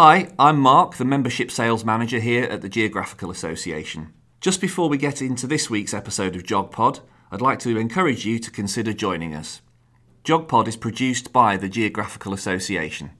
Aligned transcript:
Hi, 0.00 0.28
I'm 0.38 0.60
Mark, 0.60 0.94
the 0.94 1.04
Membership 1.04 1.50
Sales 1.50 1.84
Manager 1.84 2.20
here 2.20 2.44
at 2.44 2.62
the 2.62 2.68
Geographical 2.68 3.32
Association. 3.32 4.12
Just 4.40 4.60
before 4.60 4.88
we 4.88 4.96
get 4.96 5.20
into 5.20 5.48
this 5.48 5.68
week's 5.68 5.92
episode 5.92 6.36
of 6.36 6.44
GeogPod, 6.44 7.00
I'd 7.32 7.40
like 7.40 7.58
to 7.58 7.76
encourage 7.76 8.24
you 8.24 8.38
to 8.38 8.50
consider 8.52 8.92
joining 8.92 9.34
us. 9.34 9.60
GeogPod 10.22 10.68
is 10.68 10.76
produced 10.76 11.32
by 11.32 11.56
the 11.56 11.68
Geographical 11.68 12.32
Association. 12.32 13.10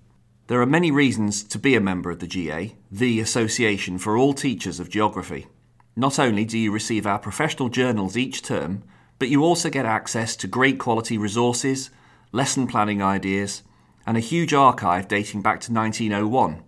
There 0.46 0.62
are 0.62 0.66
many 0.66 0.92
reasons 0.92 1.42
to 1.42 1.58
be 1.58 1.74
a 1.74 1.80
member 1.80 2.12
of 2.12 2.20
the 2.20 2.28
GA, 2.28 2.76
the 2.92 3.18
association 3.18 3.98
for 3.98 4.16
all 4.16 4.32
teachers 4.32 4.78
of 4.78 4.88
geography. 4.88 5.48
Not 5.96 6.20
only 6.20 6.44
do 6.44 6.56
you 6.56 6.70
receive 6.70 7.08
our 7.08 7.18
professional 7.18 7.70
journals 7.70 8.16
each 8.16 8.40
term, 8.40 8.84
but 9.18 9.30
you 9.30 9.42
also 9.42 9.68
get 9.68 9.84
access 9.84 10.36
to 10.36 10.46
great 10.46 10.78
quality 10.78 11.18
resources, 11.18 11.90
lesson 12.30 12.68
planning 12.68 13.02
ideas, 13.02 13.64
and 14.06 14.16
a 14.16 14.20
huge 14.20 14.54
archive 14.54 15.08
dating 15.08 15.42
back 15.42 15.60
to 15.62 15.72
1901 15.72 16.62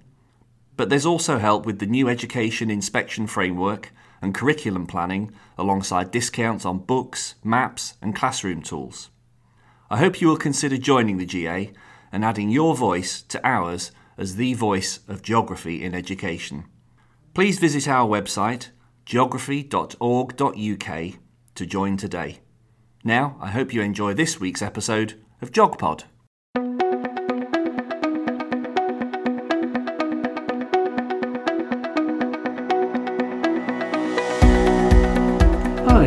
but 0.81 0.89
there's 0.89 1.05
also 1.05 1.39
help 1.39 1.67
with 1.67 1.79
the 1.79 1.85
new 1.85 2.09
education 2.09 2.71
inspection 2.71 3.27
framework 3.27 3.93
and 4.23 4.35
curriculum 4.35 4.87
planning, 4.87 5.31
alongside 5.59 6.11
discounts 6.11 6.65
on 6.65 6.79
books, 6.79 7.35
maps, 7.45 7.99
and 8.01 8.17
classroom 8.17 8.63
tools. 8.63 9.11
I 9.91 9.99
hope 9.99 10.23
you 10.23 10.29
will 10.29 10.39
consider 10.39 10.79
joining 10.79 11.19
the 11.19 11.27
GA 11.27 11.71
and 12.11 12.25
adding 12.25 12.49
your 12.49 12.75
voice 12.75 13.21
to 13.21 13.47
ours 13.47 13.93
as 14.17 14.37
the 14.37 14.55
voice 14.55 15.01
of 15.07 15.21
geography 15.21 15.85
in 15.85 15.95
education. 15.95 16.65
Please 17.35 17.59
visit 17.59 17.87
our 17.87 18.09
website, 18.09 18.71
geography.org.uk, 19.05 21.15
to 21.57 21.67
join 21.67 21.99
today. 21.99 22.39
Now, 23.05 23.37
I 23.39 23.51
hope 23.51 23.75
you 23.75 23.83
enjoy 23.83 24.15
this 24.15 24.41
week's 24.41 24.63
episode 24.63 25.21
of 25.43 25.53
GeogPod. 25.53 26.05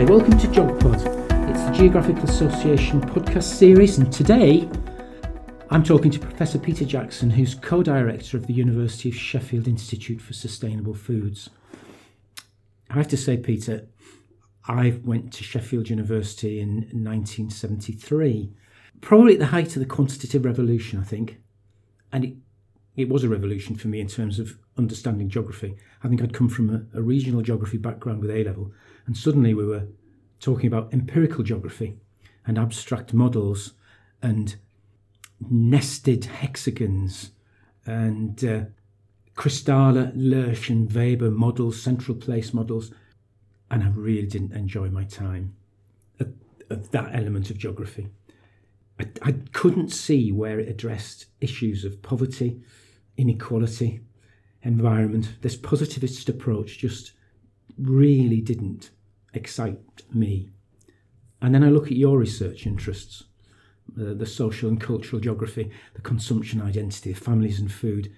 Hi, 0.03 0.09
welcome 0.09 0.37
to 0.37 0.47
GeogPod. 0.47 0.95
It's 1.49 1.63
the 1.63 1.71
Geographical 1.71 2.25
Association 2.25 2.99
podcast 2.99 3.43
series, 3.45 3.99
and 3.99 4.11
today 4.11 4.69
I'm 5.69 5.81
talking 5.81 6.11
to 6.11 6.19
Professor 6.19 6.59
Peter 6.59 6.83
Jackson, 6.83 7.29
who's 7.29 7.55
co 7.55 7.81
director 7.81 8.35
of 8.35 8.45
the 8.45 8.53
University 8.53 9.07
of 9.07 9.15
Sheffield 9.15 9.65
Institute 9.65 10.19
for 10.19 10.33
Sustainable 10.33 10.93
Foods. 10.93 11.49
I 12.89 12.95
have 12.95 13.07
to 13.07 13.15
say, 13.15 13.37
Peter, 13.37 13.87
I 14.67 14.99
went 15.05 15.31
to 15.35 15.43
Sheffield 15.45 15.89
University 15.89 16.59
in 16.59 16.79
1973, 16.91 18.51
probably 18.99 19.35
at 19.35 19.39
the 19.39 19.45
height 19.45 19.73
of 19.77 19.79
the 19.79 19.85
quantitative 19.85 20.43
revolution, 20.43 20.99
I 20.99 21.03
think. 21.03 21.39
And 22.11 22.25
it, 22.25 22.33
it 22.95 23.09
was 23.09 23.23
a 23.23 23.29
revolution 23.29 23.75
for 23.75 23.87
me 23.87 23.99
in 23.99 24.07
terms 24.07 24.39
of 24.39 24.57
understanding 24.77 25.29
geography. 25.29 25.75
I 26.03 26.07
think 26.07 26.21
I'd 26.21 26.33
come 26.33 26.49
from 26.49 26.69
a, 26.69 26.97
a 26.97 27.01
regional 27.01 27.41
geography 27.41 27.77
background 27.77 28.21
with 28.21 28.31
A 28.31 28.43
level 28.43 28.71
and 29.05 29.17
suddenly 29.17 29.53
we 29.53 29.65
were 29.65 29.87
talking 30.39 30.67
about 30.67 30.93
empirical 30.93 31.43
geography 31.43 31.95
and 32.45 32.57
abstract 32.57 33.13
models 33.13 33.73
and 34.21 34.55
nested 35.49 36.25
hexagons 36.25 37.31
and 37.85 38.43
uh, 38.43 38.61
Christaller, 39.35 40.15
Lösch, 40.15 40.69
and 40.69 40.91
Weber 40.93 41.31
models, 41.31 41.81
central 41.81 42.15
place 42.15 42.53
models. 42.53 42.91
And 43.71 43.83
I 43.83 43.87
really 43.87 44.27
didn't 44.27 44.53
enjoy 44.53 44.89
my 44.89 45.03
time 45.03 45.55
at, 46.19 46.27
at 46.69 46.91
that 46.91 47.15
element 47.15 47.49
of 47.49 47.57
geography. 47.57 48.09
I, 48.99 49.07
I 49.21 49.31
couldn't 49.53 49.89
see 49.89 50.31
where 50.31 50.59
it 50.59 50.69
addressed 50.69 51.25
issues 51.41 51.83
of 51.83 52.01
poverty, 52.01 52.61
inequality, 53.17 54.01
environment. 54.63 55.35
This 55.41 55.55
positivist 55.55 56.29
approach 56.29 56.77
just 56.77 57.13
really 57.77 58.41
didn't 58.41 58.91
excite 59.33 59.79
me. 60.13 60.49
And 61.41 61.53
then 61.53 61.63
I 61.63 61.69
look 61.69 61.87
at 61.87 61.97
your 61.97 62.17
research 62.17 62.65
interests 62.65 63.25
uh, 63.99 64.13
the 64.13 64.25
social 64.25 64.69
and 64.69 64.79
cultural 64.79 65.19
geography, 65.19 65.69
the 65.93 66.01
consumption 66.01 66.61
identity 66.61 67.11
of 67.11 67.17
families 67.17 67.59
and 67.59 67.71
food, 67.71 68.11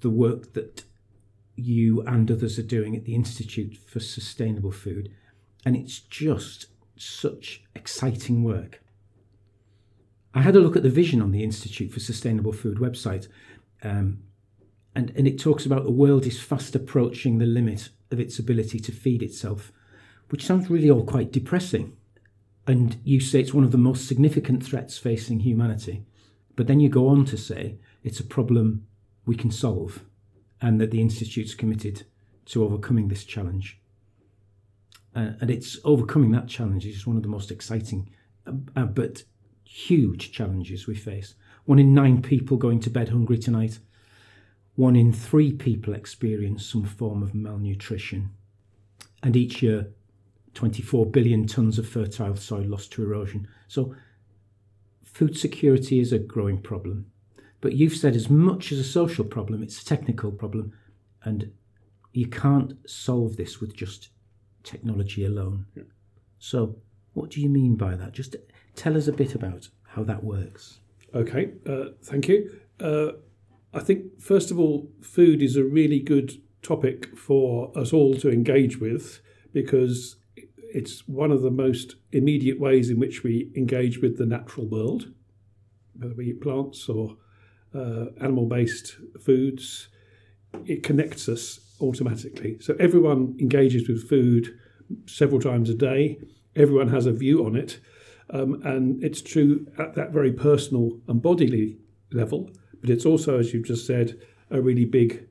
the 0.00 0.10
work 0.10 0.54
that 0.54 0.84
you 1.56 2.00
and 2.02 2.30
others 2.30 2.58
are 2.58 2.62
doing 2.62 2.96
at 2.96 3.04
the 3.04 3.14
Institute 3.14 3.76
for 3.76 4.00
Sustainable 4.00 4.70
Food. 4.70 5.10
And 5.66 5.76
it's 5.76 5.98
just 5.98 6.66
such 6.96 7.64
exciting 7.74 8.44
work. 8.44 8.82
I 10.32 10.42
had 10.42 10.56
a 10.56 10.60
look 10.60 10.76
at 10.76 10.82
the 10.82 10.90
vision 10.90 11.20
on 11.20 11.32
the 11.32 11.42
Institute 11.42 11.92
for 11.92 12.00
Sustainable 12.00 12.52
Food 12.52 12.78
website, 12.78 13.28
um, 13.82 14.22
and, 14.94 15.12
and 15.14 15.26
it 15.26 15.38
talks 15.38 15.64
about 15.64 15.84
the 15.84 15.90
world 15.90 16.26
is 16.26 16.40
fast 16.40 16.74
approaching 16.74 17.38
the 17.38 17.46
limit 17.46 17.90
of 18.10 18.18
its 18.18 18.38
ability 18.38 18.80
to 18.80 18.92
feed 18.92 19.22
itself, 19.22 19.70
which 20.30 20.44
sounds 20.44 20.70
really 20.70 20.90
all 20.90 21.04
quite 21.04 21.30
depressing. 21.30 21.96
And 22.66 22.96
you 23.04 23.20
say 23.20 23.40
it's 23.40 23.54
one 23.54 23.64
of 23.64 23.72
the 23.72 23.78
most 23.78 24.06
significant 24.06 24.64
threats 24.64 24.98
facing 24.98 25.40
humanity. 25.40 26.04
But 26.56 26.66
then 26.66 26.80
you 26.80 26.88
go 26.88 27.08
on 27.08 27.24
to 27.26 27.36
say 27.36 27.78
it's 28.02 28.20
a 28.20 28.24
problem 28.24 28.86
we 29.24 29.36
can 29.36 29.50
solve 29.50 30.04
and 30.60 30.80
that 30.80 30.90
the 30.90 31.00
Institute's 31.00 31.54
committed 31.54 32.04
to 32.46 32.64
overcoming 32.64 33.08
this 33.08 33.24
challenge. 33.24 33.80
Uh, 35.14 35.30
and 35.40 35.50
it's 35.50 35.78
overcoming 35.84 36.32
that 36.32 36.48
challenge 36.48 36.84
is 36.84 37.06
one 37.06 37.16
of 37.16 37.22
the 37.22 37.28
most 37.28 37.50
exciting 37.50 38.10
uh, 38.46 38.52
uh, 38.76 38.84
but 38.84 39.22
huge 39.64 40.32
challenges 40.32 40.86
we 40.86 40.94
face. 40.94 41.34
One 41.68 41.78
in 41.78 41.92
nine 41.92 42.22
people 42.22 42.56
going 42.56 42.80
to 42.80 42.88
bed 42.88 43.10
hungry 43.10 43.36
tonight. 43.36 43.78
One 44.76 44.96
in 44.96 45.12
three 45.12 45.52
people 45.52 45.92
experience 45.92 46.64
some 46.64 46.84
form 46.84 47.22
of 47.22 47.34
malnutrition. 47.34 48.30
And 49.22 49.36
each 49.36 49.60
year, 49.60 49.90
24 50.54 51.04
billion 51.10 51.44
tonnes 51.44 51.76
of 51.76 51.86
fertile 51.86 52.36
soil 52.36 52.64
lost 52.64 52.92
to 52.92 53.02
erosion. 53.02 53.48
So, 53.66 53.94
food 55.04 55.36
security 55.36 56.00
is 56.00 56.10
a 56.10 56.18
growing 56.18 56.56
problem. 56.56 57.10
But 57.60 57.74
you've 57.74 57.96
said 57.96 58.16
as 58.16 58.30
much 58.30 58.72
as 58.72 58.78
a 58.78 58.82
social 58.82 59.26
problem, 59.26 59.62
it's 59.62 59.82
a 59.82 59.84
technical 59.84 60.32
problem, 60.32 60.72
and 61.22 61.52
you 62.14 62.28
can't 62.28 62.78
solve 62.88 63.36
this 63.36 63.60
with 63.60 63.76
just 63.76 64.08
technology 64.62 65.22
alone. 65.26 65.66
Yeah. 65.74 65.82
So, 66.38 66.76
what 67.12 67.28
do 67.28 67.42
you 67.42 67.50
mean 67.50 67.76
by 67.76 67.94
that? 67.94 68.12
Just 68.12 68.36
tell 68.74 68.96
us 68.96 69.06
a 69.06 69.12
bit 69.12 69.34
about 69.34 69.68
how 69.82 70.02
that 70.04 70.24
works. 70.24 70.78
Okay, 71.14 71.52
uh, 71.66 71.86
thank 72.02 72.28
you. 72.28 72.50
Uh, 72.80 73.12
I 73.72 73.80
think, 73.80 74.20
first 74.20 74.50
of 74.50 74.58
all, 74.58 74.90
food 75.00 75.42
is 75.42 75.56
a 75.56 75.64
really 75.64 76.00
good 76.00 76.40
topic 76.62 77.16
for 77.16 77.72
us 77.76 77.92
all 77.92 78.14
to 78.16 78.30
engage 78.30 78.78
with 78.78 79.20
because 79.52 80.16
it's 80.74 81.08
one 81.08 81.30
of 81.30 81.42
the 81.42 81.50
most 81.50 81.96
immediate 82.12 82.60
ways 82.60 82.90
in 82.90 82.98
which 82.98 83.22
we 83.22 83.50
engage 83.56 83.98
with 83.98 84.18
the 84.18 84.26
natural 84.26 84.66
world, 84.66 85.12
whether 85.98 86.14
we 86.14 86.30
eat 86.30 86.40
plants 86.40 86.88
or 86.88 87.16
uh, 87.74 88.06
animal 88.20 88.46
based 88.46 88.96
foods. 89.20 89.88
It 90.66 90.82
connects 90.82 91.28
us 91.28 91.60
automatically. 91.80 92.58
So 92.60 92.74
everyone 92.78 93.36
engages 93.40 93.88
with 93.88 94.08
food 94.08 94.58
several 95.06 95.40
times 95.40 95.70
a 95.70 95.74
day, 95.74 96.18
everyone 96.56 96.88
has 96.88 97.06
a 97.06 97.12
view 97.12 97.44
on 97.46 97.56
it. 97.56 97.78
Um, 98.30 98.60
and 98.64 99.02
it's 99.02 99.22
true 99.22 99.66
at 99.78 99.94
that 99.94 100.12
very 100.12 100.32
personal 100.32 101.00
and 101.08 101.22
bodily 101.22 101.78
level, 102.12 102.50
but 102.80 102.90
it's 102.90 103.06
also, 103.06 103.38
as 103.38 103.52
you've 103.52 103.66
just 103.66 103.86
said, 103.86 104.18
a 104.50 104.60
really 104.60 104.84
big 104.84 105.28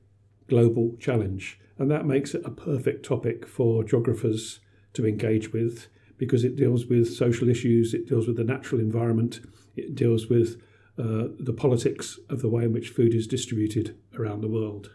global 0.48 0.96
challenge. 0.98 1.60
And 1.78 1.90
that 1.90 2.06
makes 2.06 2.34
it 2.34 2.42
a 2.44 2.50
perfect 2.50 3.04
topic 3.04 3.46
for 3.46 3.84
geographers 3.84 4.60
to 4.94 5.06
engage 5.06 5.52
with 5.52 5.86
because 6.16 6.42
it 6.42 6.56
deals 6.56 6.86
with 6.86 7.14
social 7.14 7.48
issues, 7.48 7.94
it 7.94 8.08
deals 8.08 8.26
with 8.26 8.36
the 8.36 8.44
natural 8.44 8.80
environment, 8.80 9.40
it 9.76 9.94
deals 9.94 10.28
with 10.28 10.60
uh, 10.98 11.28
the 11.38 11.54
politics 11.56 12.18
of 12.28 12.42
the 12.42 12.48
way 12.48 12.64
in 12.64 12.72
which 12.72 12.88
food 12.88 13.14
is 13.14 13.28
distributed 13.28 13.96
around 14.18 14.40
the 14.40 14.48
world. 14.48 14.90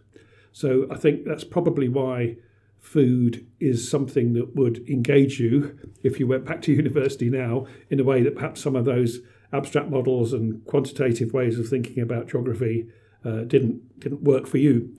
So 0.51 0.85
I 0.91 0.97
think 0.97 1.23
that's 1.25 1.45
probably 1.45 1.87
why 1.87 2.35
food 2.83 3.47
is 3.61 3.89
something 3.89 4.33
that 4.33 4.55
would 4.55 4.87
engage 4.89 5.39
you 5.39 5.79
if 6.03 6.19
you 6.19 6.27
went 6.27 6.43
back 6.43 6.61
to 6.61 6.71
university 6.83 7.29
now 7.29 7.65
in 7.89 7.99
a 7.99 8.03
way 8.03 8.21
that 8.21 8.35
perhaps 8.35 8.61
some 8.61 8.75
of 8.75 8.85
those 8.85 9.19
abstract 9.53 9.89
models 9.89 10.33
and 10.33 10.63
quantitative 10.65 11.31
ways 11.31 11.57
of 11.57 11.67
thinking 11.67 12.03
about 12.03 12.27
geography 12.27 12.85
uh, 13.23 13.43
didn't 13.45 13.99
didn't 13.99 14.21
work 14.21 14.45
for 14.45 14.57
you. 14.57 14.95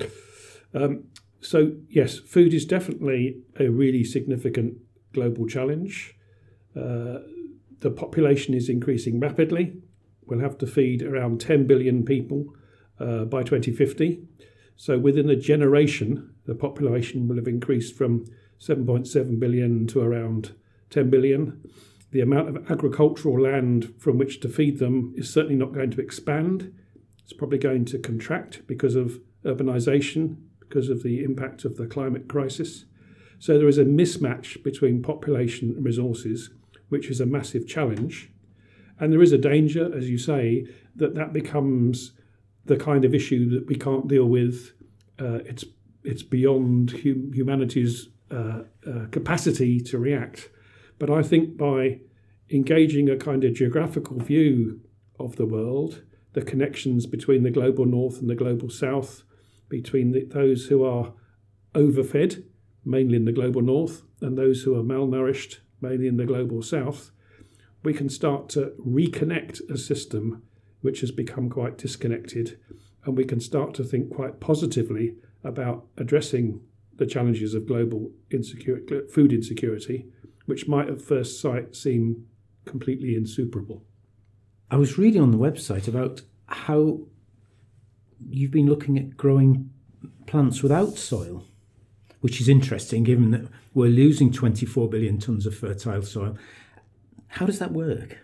Um, 0.73 1.05
so 1.41 1.73
yes, 1.91 2.19
food 2.19 2.55
is 2.55 2.65
definitely 2.65 3.43
a 3.61 3.69
really 3.69 4.03
significant 4.03 4.79
global 5.13 5.47
challenge. 5.47 6.17
Uh, 6.75 7.19
the 7.81 7.91
population 7.91 8.55
is 8.55 8.71
increasing 8.71 9.21
rapidly. 9.21 9.75
We'll 10.25 10.41
have 10.41 10.57
to 10.59 10.67
feed 10.67 11.03
around 11.03 11.43
10 11.43 11.67
billion 11.67 12.03
people 12.03 12.47
uh, 12.99 13.25
by 13.27 13.43
2050. 13.43 14.23
So 14.77 14.99
within 14.99 15.31
a 15.31 15.37
generation, 15.37 16.35
the 16.47 16.55
population 16.55 17.29
will 17.29 17.37
have 17.37 17.49
increased 17.49 17.95
from 17.95 18.27
7.7 18.61 19.39
billion 19.39 19.87
to 19.89 20.01
around 20.01 20.55
10 20.91 21.11
billion. 21.11 21.61
The 22.11 22.21
amount 22.21 22.49
of 22.49 22.71
agricultural 22.71 23.41
land 23.41 23.95
from 23.99 24.19
which 24.19 24.41
to 24.41 24.49
feed 24.49 24.79
them 24.79 25.15
is 25.17 25.33
certainly 25.33 25.57
not 25.57 25.73
going 25.73 25.91
to 25.93 26.01
expand. 26.01 26.73
It's 27.23 27.33
probably 27.33 27.59
going 27.59 27.85
to 27.87 27.99
contract 27.99 28.67
because 28.67 28.95
of 28.95 29.21
urbanisation 29.45 30.37
because 30.75 30.89
of 30.89 31.03
the 31.03 31.23
impact 31.23 31.65
of 31.65 31.77
the 31.77 31.87
climate 31.87 32.29
crisis. 32.29 32.85
So 33.39 33.59
there 33.59 33.69
is 33.69 33.79
a 33.79 33.85
mismatch 33.85 34.63
between 34.63 35.03
population 35.03 35.71
and 35.71 35.85
resources, 35.85 36.51
which 36.89 37.09
is 37.11 37.21
a 37.21 37.27
massive 37.27 37.67
challenge. 37.67 38.31
And 38.99 39.13
there 39.13 39.23
is 39.23 39.33
a 39.33 39.39
danger, 39.39 39.97
as 39.97 40.09
you 40.09 40.19
say, 40.19 40.67
that 40.97 41.15
that 41.15 41.33
becomes 41.33 42.13
the 42.67 42.77
kind 42.77 43.05
of 43.05 43.15
issue 43.15 43.49
that 43.51 43.67
we 43.67 43.75
can't 43.75 44.09
deal 44.09 44.27
with. 44.27 44.73
Uh, 45.19 45.41
it's 45.45 45.65
it's 46.03 46.23
beyond 46.23 46.91
hum- 47.03 47.33
humanity's 47.33 48.09
uh, 48.31 48.63
uh, 48.87 49.07
capacity 49.11 49.81
to 49.81 49.99
react. 49.99 50.51
But 50.99 51.11
I 51.11 51.23
think 51.23 51.57
by 51.57 52.01
engaging 52.51 53.09
a 53.09 53.17
kind 53.17 53.43
of 53.45 53.55
geographical 53.55 54.19
view 54.19 54.81
of 55.19 55.37
the 55.37 55.47
world, 55.47 56.03
the 56.35 56.43
connections 56.43 57.07
between 57.07 57.43
the 57.43 57.51
global 57.51 57.87
north 57.87 58.21
and 58.21 58.29
the 58.29 58.35
global 58.35 58.69
south, 58.69 59.23
between 59.69 60.13
the, 60.13 60.25
those 60.25 60.67
who 60.67 60.85
are 60.85 61.13
overfed, 61.75 62.43
mainly 62.85 63.17
in 63.17 63.25
the 63.25 63.33
global 63.33 63.63
north, 63.63 64.03
and 64.21 64.37
those 64.37 64.63
who 64.63 64.79
are 64.79 64.83
malnourished, 64.83 65.59
mainly 65.81 66.07
in 66.07 66.17
the 66.17 66.27
global 66.27 66.63
south, 66.63 67.11
we 67.83 67.93
can 67.93 68.09
start 68.09 68.49
to 68.51 68.73
reconnect 68.81 69.61
a 69.71 69.77
system 69.77 70.43
which 70.85 71.01
has 71.01 71.11
become 71.11 71.49
quite 71.49 71.79
disconnected, 71.79 72.59
and 73.07 73.17
we 73.17 73.25
can 73.25 73.41
start 73.41 73.73
to 73.73 73.83
think 73.83 74.15
quite 74.15 74.39
positively 74.39 75.15
about 75.43 75.87
addressing 75.97 76.61
the 76.97 77.07
challenges 77.07 77.55
of 77.55 77.67
global 77.67 78.11
food 79.11 79.33
insecurity, 79.33 80.07
which 80.45 80.69
might 80.69 80.91
at 80.91 81.01
first 81.01 81.41
sight 81.41 81.75
seem 81.75 82.27
completely 82.67 83.17
insuperable. 83.17 83.83
I 84.71 84.77
was 84.77 84.99
reading 84.99 85.23
on 85.23 85.31
the 85.31 85.39
website 85.39 85.89
about 85.89 86.21
how 86.49 87.01
you've 88.29 88.51
been 88.51 88.69
looking 88.69 88.99
at 88.99 89.17
growing 89.17 89.71
plants 90.27 90.63
without 90.63 90.99
soil, 90.99 91.47
which 92.21 92.43
is 92.43 92.49
interesting 92.49 93.05
given 93.05 93.31
that 93.31 93.49
we're 93.73 93.89
losing 93.89 94.31
24 94.31 94.91
billion 94.91 95.17
tonnes 95.17 95.47
of 95.47 95.57
fertile 95.57 96.03
soil. 96.03 96.37
How 97.29 97.47
does 97.47 97.59
that 97.59 97.73
work? 97.73 98.19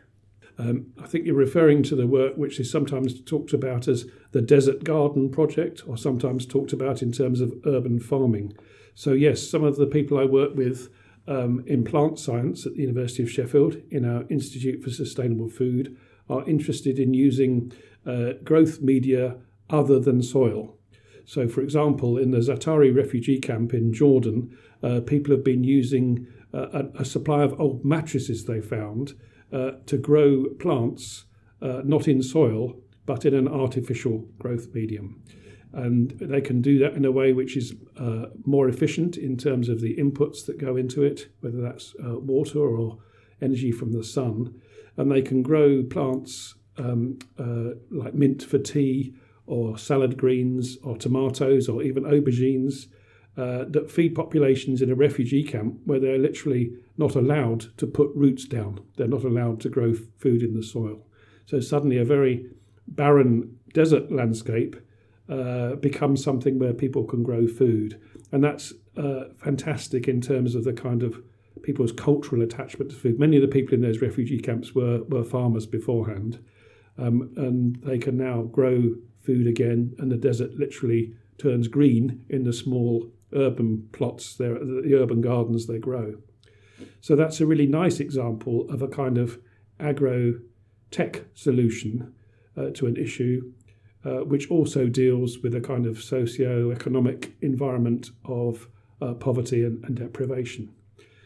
Um, 0.60 0.92
I 1.02 1.06
think 1.06 1.24
you're 1.24 1.34
referring 1.34 1.82
to 1.84 1.96
the 1.96 2.06
work 2.06 2.36
which 2.36 2.60
is 2.60 2.70
sometimes 2.70 3.18
talked 3.22 3.54
about 3.54 3.88
as 3.88 4.04
the 4.32 4.42
Desert 4.42 4.84
Garden 4.84 5.30
Project, 5.30 5.82
or 5.86 5.96
sometimes 5.96 6.44
talked 6.44 6.74
about 6.74 7.00
in 7.00 7.12
terms 7.12 7.40
of 7.40 7.54
urban 7.64 7.98
farming. 7.98 8.52
So, 8.94 9.12
yes, 9.12 9.48
some 9.48 9.64
of 9.64 9.76
the 9.76 9.86
people 9.86 10.18
I 10.18 10.26
work 10.26 10.54
with 10.54 10.90
um, 11.26 11.64
in 11.66 11.82
plant 11.82 12.18
science 12.18 12.66
at 12.66 12.74
the 12.74 12.82
University 12.82 13.22
of 13.22 13.30
Sheffield, 13.30 13.80
in 13.90 14.04
our 14.04 14.24
Institute 14.28 14.82
for 14.82 14.90
Sustainable 14.90 15.48
Food, 15.48 15.96
are 16.28 16.46
interested 16.46 16.98
in 16.98 17.14
using 17.14 17.72
uh, 18.04 18.32
growth 18.44 18.82
media 18.82 19.36
other 19.70 19.98
than 19.98 20.22
soil. 20.22 20.76
So, 21.24 21.48
for 21.48 21.62
example, 21.62 22.18
in 22.18 22.32
the 22.32 22.38
Zaatari 22.38 22.94
refugee 22.94 23.38
camp 23.38 23.72
in 23.72 23.94
Jordan, 23.94 24.54
uh, 24.82 25.00
people 25.00 25.34
have 25.34 25.44
been 25.44 25.64
using 25.64 26.26
uh, 26.52 26.66
a, 26.72 27.00
a, 27.00 27.04
supply 27.04 27.44
of 27.44 27.58
old 27.58 27.84
mattresses 27.84 28.44
they 28.44 28.60
found 28.60 29.14
uh, 29.52 29.72
to 29.86 29.96
grow 29.96 30.44
plants 30.58 31.24
uh, 31.62 31.82
not 31.84 32.08
in 32.08 32.22
soil 32.22 32.80
but 33.06 33.24
in 33.24 33.34
an 33.34 33.48
artificial 33.48 34.18
growth 34.38 34.68
medium. 34.72 35.20
And 35.72 36.10
they 36.20 36.40
can 36.40 36.60
do 36.60 36.78
that 36.78 36.94
in 36.94 37.04
a 37.04 37.12
way 37.12 37.32
which 37.32 37.56
is 37.56 37.74
uh, 37.96 38.26
more 38.44 38.68
efficient 38.68 39.16
in 39.16 39.36
terms 39.36 39.68
of 39.68 39.80
the 39.80 39.96
inputs 39.96 40.46
that 40.46 40.58
go 40.58 40.76
into 40.76 41.02
it, 41.02 41.28
whether 41.40 41.60
that's 41.60 41.94
uh, 42.04 42.18
water 42.18 42.60
or 42.60 42.98
energy 43.40 43.72
from 43.72 43.92
the 43.92 44.04
sun. 44.04 44.60
And 44.96 45.10
they 45.10 45.22
can 45.22 45.42
grow 45.42 45.82
plants 45.82 46.54
um, 46.76 47.18
uh, 47.38 47.74
like 47.90 48.14
mint 48.14 48.42
for 48.42 48.58
tea, 48.58 49.14
or 49.46 49.76
salad 49.76 50.16
greens, 50.16 50.78
or 50.82 50.96
tomatoes, 50.96 51.68
or 51.68 51.82
even 51.82 52.04
aubergines 52.04 52.86
uh, 53.40 53.64
that 53.68 53.90
feed 53.90 54.14
populations 54.14 54.82
in 54.82 54.90
a 54.90 54.94
refugee 54.94 55.42
camp 55.42 55.78
where 55.86 55.98
they're 55.98 56.18
literally 56.18 56.72
not 56.98 57.14
allowed 57.14 57.60
to 57.78 57.86
put 57.86 58.10
roots 58.14 58.44
down. 58.44 58.80
They're 58.96 59.16
not 59.16 59.24
allowed 59.24 59.60
to 59.60 59.70
grow 59.70 59.94
food 59.94 60.42
in 60.42 60.52
the 60.52 60.62
soil. 60.62 61.06
So 61.46 61.58
suddenly, 61.60 61.96
a 61.96 62.04
very 62.04 62.50
barren 62.86 63.56
desert 63.72 64.12
landscape 64.12 64.76
uh, 65.30 65.76
becomes 65.76 66.22
something 66.22 66.58
where 66.58 66.74
people 66.74 67.04
can 67.04 67.22
grow 67.22 67.46
food. 67.46 67.98
And 68.30 68.44
that's 68.44 68.74
uh, 68.98 69.24
fantastic 69.38 70.06
in 70.06 70.20
terms 70.20 70.54
of 70.54 70.64
the 70.64 70.74
kind 70.74 71.02
of 71.02 71.22
people's 71.62 71.92
cultural 71.92 72.42
attachment 72.42 72.90
to 72.90 72.96
food. 72.96 73.18
Many 73.18 73.36
of 73.36 73.42
the 73.42 73.48
people 73.48 73.72
in 73.72 73.80
those 73.80 74.02
refugee 74.02 74.40
camps 74.40 74.74
were, 74.74 75.02
were 75.04 75.24
farmers 75.24 75.64
beforehand, 75.64 76.44
um, 76.98 77.32
and 77.36 77.76
they 77.84 77.98
can 77.98 78.18
now 78.18 78.42
grow 78.42 78.96
food 79.20 79.46
again, 79.46 79.94
and 79.98 80.12
the 80.12 80.16
desert 80.28 80.52
literally 80.56 81.14
turns 81.38 81.68
green 81.68 82.22
in 82.28 82.44
the 82.44 82.52
small 82.52 83.10
urban 83.34 83.88
plots, 83.92 84.36
the 84.36 84.98
urban 85.00 85.20
gardens 85.20 85.66
they 85.66 85.78
grow. 85.78 86.14
So 87.00 87.16
that's 87.16 87.40
a 87.40 87.46
really 87.46 87.66
nice 87.66 88.00
example 88.00 88.68
of 88.70 88.82
a 88.82 88.88
kind 88.88 89.18
of 89.18 89.38
agro 89.78 90.34
tech 90.90 91.24
solution 91.34 92.12
uh, 92.56 92.70
to 92.74 92.86
an 92.86 92.96
issue, 92.96 93.52
uh, 94.04 94.24
which 94.24 94.50
also 94.50 94.86
deals 94.86 95.38
with 95.38 95.54
a 95.54 95.60
kind 95.60 95.86
of 95.86 96.02
socio-economic 96.02 97.32
environment 97.40 98.10
of 98.24 98.68
uh, 99.00 99.14
poverty 99.14 99.64
and, 99.64 99.82
and, 99.84 99.96
deprivation. 99.96 100.70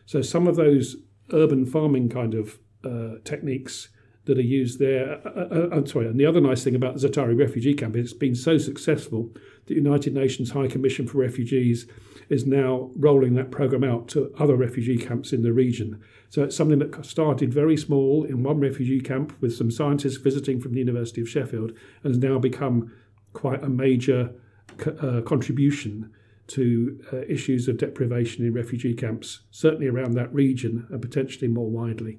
So 0.06 0.22
some 0.22 0.46
of 0.46 0.56
those 0.56 0.96
urban 1.32 1.66
farming 1.66 2.08
kind 2.08 2.34
of 2.34 2.58
uh, 2.84 3.16
techniques 3.24 3.88
that 4.26 4.38
are 4.38 4.42
used 4.42 4.78
there. 4.78 5.20
Uh, 5.24 5.30
uh, 5.30 5.48
uh, 5.50 5.68
I'm 5.72 5.86
sorry. 5.86 6.06
And 6.06 6.18
the 6.18 6.26
other 6.26 6.40
nice 6.40 6.64
thing 6.64 6.74
about 6.74 6.98
the 6.98 7.08
Zaatari 7.08 7.38
refugee 7.38 7.74
camp 7.74 7.96
is 7.96 8.06
it's 8.06 8.12
been 8.12 8.34
so 8.34 8.58
successful. 8.58 9.30
That 9.66 9.68
the 9.68 9.74
United 9.74 10.14
Nations 10.14 10.50
High 10.50 10.68
Commission 10.68 11.06
for 11.06 11.18
Refugees 11.18 11.86
is 12.28 12.46
now 12.46 12.90
rolling 12.96 13.34
that 13.34 13.50
program 13.50 13.84
out 13.84 14.08
to 14.08 14.32
other 14.38 14.56
refugee 14.56 14.96
camps 14.96 15.32
in 15.32 15.42
the 15.42 15.52
region. 15.52 16.00
So 16.30 16.42
it's 16.42 16.56
something 16.56 16.78
that 16.78 17.04
started 17.04 17.52
very 17.52 17.76
small 17.76 18.24
in 18.24 18.42
one 18.42 18.60
refugee 18.60 19.00
camp 19.00 19.34
with 19.40 19.54
some 19.54 19.70
scientists 19.70 20.16
visiting 20.16 20.60
from 20.60 20.72
the 20.72 20.80
University 20.80 21.20
of 21.20 21.28
Sheffield 21.28 21.70
and 22.02 22.14
has 22.14 22.18
now 22.18 22.38
become 22.38 22.92
quite 23.34 23.62
a 23.62 23.68
major 23.68 24.34
uh, 25.00 25.20
contribution 25.22 26.10
to 26.46 27.00
uh, 27.12 27.22
issues 27.22 27.68
of 27.68 27.78
deprivation 27.78 28.44
in 28.44 28.52
refugee 28.52 28.94
camps, 28.94 29.40
certainly 29.50 29.86
around 29.86 30.12
that 30.12 30.32
region 30.32 30.86
and 30.90 31.00
potentially 31.00 31.48
more 31.48 31.70
widely. 31.70 32.18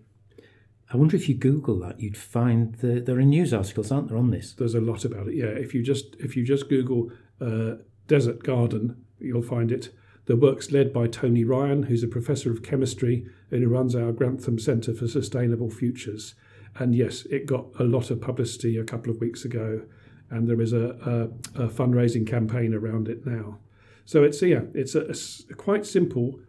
I 0.93 0.97
wonder 0.97 1.15
if 1.15 1.27
you 1.27 1.35
Google 1.35 1.79
that, 1.79 1.99
you'd 1.99 2.17
find 2.17 2.75
the, 2.75 2.99
there 2.99 3.17
are 3.17 3.23
news 3.23 3.53
articles, 3.53 3.91
aren't 3.91 4.09
there, 4.09 4.17
on 4.17 4.29
this? 4.29 4.53
There's 4.53 4.75
a 4.75 4.81
lot 4.81 5.03
about 5.03 5.27
it. 5.27 5.35
Yeah, 5.35 5.45
if 5.45 5.73
you 5.73 5.81
just 5.81 6.15
if 6.19 6.37
you 6.37 6.45
just 6.45 6.69
Google 6.69 7.11
uh, 7.41 7.81
desert 8.07 8.43
garden, 8.43 9.03
you'll 9.19 9.41
find 9.41 9.71
it. 9.71 9.89
The 10.25 10.35
work's 10.35 10.71
led 10.71 10.93
by 10.93 11.07
Tony 11.07 11.43
Ryan, 11.43 11.83
who's 11.83 12.03
a 12.03 12.07
professor 12.07 12.51
of 12.51 12.63
chemistry 12.63 13.27
and 13.51 13.63
who 13.63 13.69
runs 13.69 13.95
our 13.95 14.11
Grantham 14.11 14.57
Centre 14.57 14.93
for 14.93 15.07
Sustainable 15.07 15.69
Futures. 15.69 16.35
And 16.77 16.95
yes, 16.95 17.25
it 17.27 17.45
got 17.45 17.67
a 17.79 17.83
lot 17.83 18.09
of 18.09 18.21
publicity 18.21 18.77
a 18.77 18.83
couple 18.83 19.11
of 19.11 19.21
weeks 19.21 19.45
ago, 19.45 19.83
and 20.29 20.47
there 20.47 20.61
is 20.61 20.73
a, 20.73 21.29
a, 21.55 21.63
a 21.63 21.67
fundraising 21.67 22.27
campaign 22.27 22.73
around 22.73 23.07
it 23.07 23.25
now. 23.25 23.59
So 24.05 24.23
it's 24.23 24.41
yeah, 24.41 24.61
it's 24.73 24.93
a, 24.93 25.13
a 25.51 25.55
quite 25.55 25.85
simple, 25.85 26.39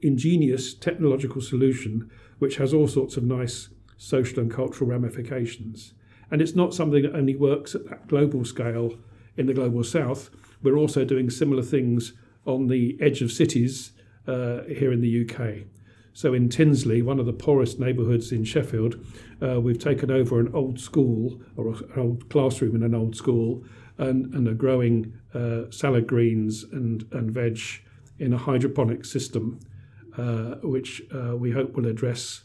ingenious 0.00 0.72
technological 0.72 1.42
solution 1.42 2.10
which 2.38 2.56
has 2.56 2.74
all 2.74 2.88
sorts 2.88 3.16
of 3.16 3.22
nice 3.22 3.68
social 4.02 4.40
and 4.40 4.50
cultural 4.50 4.90
ramifications. 4.90 5.94
And 6.30 6.42
it's 6.42 6.56
not 6.56 6.74
something 6.74 7.02
that 7.02 7.14
only 7.14 7.36
works 7.36 7.74
at 7.74 7.88
that 7.88 8.08
global 8.08 8.44
scale 8.44 8.98
in 9.36 9.46
the 9.46 9.54
global 9.54 9.84
south. 9.84 10.28
We're 10.60 10.76
also 10.76 11.04
doing 11.04 11.30
similar 11.30 11.62
things 11.62 12.12
on 12.44 12.66
the 12.66 12.98
edge 13.00 13.22
of 13.22 13.30
cities 13.30 13.92
uh, 14.26 14.62
here 14.62 14.92
in 14.92 15.00
the 15.00 15.24
UK. 15.24 15.66
So 16.14 16.34
in 16.34 16.48
Tinsley, 16.48 17.00
one 17.00 17.20
of 17.20 17.26
the 17.26 17.32
poorest 17.32 17.78
neighbourhoods 17.78 18.32
in 18.32 18.42
Sheffield, 18.42 18.96
uh, 19.40 19.60
we've 19.60 19.78
taken 19.78 20.10
over 20.10 20.40
an 20.40 20.50
old 20.52 20.80
school 20.80 21.40
or 21.56 21.68
an 21.68 21.92
old 21.96 22.28
classroom 22.28 22.74
in 22.74 22.82
an 22.82 22.94
old 22.94 23.14
school 23.14 23.64
and, 23.98 24.34
and 24.34 24.48
are 24.48 24.54
growing 24.54 25.16
uh, 25.32 25.70
salad 25.70 26.08
greens 26.08 26.64
and, 26.64 27.06
and 27.12 27.30
veg 27.30 27.60
in 28.18 28.32
a 28.32 28.38
hydroponic 28.38 29.04
system, 29.04 29.60
uh, 30.18 30.56
which 30.62 31.02
uh, 31.14 31.36
we 31.36 31.52
hope 31.52 31.74
will 31.76 31.86
address 31.86 32.42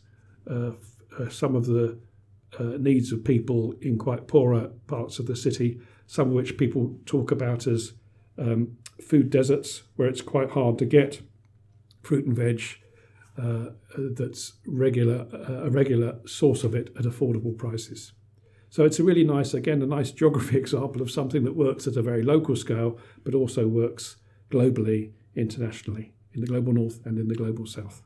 uh, 1.19 1.29
some 1.29 1.55
of 1.55 1.65
the 1.65 1.97
uh, 2.59 2.63
needs 2.79 3.11
of 3.11 3.23
people 3.23 3.73
in 3.81 3.97
quite 3.97 4.27
poorer 4.27 4.71
parts 4.87 5.19
of 5.19 5.27
the 5.27 5.35
city, 5.35 5.79
some 6.05 6.29
of 6.29 6.33
which 6.33 6.57
people 6.57 6.97
talk 7.05 7.31
about 7.31 7.67
as 7.67 7.93
um, 8.37 8.77
food 9.01 9.29
deserts, 9.29 9.83
where 9.95 10.07
it's 10.07 10.21
quite 10.21 10.51
hard 10.51 10.77
to 10.77 10.85
get 10.85 11.21
fruit 12.01 12.25
and 12.25 12.35
veg 12.35 12.61
uh, 13.37 13.69
that's 13.95 14.53
regular 14.65 15.27
uh, 15.33 15.65
a 15.65 15.69
regular 15.69 16.15
source 16.25 16.63
of 16.63 16.73
it 16.73 16.89
at 16.97 17.05
affordable 17.05 17.55
prices. 17.55 18.13
So 18.69 18.83
it's 18.83 18.99
a 18.99 19.03
really 19.03 19.23
nice, 19.23 19.53
again, 19.53 19.81
a 19.81 19.85
nice 19.85 20.11
geography 20.11 20.57
example 20.63 21.01
of 21.01 21.11
something 21.11 21.43
that 21.43 21.55
works 21.55 21.87
at 21.87 21.95
a 21.95 22.01
very 22.01 22.23
local 22.23 22.55
scale, 22.55 22.97
but 23.23 23.33
also 23.33 23.67
works 23.67 24.17
globally, 24.49 25.11
internationally, 25.35 26.13
in 26.33 26.41
the 26.41 26.47
global 26.47 26.73
north 26.73 27.05
and 27.05 27.17
in 27.17 27.27
the 27.27 27.35
global 27.35 27.65
south. 27.65 28.01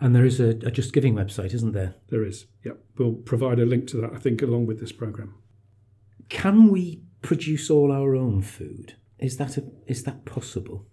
And 0.00 0.14
there 0.14 0.24
is 0.24 0.40
a, 0.40 0.50
a 0.66 0.70
Just 0.70 0.92
Giving 0.92 1.14
website, 1.14 1.54
isn't 1.54 1.72
there? 1.72 1.94
There 2.08 2.24
is, 2.24 2.46
yep. 2.64 2.78
We'll 2.98 3.14
provide 3.14 3.58
a 3.58 3.66
link 3.66 3.86
to 3.88 3.96
that, 3.98 4.12
I 4.12 4.18
think, 4.18 4.42
along 4.42 4.66
with 4.66 4.80
this 4.80 4.92
programme. 4.92 5.34
Can 6.28 6.68
we 6.68 7.02
produce 7.20 7.70
all 7.70 7.92
our 7.92 8.14
own 8.16 8.42
food? 8.42 8.96
is 9.22 9.36
that 9.36 9.56
a, 9.56 9.64
is 9.86 10.02
that 10.02 10.24
possible 10.24 10.86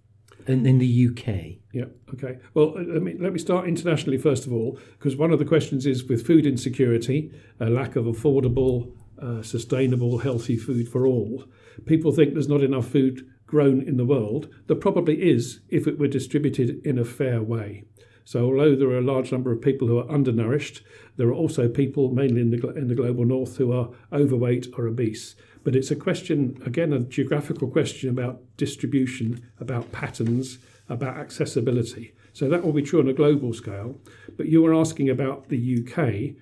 in, 0.47 0.65
in 0.65 0.77
the 0.77 1.07
UK? 1.09 1.59
Yeah. 1.73 1.85
Okay. 2.13 2.37
Well, 2.53 2.75
uh, 2.77 2.81
let 2.81 3.01
me 3.01 3.15
let 3.19 3.33
me 3.33 3.39
start 3.39 3.67
internationally 3.67 4.17
first 4.17 4.45
of 4.45 4.53
all, 4.53 4.79
because 4.97 5.15
one 5.15 5.31
of 5.31 5.39
the 5.39 5.45
questions 5.45 5.85
is 5.85 6.05
with 6.05 6.25
food 6.25 6.45
insecurity, 6.45 7.31
a 7.59 7.69
lack 7.69 7.95
of 7.95 8.05
affordable, 8.05 8.93
uh, 9.21 9.41
sustainable, 9.41 10.19
healthy 10.19 10.57
food 10.57 10.87
for 10.87 11.05
all. 11.05 11.45
People 11.85 12.11
think 12.11 12.33
there's 12.33 12.47
not 12.47 12.61
enough 12.61 12.87
food 12.87 13.27
grown 13.47 13.81
in 13.81 13.97
the 13.97 14.05
world. 14.05 14.47
There 14.67 14.77
probably 14.77 15.29
is 15.29 15.61
if 15.69 15.87
it 15.87 15.97
were 15.97 16.07
distributed 16.07 16.85
in 16.85 16.99
a 16.99 17.05
fair 17.05 17.41
way. 17.41 17.85
So, 18.29 18.45
although 18.45 18.75
there 18.75 18.89
are 18.89 18.99
a 18.99 19.01
large 19.01 19.31
number 19.31 19.51
of 19.51 19.59
people 19.59 19.87
who 19.87 19.97
are 19.97 20.07
undernourished, 20.07 20.83
there 21.17 21.29
are 21.29 21.33
also 21.33 21.67
people, 21.67 22.11
mainly 22.11 22.41
in 22.41 22.51
the, 22.51 22.67
in 22.75 22.87
the 22.87 22.93
global 22.93 23.25
north, 23.25 23.57
who 23.57 23.71
are 23.71 23.89
overweight 24.13 24.67
or 24.77 24.85
obese. 24.85 25.35
But 25.63 25.75
it's 25.75 25.89
a 25.89 25.95
question, 25.95 26.61
again, 26.63 26.93
a 26.93 26.99
geographical 26.99 27.69
question 27.69 28.07
about 28.07 28.43
distribution, 28.55 29.49
about 29.59 29.91
patterns, 29.91 30.59
about 30.89 31.17
accessibility. 31.17 32.13
So 32.33 32.47
that 32.49 32.63
will 32.63 32.71
be 32.71 32.83
true 32.83 32.99
on 32.99 33.07
a 33.07 33.13
global 33.13 33.51
scale. 33.51 33.99
But 34.37 34.45
you 34.45 34.61
were 34.61 34.75
asking 34.75 35.09
about 35.09 35.49
the 35.49 35.79
UK, 35.79 36.35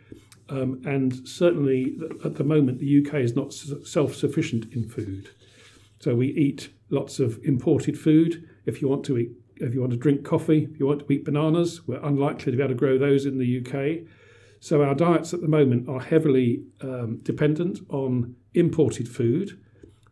um, 0.49 0.81
and 0.83 1.25
certainly 1.25 1.97
at 2.25 2.35
the 2.35 2.43
moment, 2.43 2.79
the 2.79 3.07
UK 3.07 3.21
is 3.21 3.33
not 3.33 3.53
self 3.53 4.13
sufficient 4.13 4.73
in 4.73 4.89
food. 4.89 5.29
So 6.01 6.15
we 6.15 6.33
eat 6.33 6.67
lots 6.89 7.19
of 7.19 7.39
imported 7.45 7.97
food. 7.97 8.45
If 8.65 8.81
you 8.81 8.89
want 8.89 9.05
to 9.05 9.17
eat 9.17 9.31
if 9.61 9.73
you 9.73 9.79
want 9.79 9.91
to 9.91 9.97
drink 9.97 10.23
coffee, 10.23 10.67
if 10.71 10.79
you 10.79 10.87
want 10.87 11.07
to 11.07 11.13
eat 11.13 11.25
bananas, 11.25 11.87
we're 11.87 12.03
unlikely 12.03 12.51
to 12.51 12.57
be 12.57 12.63
able 12.63 12.73
to 12.73 12.75
grow 12.75 12.97
those 12.97 13.25
in 13.25 13.37
the 13.37 13.59
UK. 13.59 14.07
So 14.59 14.83
our 14.83 14.95
diets 14.95 15.33
at 15.33 15.41
the 15.41 15.47
moment 15.47 15.87
are 15.87 15.99
heavily 15.99 16.63
um, 16.81 17.19
dependent 17.23 17.79
on 17.89 18.35
imported 18.53 19.07
food. 19.07 19.59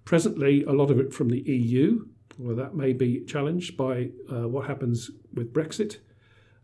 Presently, 0.04 0.64
a 0.64 0.72
lot 0.72 0.92
of 0.92 1.00
it 1.00 1.14
from 1.14 1.30
the 1.30 1.42
EU, 1.42 2.06
well, 2.38 2.56
that 2.56 2.76
may 2.76 2.94
be 2.94 3.22
challenged 3.26 3.76
by 3.76 4.10
uh, 4.32 4.48
what 4.48 4.68
happens 4.68 5.10
with 5.34 5.54
Brexit. 5.54 5.98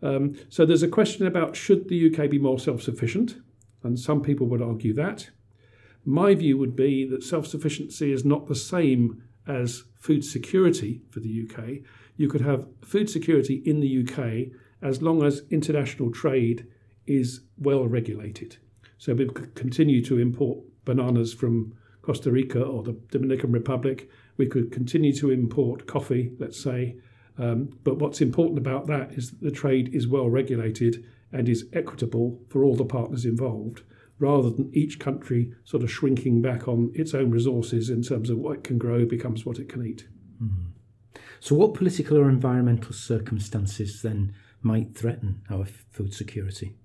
Um, 0.03 0.35
so 0.49 0.65
there's 0.65 0.83
a 0.83 0.87
question 0.87 1.25
about 1.25 1.55
should 1.55 1.87
the 1.89 2.13
UK 2.13 2.29
be 2.29 2.39
more 2.39 2.59
self 2.59 2.81
sufficient? 2.81 3.37
And 3.83 3.99
some 3.99 4.21
people 4.21 4.47
would 4.47 4.61
argue 4.61 4.93
that. 4.93 5.29
My 6.05 6.35
view 6.35 6.57
would 6.57 6.75
be 6.75 7.05
that 7.05 7.23
self 7.23 7.47
sufficiency 7.47 8.11
is 8.11 8.25
not 8.25 8.47
the 8.47 8.55
same 8.55 9.23
as 9.47 9.83
food 9.99 10.23
security 10.23 11.01
for 11.09 11.19
the 11.19 11.47
UK 11.47 11.83
you 12.21 12.29
could 12.29 12.41
have 12.41 12.67
food 12.83 13.09
security 13.09 13.63
in 13.65 13.79
the 13.79 14.03
UK 14.03 14.53
as 14.81 15.01
long 15.01 15.23
as 15.23 15.41
international 15.49 16.11
trade 16.11 16.67
is 17.07 17.41
well 17.57 17.87
regulated. 17.87 18.57
So 18.99 19.15
we 19.15 19.27
could 19.27 19.55
continue 19.55 20.03
to 20.05 20.19
import 20.19 20.59
bananas 20.85 21.33
from 21.33 21.73
Costa 22.03 22.31
Rica 22.31 22.61
or 22.61 22.83
the 22.83 22.95
Dominican 23.09 23.51
Republic. 23.51 24.07
We 24.37 24.45
could 24.45 24.71
continue 24.71 25.13
to 25.13 25.31
import 25.31 25.87
coffee, 25.87 26.31
let's 26.37 26.61
say. 26.61 26.97
Um, 27.39 27.69
but 27.83 27.97
what's 27.97 28.21
important 28.21 28.59
about 28.59 28.85
that 28.87 29.13
is 29.13 29.31
that 29.31 29.41
the 29.41 29.51
trade 29.51 29.93
is 29.93 30.07
well 30.07 30.29
regulated 30.29 31.03
and 31.31 31.49
is 31.49 31.65
equitable 31.73 32.39
for 32.49 32.63
all 32.63 32.75
the 32.75 32.85
partners 32.85 33.25
involved, 33.25 33.81
rather 34.19 34.51
than 34.51 34.69
each 34.73 34.99
country 34.99 35.53
sort 35.63 35.81
of 35.81 35.91
shrinking 35.91 36.41
back 36.41 36.67
on 36.67 36.91
its 36.93 37.15
own 37.15 37.31
resources 37.31 37.89
in 37.89 38.03
terms 38.03 38.29
of 38.29 38.37
what 38.37 38.57
it 38.57 38.63
can 38.63 38.77
grow 38.77 39.05
becomes 39.05 39.45
what 39.45 39.57
it 39.57 39.69
can 39.69 39.85
eat. 39.85 40.07
Mm-hmm. 40.43 40.70
So, 41.41 41.55
what 41.55 41.73
political 41.73 42.19
or 42.19 42.29
environmental 42.29 42.93
circumstances 42.93 44.03
then 44.03 44.35
might 44.61 44.95
threaten 44.95 45.41
our 45.49 45.65
food 45.65 46.13
security? 46.13 46.75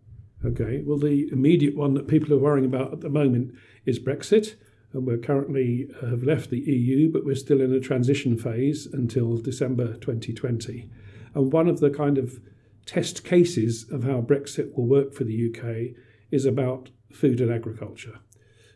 Okay, 0.42 0.82
well, 0.82 0.96
the 0.96 1.28
immediate 1.30 1.76
one 1.76 1.92
that 1.92 2.08
people 2.08 2.32
are 2.32 2.38
worrying 2.38 2.64
about 2.64 2.90
at 2.90 3.02
the 3.02 3.10
moment 3.10 3.54
is 3.84 3.98
Brexit. 3.98 4.54
And 4.94 5.06
we're 5.06 5.18
currently 5.18 5.90
uh, 6.02 6.06
have 6.06 6.22
left 6.22 6.48
the 6.48 6.60
EU, 6.60 7.12
but 7.12 7.26
we're 7.26 7.34
still 7.34 7.60
in 7.60 7.70
a 7.70 7.80
transition 7.80 8.38
phase 8.38 8.86
until 8.86 9.36
December 9.36 9.92
2020. 9.98 10.88
And 11.34 11.52
one 11.52 11.68
of 11.68 11.80
the 11.80 11.90
kind 11.90 12.16
of 12.16 12.40
test 12.86 13.24
cases 13.24 13.84
of 13.90 14.04
how 14.04 14.22
Brexit 14.22 14.74
will 14.74 14.86
work 14.86 15.12
for 15.12 15.24
the 15.24 15.50
UK 15.50 15.94
is 16.30 16.46
about 16.46 16.88
food 17.12 17.42
and 17.42 17.52
agriculture. 17.52 18.20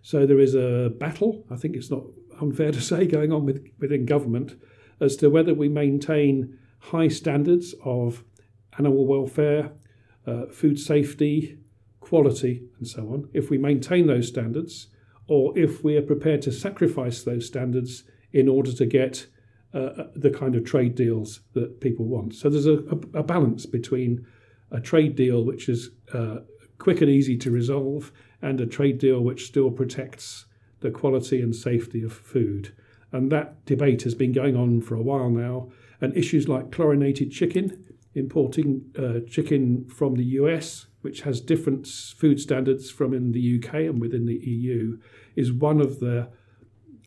So 0.03 0.27
there 0.27 0.41
is 0.41 0.55
a 0.55 0.93
battle, 0.99 1.47
I 1.51 1.57
think 1.57 1.75
it's 1.75 1.91
not 1.91 2.05
unfair 2.39 2.71
to 2.71 2.83
say, 2.83 3.07
going 3.07 3.33
on 3.33 3.47
with, 3.47 3.67
within 3.79 4.05
government 4.05 4.61
as 5.01 5.17
to 5.17 5.31
whether 5.31 5.55
we 5.55 5.69
maintain 5.69 6.59
high 6.79 7.09
standards 7.09 7.75
of 7.85 8.25
animal 8.79 9.07
welfare, 9.07 9.73
uh, 10.27 10.47
food 10.47 10.79
safety, 10.79 11.59
quality, 12.01 12.63
and 12.79 12.87
so 12.87 13.03
on, 13.09 13.29
if 13.33 13.51
we 13.51 13.59
maintain 13.59 14.07
those 14.07 14.29
standards, 14.29 14.89
or 15.27 15.57
if 15.59 15.85
we 15.85 15.97
are 15.97 16.03
prepared 16.03 16.43
to 16.43 16.53
sacrifice 16.53 17.23
those 17.23 17.47
standards 17.47 18.05
in 18.33 18.49
order 18.49 18.73
to 18.73 18.87
get 18.87 19.27
uh, 19.73 19.79
uh 19.79 20.07
the 20.17 20.31
kind 20.31 20.57
of 20.57 20.65
trade 20.65 20.95
deals 20.95 21.41
that 21.53 21.81
people 21.81 22.05
want. 22.05 22.35
So 22.35 22.51
there's 22.51 22.67
a, 22.67 22.79
a, 23.15 23.23
balance 23.23 23.67
between 23.67 24.27
a 24.73 24.81
trade 24.81 25.15
deal 25.15 25.45
which 25.45 25.69
is 25.69 25.91
uh, 26.13 26.39
quick 26.79 27.01
and 27.01 27.11
easy 27.11 27.37
to 27.37 27.51
resolve 27.51 28.11
and 28.43 28.61
a 28.61 28.67
trade 28.67 28.99
deal 28.99 29.21
which 29.21 29.47
still 29.47 29.71
protects 29.71 30.47
the 30.81 30.91
quality 30.91 31.41
and 31.41 31.55
safety 31.55 32.03
of 32.03 32.13
food. 32.13 32.73
And 33.13 33.31
that 33.33 33.65
debate 33.65 34.03
has 34.03 34.15
been 34.15 34.33
going 34.33 34.57
on 34.57 34.81
for 34.81 34.95
a 34.95 35.03
while 35.03 35.31
now. 35.31 35.71
And 36.01 36.17
issues 36.17 36.49
like 36.49 36.73
chlorinated 36.73 37.31
chicken, 37.31 37.85
importing 38.15 38.91
uh, 38.99 39.21
chicken 39.29 39.89
from 39.89 40.15
the 40.15 40.25
US, 40.25 40.87
which 41.03 41.23
has 41.23 41.41
different 41.41 41.87
food 41.87 42.41
standards 42.41 42.91
from 42.91 43.15
in 43.15 43.33
the 43.33 43.59
UK 43.59 43.75
and 43.75 44.01
within 44.01 44.27
the 44.27 44.37
EU, 44.37 44.99
is 45.37 45.53
one 45.53 45.81
of 45.81 46.01
the 46.01 46.29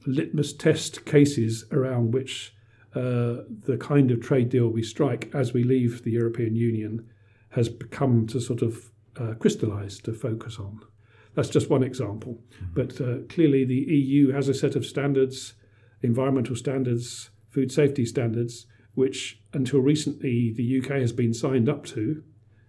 litmus 0.05 0.53
test 0.53 1.05
cases 1.05 1.65
around 1.71 2.13
which 2.13 2.53
uh, 2.95 3.41
the 3.65 3.77
kind 3.79 4.11
of 4.11 4.21
trade 4.21 4.49
deal 4.49 4.67
we 4.67 4.83
strike 4.83 5.31
as 5.33 5.53
we 5.53 5.63
leave 5.63 6.03
the 6.03 6.11
European 6.11 6.55
Union 6.55 7.07
has 7.49 7.69
become 7.69 8.27
to 8.27 8.39
sort 8.39 8.61
of 8.61 8.91
uh, 9.19 9.33
crystallize 9.39 9.99
to 9.99 10.13
focus 10.13 10.59
on. 10.59 10.79
That's 11.35 11.49
just 11.49 11.69
one 11.69 11.83
example. 11.83 12.39
Mm-hmm. 12.55 12.73
But 12.73 13.01
uh, 13.01 13.25
clearly, 13.29 13.65
the 13.65 13.75
EU 13.75 14.31
has 14.31 14.49
a 14.49 14.53
set 14.53 14.75
of 14.75 14.85
standards 14.85 15.53
environmental 16.03 16.55
standards, 16.55 17.29
food 17.49 17.71
safety 17.71 18.05
standards, 18.05 18.65
which 18.93 19.41
until 19.53 19.79
recently 19.79 20.51
the 20.51 20.79
UK 20.79 20.99
has 20.99 21.11
been 21.11 21.33
signed 21.33 21.69
up 21.69 21.85
to. 21.85 22.23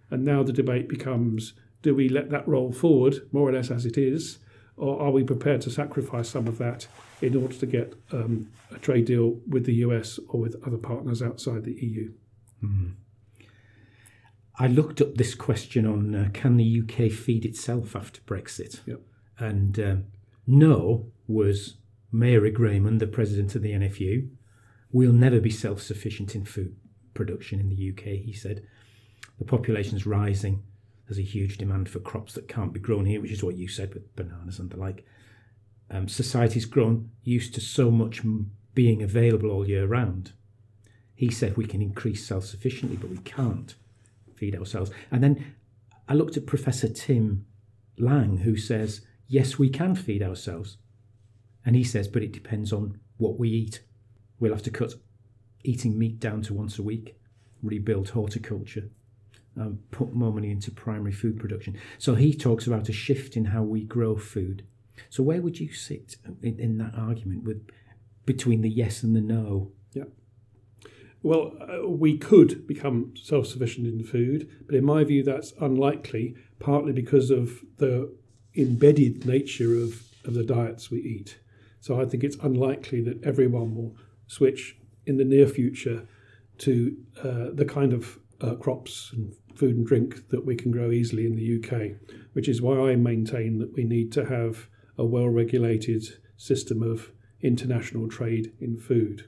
And 0.09 0.23
now 0.23 0.43
the 0.43 0.53
debate 0.53 0.87
becomes 0.87 1.53
do 1.81 1.93
we 1.93 2.09
let 2.09 2.31
that 2.31 2.47
roll 2.47 2.71
forward, 2.71 3.27
more 3.31 3.47
or 3.47 3.53
less 3.53 3.69
as 3.69 3.85
it 3.85 3.97
is, 3.97 4.39
or 4.75 4.99
are 4.99 5.11
we 5.11 5.23
prepared 5.23 5.61
to 5.61 5.69
sacrifice 5.69 6.29
some 6.29 6.47
of 6.47 6.57
that 6.57 6.87
in 7.21 7.35
order 7.35 7.53
to 7.53 7.65
get 7.65 7.93
um, 8.11 8.49
a 8.71 8.79
trade 8.79 9.05
deal 9.05 9.39
with 9.47 9.65
the 9.65 9.75
US 9.75 10.19
or 10.29 10.39
with 10.39 10.55
other 10.65 10.77
partners 10.77 11.21
outside 11.21 11.63
the 11.63 11.73
EU? 11.73 12.11
Mm-hmm. 12.63 12.89
I 14.57 14.67
looked 14.67 15.01
up 15.01 15.15
this 15.15 15.35
question 15.35 15.85
on 15.85 16.15
uh, 16.15 16.29
can 16.33 16.57
the 16.57 16.81
UK 16.81 17.11
feed 17.11 17.45
itself 17.45 17.95
after 17.95 18.21
Brexit? 18.21 18.79
Yep. 18.85 19.01
And 19.37 19.79
um, 19.79 20.05
no 20.47 21.07
was 21.27 21.75
Meurig 22.15 22.57
Raymond, 22.57 23.01
the 23.01 23.07
president 23.07 23.55
of 23.55 23.61
the 23.61 23.73
NFU, 23.73 24.29
we'll 24.91 25.11
never 25.11 25.41
be 25.41 25.49
self 25.49 25.81
sufficient 25.81 26.33
in 26.33 26.45
food 26.45 26.75
production 27.13 27.59
in 27.59 27.69
the 27.69 27.89
UK, 27.91 28.19
he 28.19 28.33
said. 28.33 28.65
The 29.37 29.45
population's 29.45 30.05
rising. 30.05 30.63
There's 31.07 31.19
a 31.19 31.23
huge 31.23 31.57
demand 31.57 31.89
for 31.89 31.99
crops 31.99 32.33
that 32.33 32.47
can't 32.47 32.73
be 32.73 32.79
grown 32.79 33.05
here, 33.05 33.21
which 33.21 33.31
is 33.31 33.43
what 33.43 33.57
you 33.57 33.67
said 33.67 33.93
with 33.93 34.15
bananas 34.15 34.59
and 34.59 34.69
the 34.69 34.77
like. 34.77 35.05
Um, 35.91 36.07
society's 36.07 36.65
grown 36.65 37.11
used 37.23 37.53
to 37.55 37.61
so 37.61 37.91
much 37.91 38.21
being 38.73 39.03
available 39.03 39.51
all 39.51 39.67
year 39.67 39.85
round. 39.85 40.31
He 41.13 41.29
said 41.29 41.57
we 41.57 41.65
can 41.65 41.81
increase 41.81 42.25
self 42.25 42.45
sufficiently, 42.45 42.97
but 42.97 43.09
we 43.09 43.17
can't 43.19 43.75
feed 44.35 44.55
ourselves. 44.55 44.91
And 45.11 45.23
then 45.23 45.55
I 46.07 46.13
looked 46.13 46.37
at 46.37 46.45
Professor 46.45 46.87
Tim 46.87 47.45
Lang, 47.97 48.37
who 48.37 48.57
says, 48.57 49.01
yes, 49.27 49.59
we 49.59 49.69
can 49.69 49.95
feed 49.95 50.23
ourselves. 50.23 50.77
And 51.65 51.75
he 51.75 51.83
says, 51.83 52.07
but 52.07 52.23
it 52.23 52.31
depends 52.31 52.71
on 52.71 52.99
what 53.17 53.39
we 53.39 53.49
eat. 53.49 53.81
We'll 54.39 54.53
have 54.53 54.63
to 54.63 54.71
cut 54.71 54.93
eating 55.63 55.97
meat 55.97 56.19
down 56.19 56.41
to 56.43 56.53
once 56.53 56.77
a 56.77 56.83
week, 56.83 57.17
rebuild 57.63 58.09
horticulture, 58.09 58.89
um, 59.59 59.79
put 59.91 60.13
more 60.13 60.31
money 60.31 60.51
into 60.51 60.71
primary 60.71 61.11
food 61.11 61.39
production. 61.39 61.77
So 61.97 62.15
he 62.15 62.33
talks 62.33 62.67
about 62.67 62.89
a 62.89 62.93
shift 62.93 63.35
in 63.35 63.45
how 63.45 63.63
we 63.63 63.83
grow 63.83 64.15
food. 64.15 64.63
So 65.09 65.23
where 65.23 65.41
would 65.41 65.59
you 65.59 65.73
sit 65.73 66.17
in, 66.41 66.59
in 66.59 66.77
that 66.77 66.93
argument 66.95 67.43
with 67.43 67.67
between 68.25 68.61
the 68.61 68.69
yes 68.69 69.03
and 69.03 69.15
the 69.15 69.21
no? 69.21 69.71
Yeah. 69.93 70.05
Well, 71.23 71.53
uh, 71.59 71.87
we 71.87 72.17
could 72.17 72.67
become 72.67 73.13
self 73.15 73.47
sufficient 73.47 73.87
in 73.87 74.03
food, 74.03 74.49
but 74.67 74.75
in 74.75 74.85
my 74.85 75.03
view, 75.03 75.23
that's 75.23 75.53
unlikely, 75.59 76.35
partly 76.59 76.93
because 76.93 77.31
of 77.31 77.61
the 77.77 78.13
embedded 78.55 79.25
nature 79.25 79.75
of, 79.75 80.03
of 80.23 80.35
the 80.35 80.43
diets 80.43 80.91
we 80.91 80.99
eat. 80.99 81.39
So 81.85 82.01
I 82.01 82.05
think 82.05 82.23
it's 82.23 82.37
unlikely 82.37 83.01
that 83.01 83.23
everyone 83.23 83.75
will 83.75 83.95
switch 84.25 84.75
in 85.05 85.17
the 85.17 85.23
near 85.23 85.45
future 85.45 86.07
to 86.57 86.97
uh, 87.19 87.49
the 87.53 87.63
kind 87.63 87.93
of 87.93 88.17
uh, 88.41 88.55
crops 88.55 89.11
and 89.13 89.35
food 89.53 89.75
and 89.75 89.85
drink 89.85 90.29
that 90.29 90.47
we 90.47 90.55
can 90.55 90.71
grow 90.71 90.89
easily 90.89 91.27
in 91.27 91.35
the 91.35 91.59
UK, 91.59 91.91
which 92.33 92.49
is 92.49 92.59
why 92.59 92.89
I 92.89 92.95
maintain 92.95 93.59
that 93.59 93.75
we 93.75 93.83
need 93.83 94.11
to 94.13 94.25
have 94.25 94.67
a 94.97 95.05
well 95.05 95.29
regulated 95.29 96.03
system 96.37 96.81
of 96.81 97.11
international 97.41 98.07
trade 98.07 98.51
in 98.59 98.79
food. 98.79 99.27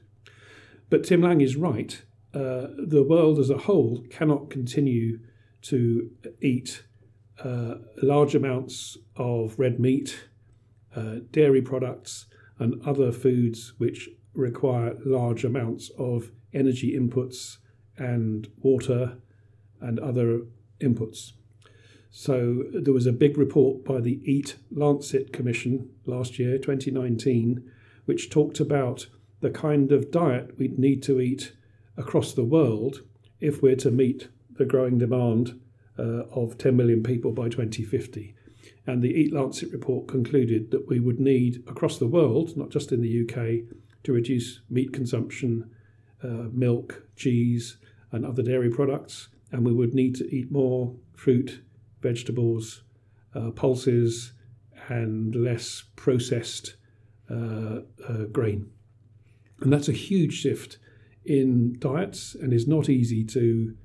but 0.90 1.04
Tim 1.04 1.22
Lang 1.22 1.40
is 1.40 1.54
right. 1.54 2.02
Uh, 2.34 2.66
the 2.76 3.04
world 3.08 3.38
as 3.38 3.50
a 3.50 3.58
whole 3.58 4.04
cannot 4.10 4.50
continue 4.50 5.20
to 5.62 6.10
eat 6.42 6.82
uh, 7.38 7.74
large 8.02 8.34
amounts 8.34 8.98
of 9.14 9.56
red 9.60 9.78
meat, 9.78 10.28
uh, 10.96 11.20
dairy 11.30 11.62
products, 11.62 12.26
and 12.58 12.80
other 12.86 13.12
foods 13.12 13.72
which 13.78 14.08
require 14.34 14.96
large 15.04 15.44
amounts 15.44 15.90
of 15.98 16.30
energy 16.52 16.96
inputs 16.98 17.58
and 17.96 18.48
water 18.58 19.18
and 19.80 19.98
other 19.98 20.42
inputs. 20.80 21.32
So 22.10 22.64
there 22.72 22.94
was 22.94 23.06
a 23.06 23.12
big 23.12 23.36
report 23.36 23.84
by 23.84 24.00
the 24.00 24.20
Eat 24.24 24.56
Lancet 24.70 25.32
Commission 25.32 25.90
last 26.06 26.38
year, 26.38 26.58
2019, 26.58 27.70
which 28.06 28.30
talked 28.30 28.60
about 28.60 29.06
the 29.40 29.50
kind 29.50 29.92
of 29.92 30.10
diet 30.10 30.58
we'd 30.58 30.78
need 30.78 31.02
to 31.04 31.20
eat 31.20 31.52
across 31.96 32.32
the 32.32 32.44
world 32.44 33.02
if 33.40 33.62
we're 33.62 33.76
to 33.76 33.90
meet 33.90 34.28
the 34.56 34.64
growing 34.64 34.98
demand 34.98 35.60
uh, 35.98 36.24
of 36.32 36.58
10 36.58 36.76
million 36.76 37.02
people 37.02 37.32
by 37.32 37.48
2050. 37.48 38.34
And 38.88 39.02
the 39.02 39.12
Eat 39.12 39.34
Lancet 39.34 39.70
report 39.70 40.08
concluded 40.08 40.70
that 40.70 40.88
we 40.88 40.98
would 40.98 41.20
need 41.20 41.62
across 41.68 41.98
the 41.98 42.06
world, 42.06 42.56
not 42.56 42.70
just 42.70 42.90
in 42.90 43.02
the 43.02 43.20
UK, 43.22 43.68
to 44.04 44.14
reduce 44.14 44.60
meat 44.70 44.94
consumption, 44.94 45.70
uh, 46.24 46.48
milk, 46.52 47.02
cheese, 47.14 47.76
and 48.12 48.24
other 48.24 48.42
dairy 48.42 48.70
products. 48.70 49.28
And 49.52 49.62
we 49.62 49.74
would 49.74 49.92
need 49.92 50.14
to 50.14 50.34
eat 50.34 50.50
more 50.50 50.96
fruit, 51.14 51.60
vegetables, 52.00 52.82
uh, 53.34 53.50
pulses, 53.50 54.32
and 54.88 55.36
less 55.36 55.84
processed 55.94 56.76
uh, 57.30 57.80
uh, 58.08 58.24
grain. 58.32 58.70
And 59.60 59.70
that's 59.70 59.90
a 59.90 59.92
huge 59.92 60.32
shift 60.32 60.78
in 61.26 61.78
diets 61.78 62.34
and 62.34 62.54
is 62.54 62.66
not 62.66 62.88
easy 62.88 63.22
to 63.24 63.76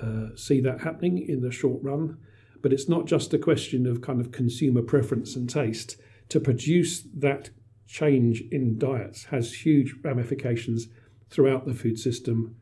uh, 0.00 0.36
see 0.36 0.60
that 0.60 0.82
happening 0.82 1.18
in 1.18 1.40
the 1.40 1.50
short 1.50 1.82
run. 1.82 2.18
But 2.62 2.72
it's 2.72 2.88
not 2.88 3.06
just 3.06 3.34
a 3.34 3.38
question 3.38 3.86
of 3.86 4.00
kind 4.00 4.20
of 4.20 4.32
consumer 4.32 4.82
preference 4.82 5.36
and 5.36 5.50
taste. 5.50 5.96
To 6.30 6.40
produce 6.40 7.02
that 7.14 7.50
change 7.86 8.42
in 8.50 8.78
diets 8.78 9.24
has 9.24 9.52
huge 9.66 9.94
ramifications 10.02 10.86
throughout 11.28 11.66
the 11.66 11.74
food 11.74 11.98
system, 11.98 12.56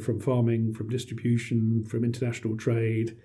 from 0.00 0.20
farming, 0.20 0.74
from 0.74 0.88
distribution, 0.88 1.84
from 1.84 2.04
international 2.04 2.56
trade. 2.56 3.16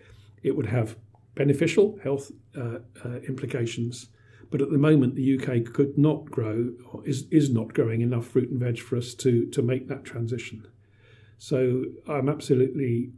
It 0.41 0.55
would 0.55 0.67
have 0.67 0.95
beneficial 1.35 1.99
health 2.03 2.31
uh, 2.57 2.79
uh, 3.03 3.19
implications. 3.27 4.07
But 4.49 4.61
at 4.61 4.69
the 4.69 4.77
moment, 4.77 5.15
the 5.15 5.39
UK 5.39 5.73
could 5.73 5.97
not 5.97 6.25
grow, 6.25 6.73
or 6.91 7.07
is, 7.07 7.25
is 7.31 7.49
not 7.49 7.73
growing 7.73 8.01
enough 8.01 8.27
fruit 8.27 8.49
and 8.49 8.59
veg 8.59 8.79
for 8.79 8.97
us 8.97 9.13
to, 9.15 9.45
to 9.47 9.61
make 9.61 9.87
that 9.87 10.03
transition. 10.03 10.67
So 11.37 11.85
I'm 12.07 12.27
absolutely 12.27 13.11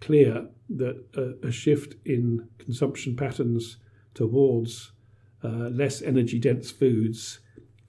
clear 0.00 0.48
that 0.68 1.04
a, 1.14 1.46
a 1.48 1.50
shift 1.50 1.94
in 2.04 2.48
consumption 2.58 3.16
patterns 3.16 3.78
towards 4.14 4.92
uh, 5.42 5.68
less 5.70 6.02
energy 6.02 6.38
dense 6.38 6.70
foods 6.70 7.40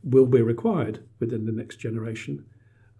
will 0.03 0.25
be 0.25 0.41
required 0.41 1.03
within 1.19 1.45
the 1.45 1.51
next 1.51 1.77
generation. 1.77 2.45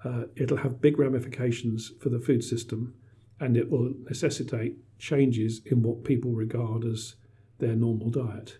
Uh, 0.04 0.24
it'll 0.36 0.58
have 0.58 0.82
big 0.82 0.98
ramifications 0.98 1.92
for 2.02 2.10
the 2.10 2.20
food 2.20 2.44
system 2.44 2.94
and 3.40 3.56
it 3.56 3.70
will 3.70 3.94
necessitate 4.10 4.78
changes 4.98 5.62
in 5.66 5.82
what 5.82 6.04
people 6.04 6.32
regard 6.32 6.84
as 6.84 7.16
their 7.60 7.76
normal 7.76 8.10
diet. 8.10 8.58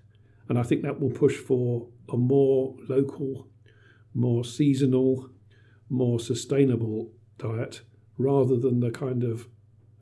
And 0.48 0.58
I 0.58 0.64
think 0.64 0.84
that 0.84 1.00
will 1.00 1.10
push 1.10 1.36
for 1.36 1.88
a 2.12 2.18
more 2.18 2.76
local, 2.88 3.48
more 4.14 4.44
seasonal, 4.44 5.30
more 5.90 6.20
sustainable 6.20 7.12
diet 7.38 7.82
rather 8.18 8.58
than 8.58 8.80
the 8.80 8.92
kind 8.92 9.24
of 9.24 9.48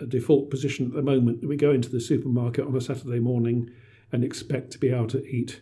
default 0.06 0.50
position 0.50 0.88
at 0.88 0.94
the 0.94 1.02
moment 1.02 1.42
that 1.42 1.48
we 1.48 1.58
go 1.58 1.72
into 1.72 1.90
the 1.90 2.00
supermarket 2.00 2.66
on 2.66 2.76
a 2.76 2.82
Saturday 2.82 3.20
morning 3.20 3.70
and 4.12 4.24
expect 4.24 4.72
to 4.72 4.78
be 4.78 4.90
able 4.90 5.08
to 5.08 5.26
eat, 5.26 5.62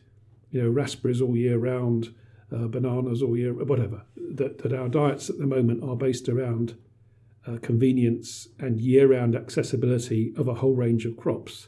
you 0.52 0.62
know, 0.62 0.70
raspberries 0.70 1.22
all 1.22 1.38
year 1.38 1.58
round, 1.58 2.14
uh, 2.52 2.68
bananas 2.68 3.22
all 3.22 3.38
year, 3.38 3.54
whatever. 3.54 4.04
That, 4.16 4.60
that 4.60 4.74
our 4.74 4.90
diets 4.90 5.30
at 5.30 5.38
the 5.38 5.48
moment 5.48 5.84
are 5.84 5.96
based 5.96 6.28
around 6.28 6.78
uh, 7.48 7.58
convenience 7.62 8.48
and 8.60 8.80
year 8.80 9.08
round 9.08 9.36
accessibility 9.36 10.34
of 10.38 10.48
a 10.48 10.56
whole 10.56 10.76
range 10.76 11.06
of 11.06 11.18
crops. 11.18 11.68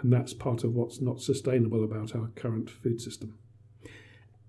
And 0.00 0.12
that's 0.12 0.34
part 0.34 0.64
of 0.64 0.74
what's 0.74 1.00
not 1.00 1.20
sustainable 1.20 1.84
about 1.84 2.14
our 2.14 2.28
current 2.34 2.70
food 2.70 3.00
system. 3.00 3.38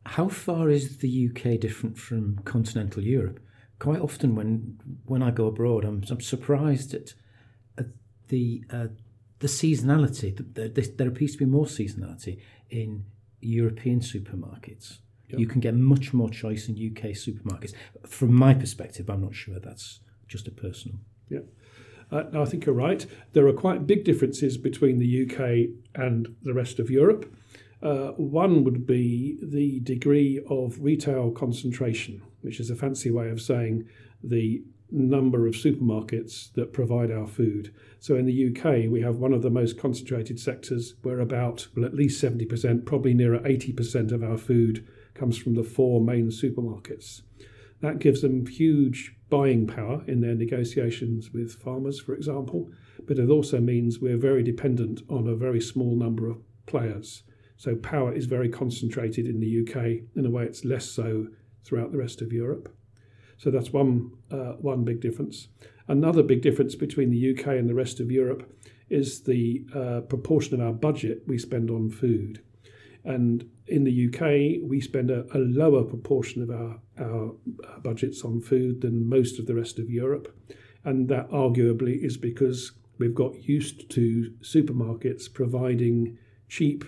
How 0.05 0.27
far 0.27 0.69
is 0.69 0.97
the 0.97 1.29
UK 1.29 1.59
different 1.59 1.97
from 1.97 2.39
continental 2.39 3.03
Europe? 3.03 3.39
Quite 3.79 3.99
often, 3.99 4.35
when 4.35 4.79
when 5.05 5.23
I 5.23 5.31
go 5.31 5.47
abroad, 5.47 5.85
I'm, 5.85 6.03
I'm 6.09 6.21
surprised 6.21 6.93
at 6.93 7.13
the 8.29 8.63
uh, 8.69 8.87
the 9.39 9.47
seasonality. 9.47 10.35
There, 10.53 10.69
there 10.69 11.07
appears 11.07 11.33
to 11.33 11.37
be 11.37 11.45
more 11.45 11.65
seasonality 11.65 12.39
in 12.69 13.05
European 13.41 13.99
supermarkets. 13.99 14.99
Yep. 15.29 15.39
You 15.39 15.47
can 15.47 15.61
get 15.61 15.75
much 15.75 16.13
more 16.13 16.29
choice 16.29 16.67
in 16.67 16.75
UK 16.75 17.11
supermarkets. 17.11 17.73
From 18.05 18.33
my 18.33 18.53
perspective, 18.53 19.09
I'm 19.09 19.21
not 19.21 19.35
sure 19.35 19.59
that's 19.59 19.99
just 20.27 20.47
a 20.47 20.51
personal. 20.51 20.99
Yeah. 21.29 21.39
Uh, 22.11 22.23
no, 22.31 22.41
I 22.41 22.45
think 22.45 22.65
you're 22.65 22.73
right. 22.73 23.05
There 23.33 23.47
are 23.47 23.53
quite 23.53 23.85
big 23.85 24.03
differences 24.03 24.57
between 24.57 24.97
the 24.97 25.25
UK 25.25 25.69
and 25.93 26.35
the 26.41 26.53
rest 26.53 26.79
of 26.79 26.89
Europe. 26.89 27.31
Uh, 27.81 28.09
one 28.17 28.63
would 28.63 28.85
be 28.85 29.37
the 29.41 29.79
degree 29.81 30.41
of 30.49 30.79
retail 30.81 31.31
concentration, 31.31 32.21
which 32.41 32.59
is 32.59 32.69
a 32.69 32.75
fancy 32.75 33.11
way 33.11 33.29
of 33.29 33.41
saying 33.41 33.87
the 34.23 34.63
number 34.91 35.47
of 35.47 35.53
supermarkets 35.53 36.53
that 36.53 36.73
provide 36.73 37.11
our 37.11 37.27
food. 37.27 37.73
So 37.99 38.15
in 38.15 38.25
the 38.25 38.47
UK, 38.47 38.89
we 38.89 39.01
have 39.01 39.17
one 39.17 39.33
of 39.33 39.41
the 39.41 39.49
most 39.49 39.77
concentrated 39.77 40.39
sectors 40.39 40.95
where 41.01 41.19
about, 41.19 41.67
well, 41.75 41.85
at 41.85 41.93
least 41.93 42.23
70%, 42.23 42.85
probably 42.85 43.13
nearer 43.13 43.39
80% 43.39 44.11
of 44.11 44.23
our 44.23 44.37
food 44.37 44.87
comes 45.13 45.37
from 45.37 45.55
the 45.55 45.63
four 45.63 46.01
main 46.01 46.29
supermarkets. 46.29 47.21
That 47.81 47.99
gives 47.99 48.21
them 48.21 48.45
huge 48.45 49.15
buying 49.29 49.67
power 49.67 50.03
in 50.07 50.21
their 50.21 50.35
negotiations 50.35 51.31
with 51.31 51.61
farmers, 51.61 51.99
for 51.99 52.13
example, 52.13 52.71
but 53.07 53.19
it 53.19 53.29
also 53.29 53.59
means 53.59 53.99
we're 53.99 54.17
very 54.17 54.43
dependent 54.43 55.01
on 55.09 55.27
a 55.27 55.35
very 55.35 55.61
small 55.61 55.95
number 55.95 56.27
of 56.29 56.41
players. 56.65 57.23
So 57.57 57.75
power 57.75 58.13
is 58.13 58.25
very 58.25 58.49
concentrated 58.49 59.27
in 59.27 59.39
the 59.39 59.61
UK 59.61 60.03
in 60.15 60.25
a 60.25 60.29
way 60.29 60.45
it's 60.45 60.65
less 60.65 60.85
so 60.85 61.27
throughout 61.63 61.91
the 61.91 61.97
rest 61.97 62.21
of 62.21 62.33
Europe. 62.33 62.73
So 63.39 63.49
that's 63.49 63.71
one 63.71 64.11
uh, 64.29 64.53
one 64.59 64.83
big 64.83 64.99
difference. 64.99 65.47
Another 65.87 66.21
big 66.21 66.41
difference 66.41 66.75
between 66.75 67.09
the 67.09 67.31
UK 67.31 67.47
and 67.47 67.67
the 67.67 67.73
rest 67.73 67.99
of 67.99 68.11
Europe 68.11 68.43
is 68.89 69.21
the 69.21 69.65
uh, 69.73 70.01
proportion 70.01 70.59
of 70.59 70.67
our 70.67 70.73
budget 70.73 71.23
we 71.25 71.37
spend 71.39 71.71
on 71.71 71.89
food. 71.89 72.41
And 73.05 73.49
in 73.65 73.85
the 73.85 74.07
UK, 74.07 74.61
we 74.69 74.81
spend 74.81 75.09
a, 75.09 75.25
a 75.33 75.39
lower 75.39 75.83
proportion 75.83 76.43
of 76.43 76.49
our, 76.51 76.79
our 76.99 77.31
budgets 77.81 78.23
on 78.23 78.41
food 78.41 78.81
than 78.81 79.07
most 79.07 79.39
of 79.39 79.47
the 79.47 79.55
rest 79.55 79.79
of 79.79 79.89
Europe. 79.89 80.35
And 80.83 81.07
that 81.07 81.29
arguably 81.31 82.03
is 82.03 82.17
because 82.17 82.73
we've 82.97 83.15
got 83.15 83.47
used 83.47 83.89
to 83.91 84.33
supermarkets 84.41 85.33
providing 85.33 86.17
cheap, 86.49 86.83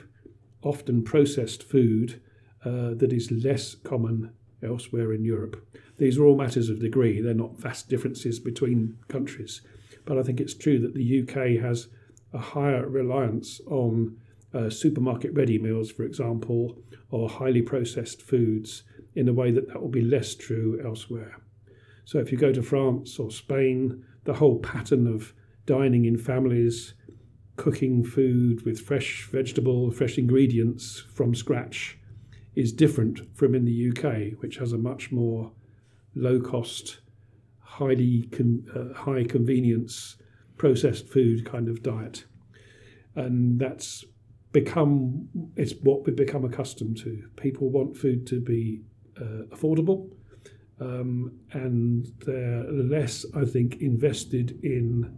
often 0.63 1.03
processed 1.03 1.63
food 1.63 2.21
uh, 2.65 2.93
that 2.95 3.13
is 3.13 3.31
less 3.31 3.73
common 3.73 4.31
elsewhere 4.63 5.13
in 5.13 5.23
Europe. 5.23 5.65
These 5.97 6.17
are 6.17 6.25
all 6.25 6.35
matters 6.35 6.69
of 6.69 6.79
degree, 6.79 7.21
they're 7.21 7.33
not 7.33 7.57
vast 7.57 7.89
differences 7.89 8.39
between 8.39 8.97
countries. 9.07 9.61
But 10.05 10.17
I 10.17 10.23
think 10.23 10.39
it's 10.39 10.53
true 10.53 10.79
that 10.79 10.93
the 10.93 11.21
UK 11.21 11.61
has 11.61 11.87
a 12.33 12.39
higher 12.39 12.87
reliance 12.87 13.61
on 13.67 14.17
uh, 14.53 14.69
supermarket 14.69 15.33
ready 15.33 15.57
meals, 15.57 15.91
for 15.91 16.03
example, 16.03 16.77
or 17.09 17.29
highly 17.29 17.61
processed 17.61 18.21
foods 18.21 18.83
in 19.15 19.27
a 19.27 19.33
way 19.33 19.51
that 19.51 19.67
that 19.67 19.81
will 19.81 19.89
be 19.89 20.01
less 20.01 20.35
true 20.35 20.81
elsewhere. 20.83 21.37
So 22.05 22.19
if 22.19 22.31
you 22.31 22.37
go 22.37 22.51
to 22.51 22.61
France 22.61 23.19
or 23.19 23.31
Spain, 23.31 24.03
the 24.23 24.33
whole 24.33 24.59
pattern 24.59 25.07
of 25.07 25.33
dining 25.65 26.05
in 26.05 26.17
families, 26.17 26.93
cooking 27.55 28.03
food 28.03 28.65
with 28.65 28.79
fresh 28.79 29.27
vegetable, 29.31 29.91
fresh 29.91 30.17
ingredients 30.17 31.03
from 31.13 31.35
scratch 31.35 31.97
is 32.55 32.71
different 32.73 33.19
from 33.35 33.55
in 33.55 33.65
the 33.65 33.89
UK, 33.89 34.41
which 34.41 34.57
has 34.57 34.73
a 34.73 34.77
much 34.77 35.11
more 35.11 35.51
low 36.15 36.39
cost, 36.39 36.99
highly 37.59 38.23
con- 38.31 38.65
uh, 38.75 38.93
high 38.97 39.23
convenience 39.23 40.17
processed 40.57 41.07
food 41.07 41.45
kind 41.45 41.69
of 41.69 41.81
diet. 41.81 42.25
And 43.15 43.59
that's 43.59 44.05
become 44.51 45.29
it's 45.55 45.73
what 45.81 46.05
we've 46.05 46.15
become 46.15 46.45
accustomed 46.45 46.97
to. 46.97 47.23
People 47.37 47.69
want 47.69 47.95
food 47.95 48.27
to 48.27 48.41
be 48.41 48.81
uh, 49.17 49.45
affordable, 49.55 50.09
um, 50.79 51.31
and 51.53 52.11
they're 52.25 52.63
less, 52.71 53.25
I 53.35 53.45
think, 53.45 53.77
invested 53.81 54.59
in 54.63 55.15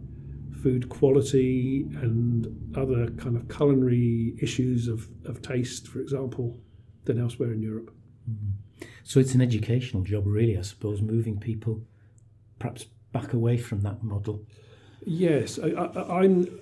food 0.62 0.88
quality 0.88 1.86
and 2.00 2.46
other 2.76 3.10
kind 3.12 3.36
of 3.36 3.48
culinary 3.48 4.34
issues 4.40 4.88
of, 4.88 5.08
of 5.26 5.42
taste, 5.42 5.88
for 5.88 6.00
example, 6.00 6.58
than 7.04 7.18
elsewhere 7.18 7.52
in 7.52 7.62
Europe. 7.62 7.92
Mm-hmm. 8.30 8.86
So 9.02 9.20
it's 9.20 9.34
an 9.34 9.40
educational 9.40 10.02
job, 10.02 10.24
really, 10.26 10.58
I 10.58 10.62
suppose, 10.62 11.02
moving 11.02 11.38
people 11.38 11.82
perhaps 12.58 12.86
back 13.12 13.32
away 13.32 13.56
from 13.56 13.80
that 13.82 14.02
model? 14.02 14.44
Yes, 15.06 15.58
I, 15.58 15.68
I, 15.68 16.22
I'm. 16.22 16.60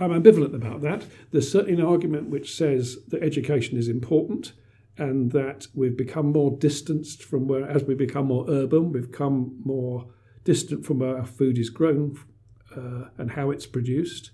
I'm 0.00 0.10
ambivalent 0.10 0.54
about 0.54 0.80
that. 0.80 1.04
There's 1.30 1.48
certainly 1.48 1.80
an 1.80 1.86
argument 1.86 2.30
which 2.30 2.52
says 2.52 2.98
that 3.10 3.22
education 3.22 3.78
is 3.78 3.86
important 3.86 4.54
and 4.98 5.30
that 5.30 5.68
we've 5.72 5.96
become 5.96 6.32
more 6.32 6.50
distanced 6.50 7.22
from 7.22 7.46
where, 7.46 7.64
as 7.68 7.84
we 7.84 7.94
become 7.94 8.26
more 8.26 8.44
urban, 8.48 8.90
we've 8.90 9.12
become 9.12 9.60
more 9.64 10.08
distant 10.42 10.84
from 10.84 10.98
where 10.98 11.16
our 11.16 11.24
food 11.24 11.58
is 11.58 11.70
grown 11.70 12.18
uh, 12.76 13.04
and 13.18 13.30
how 13.30 13.52
it's 13.52 13.66
produced. 13.66 14.32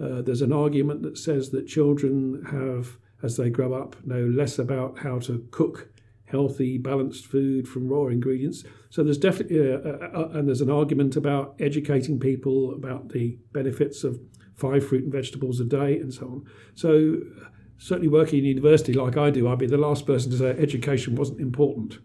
Uh, 0.00 0.22
there's 0.22 0.42
an 0.42 0.52
argument 0.52 1.02
that 1.02 1.18
says 1.18 1.50
that 1.50 1.68
children 1.68 2.42
have, 2.50 2.98
as 3.22 3.36
they 3.36 3.50
grow 3.50 3.72
up, 3.72 3.96
know 4.04 4.24
less 4.24 4.58
about 4.58 4.98
how 4.98 5.18
to 5.20 5.46
cook 5.50 5.88
healthy, 6.26 6.78
balanced 6.78 7.26
food 7.26 7.68
from 7.68 7.88
raw 7.88 8.06
ingredients. 8.06 8.64
So 8.90 9.04
there's 9.04 9.18
definitely, 9.18 9.72
uh, 9.72 9.76
uh, 9.76 10.30
and 10.32 10.48
there's 10.48 10.60
an 10.60 10.70
argument 10.70 11.16
about 11.16 11.54
educating 11.60 12.18
people 12.18 12.74
about 12.74 13.10
the 13.10 13.38
benefits 13.52 14.04
of 14.04 14.20
five 14.54 14.86
fruit 14.86 15.04
and 15.04 15.12
vegetables 15.12 15.60
a 15.60 15.64
day 15.64 15.98
and 15.98 16.12
so 16.12 16.26
on. 16.26 16.44
So 16.74 17.20
certainly 17.78 18.08
working 18.08 18.40
in 18.40 18.44
university 18.46 18.92
like 18.92 19.16
I 19.16 19.30
do, 19.30 19.48
I'd 19.48 19.58
be 19.58 19.66
the 19.66 19.76
last 19.76 20.06
person 20.06 20.30
to 20.32 20.38
say 20.38 20.50
education 20.50 21.14
wasn't 21.14 21.40
important. 21.40 21.98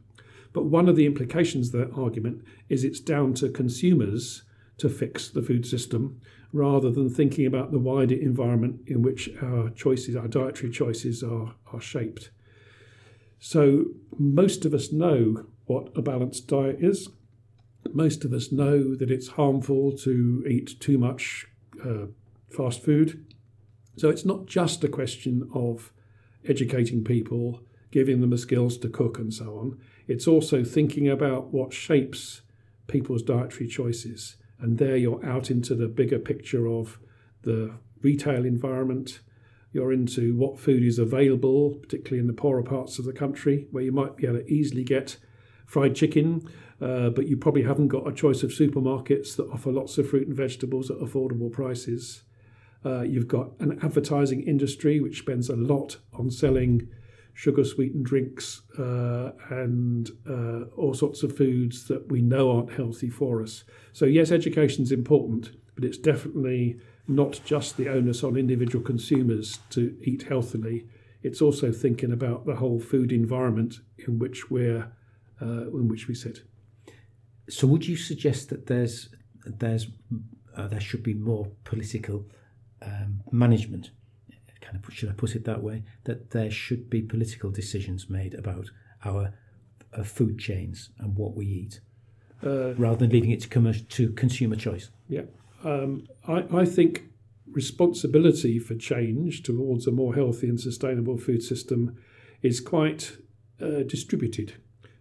But 0.52 0.65
one 0.65 0.89
of 0.89 0.95
the 0.95 1.06
implications 1.06 1.74
of 1.74 1.80
that 1.80 2.00
argument 2.00 2.43
is 2.69 2.84
it's 2.84 3.00
down 3.00 3.34
to 3.36 3.50
consumers 3.50 4.43
to 4.78 4.89
fix 4.89 5.30
the 5.30 5.41
food 5.41 5.65
system 5.65 6.19
rather 6.52 6.90
than 6.90 7.10
thinking 7.10 7.46
about 7.46 7.72
the 7.72 7.80
wider 7.80 8.16
environment 8.16 8.82
in 8.88 9.02
which 9.02 9.30
our 9.42 9.70
choices, 9.70 10.16
our 10.16 10.28
dietary 10.28 10.72
choices, 10.72 11.24
are, 11.24 11.54
are 11.72 11.82
shaped. 11.82 12.32
So, 13.40 13.86
most 14.18 14.66
of 14.66 14.74
us 14.74 14.92
know 14.92 15.46
what 15.66 15.90
a 15.96 16.02
balanced 16.02 16.48
diet 16.48 16.78
is. 16.80 17.10
Most 17.94 18.26
of 18.26 18.34
us 18.34 18.52
know 18.52 18.96
that 18.96 19.12
it's 19.12 19.30
harmful 19.30 19.96
to 20.00 20.44
eat 20.48 20.80
too 20.80 20.98
much 20.98 21.48
uh, 21.86 22.08
fast 22.50 22.84
food. 22.84 23.26
So, 23.96 24.10
it's 24.10 24.26
not 24.26 24.46
just 24.46 24.84
a 24.84 24.90
question 24.90 25.48
of 25.54 25.94
educating 26.48 27.04
people, 27.04 27.62
giving 27.92 28.22
them 28.22 28.32
the 28.32 28.38
skills 28.38 28.78
to 28.80 28.90
cook, 28.90 29.20
and 29.20 29.34
so 29.34 29.58
on. 29.58 29.80
It's 30.08 30.28
also 30.28 30.64
thinking 30.64 31.08
about 31.08 31.54
what 31.54 31.72
shapes 31.72 32.42
people's 32.88 33.22
dietary 33.22 33.68
choices. 33.68 34.36
And 34.60 34.78
there 34.78 34.98
you're 34.98 35.26
out 35.26 35.50
into 35.50 35.76
the 35.76 35.88
bigger 35.88 36.19
picture 36.19 36.67
of 36.67 37.00
the 37.43 37.74
retail 38.02 38.45
environment. 38.45 39.19
You're 39.72 39.93
into 39.93 40.36
what 40.36 40.60
food 40.60 40.84
is 40.84 41.00
available, 41.00 41.76
particularly 41.76 42.19
in 42.19 42.28
the 42.28 42.34
poorer 42.34 42.63
parts 42.63 43.00
of 43.00 43.06
the 43.06 43.13
country, 43.13 43.67
where 43.72 43.84
you 43.84 43.91
might 43.91 44.17
be 44.17 44.26
able 44.26 44.39
to 44.39 44.52
easily 44.52 44.84
get 44.84 45.17
fried 45.65 45.95
chicken, 45.95 46.50
uh, 46.82 47.10
but 47.10 47.28
you 47.28 47.38
probably 47.38 47.63
haven't 47.63 47.89
got 47.89 48.08
a 48.08 48.13
choice 48.13 48.41
of 48.41 48.50
supermarkets 48.50 49.36
that 49.36 49.50
offer 49.52 49.72
lots 49.72 49.98
of 49.98 50.10
fruit 50.10 50.28
and 50.28 50.36
vegetables 50.36 50.89
at 50.89 50.98
affordable 50.98 51.52
prices. 51.52 52.24
Uh, 52.84 53.02
you've 53.02 53.28
got 53.28 53.52
an 53.60 53.78
advertising 53.84 54.41
industry 54.41 55.00
which 55.00 55.19
spends 55.19 55.50
a 55.50 55.56
lot 55.56 55.98
on 56.13 56.32
selling 56.32 56.88
sugar 57.39 57.63
sweetened 57.63 58.04
drinks 58.04 58.63
uh, 58.78 59.32
and 59.49 60.10
uh, 60.30 60.65
all 60.75 60.93
sorts 60.93 61.23
of 61.23 61.38
foods 61.38 61.88
that 61.88 62.12
we 62.12 62.21
know 62.21 62.52
aren't 62.52 62.73
healthy 62.73 63.10
for 63.10 63.41
us. 63.41 63.63
So, 63.93 64.04
yes, 64.04 64.30
education 64.30 64.84
is 64.84 64.91
important, 64.91 65.52
but 65.73 65.86
it's 65.86 65.97
definitely 65.97 66.82
not 67.08 67.39
just 67.45 67.78
the 67.78 67.88
onus 67.88 68.25
on 68.25 68.36
individual 68.36 68.84
consumers 68.84 69.60
to 69.69 69.97
eat 70.04 70.23
healthily. 70.23 70.88
It's 71.23 71.41
also 71.41 71.71
thinking 71.71 72.12
about 72.12 72.45
the 72.45 72.58
whole 72.58 72.78
food 72.78 73.13
environment 73.13 73.80
in 74.06 74.19
which 74.19 74.52
we're 74.52 74.91
uh, 75.41 75.69
in 75.69 75.88
which 75.88 76.10
we 76.10 76.15
sit. 76.15 76.41
So, 77.47 77.67
would 77.67 77.88
you 77.88 77.95
suggest 77.95 78.49
that 78.49 78.67
there's 78.67 79.15
there's 79.45 79.88
uh, 80.58 80.67
there 80.67 80.82
should 80.82 81.04
be 81.04 81.13
more 81.13 81.47
political 81.63 82.25
um, 82.82 83.21
management 83.32 83.91
kind 84.70 84.84
of 84.84 84.94
should 84.94 85.10
I 85.10 85.14
put 85.14 85.36
it 85.36 85.46
that 85.46 85.64
way, 85.64 85.84
that 86.04 86.32
there 86.32 86.52
should 86.52 86.90
be 86.90 87.02
political 87.02 87.50
decisions 87.50 88.10
made 88.10 88.34
about 88.36 88.70
our 89.04 89.34
uh, 89.94 90.04
food 90.04 90.38
chains 90.38 90.90
and 91.00 91.16
what 91.16 91.36
we 91.36 91.46
eat, 91.46 91.80
uh, 92.46 92.74
rather 92.76 92.98
than 92.98 93.10
leaving 93.10 93.32
it 93.32 93.42
to, 93.42 93.74
to 93.74 94.12
consumer 94.12 94.56
choice. 94.56 94.90
Yeah, 95.08 95.24
um, 95.64 96.08
I, 96.28 96.46
I 96.52 96.66
think 96.66 97.04
responsibility 97.52 98.60
for 98.60 98.76
change 98.76 99.42
towards 99.42 99.88
a 99.88 99.92
more 99.92 100.14
healthy 100.14 100.48
and 100.48 100.60
sustainable 100.60 101.18
food 101.18 101.42
system 101.42 101.98
is 102.44 102.60
quite 102.60 103.18
uh, 103.62 103.84
distributed. 103.88 104.54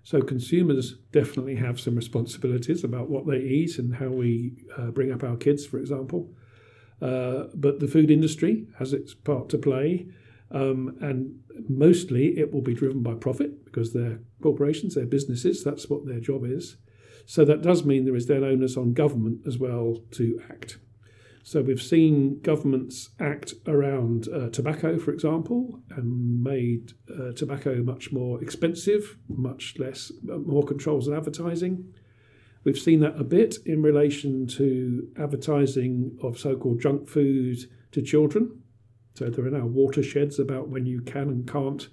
So 0.03 0.23
consumers 0.23 0.95
definitely 1.13 1.57
have 1.57 1.79
some 1.79 1.95
responsibilities 1.95 2.83
about 2.83 3.11
what 3.11 3.27
they 3.27 3.41
eat 3.41 3.79
and 3.79 3.97
how 3.97 4.09
we 4.09 4.53
uh, 4.79 4.87
bring 4.87 5.13
up 5.13 5.23
our 5.23 5.37
kids, 5.37 5.67
for 5.67 5.79
example. 5.79 6.31
Uh, 7.01 7.45
but 7.55 7.81
the 7.81 7.89
food 7.89 8.11
industry 8.11 8.67
has 8.79 8.93
its 8.93 9.15
part 9.15 9.49
to 9.51 9.59
play. 9.59 10.09
Um, 10.51 10.97
and 11.01 11.41
mostly 11.69 12.39
it 12.39 12.53
will 12.53 12.63
be 12.63 12.75
driven 12.75 13.03
by 13.03 13.15
profit 13.15 13.65
because 13.65 13.93
they're 13.93 14.21
corporations, 14.43 14.95
they're 14.95 15.07
businesses, 15.07 15.63
that's 15.63 15.91
what 15.91 16.07
their 16.07 16.21
job 16.21 16.45
is. 16.45 16.77
So 17.27 17.45
that 17.45 17.63
does 17.63 17.85
mean 17.85 18.05
there 18.05 18.17
is 18.17 18.27
then 18.27 18.43
onus 18.43 18.77
on 18.77 18.95
government 18.95 19.41
as 19.47 19.59
well 19.59 19.99
to 20.13 20.41
act. 20.51 20.79
So 21.43 21.63
we've 21.63 21.81
seen 21.81 22.41
governments 22.41 23.11
act 23.21 23.55
around 23.67 24.29
uh, 24.29 24.51
tobacco, 24.51 24.99
for 24.99 25.13
example, 25.13 25.81
and 25.91 26.43
made 26.43 26.93
uh, 27.11 27.33
tobacco 27.33 27.83
much 27.83 28.13
more 28.13 28.43
expensive, 28.43 29.17
much 29.29 29.77
less, 29.79 30.13
uh, 30.31 30.37
more 30.39 30.63
controls 30.63 31.09
on 31.09 31.15
advertising. 31.15 31.93
We've 32.69 32.79
seen 32.79 33.01
that 33.01 33.19
a 33.19 33.25
bit 33.25 33.57
in 33.65 33.81
relation 33.81 34.47
to 34.59 35.09
advertising 35.19 36.19
of 36.23 36.39
so 36.39 36.55
called 36.55 36.83
junk 36.83 37.09
food 37.09 37.61
to 37.93 38.03
children. 38.03 38.61
So 39.15 39.31
there 39.31 39.47
are 39.47 39.51
now 39.51 39.65
watersheds 39.65 40.39
about 40.39 40.69
when 40.69 40.85
you 40.85 41.01
can 41.01 41.31
and 41.31 41.51
can't 41.51 41.89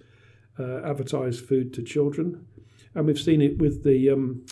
uh, 0.59 0.81
advertise 0.83 1.39
food 1.39 1.73
to 1.75 1.81
children. 1.81 2.45
And 2.93 3.07
we've 3.07 3.17
seen 3.17 3.41
it 3.41 3.57
with 3.57 3.85
the 3.85 4.09
um, 4.09 4.45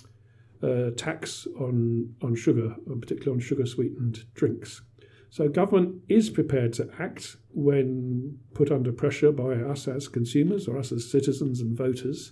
uh, 0.63 0.91
tax 0.95 1.45
on, 1.59 2.15
on 2.21 2.35
sugar, 2.35 2.73
particularly 3.01 3.33
on 3.33 3.39
sugar 3.41 3.65
sweetened 3.65 4.23
drinks. 4.33 4.81
So 5.29 5.49
government 5.49 6.03
is 6.07 6.29
prepared 6.29 6.71
to 6.75 6.89
act 6.99 7.35
when 7.53 8.39
put 8.53 8.71
under 8.71 8.93
pressure 8.93 9.33
by 9.33 9.55
us 9.55 9.89
as 9.89 10.07
consumers 10.07 10.69
or 10.69 10.77
us 10.79 10.93
as 10.93 11.11
citizens 11.11 11.59
and 11.59 11.77
voters. 11.77 12.31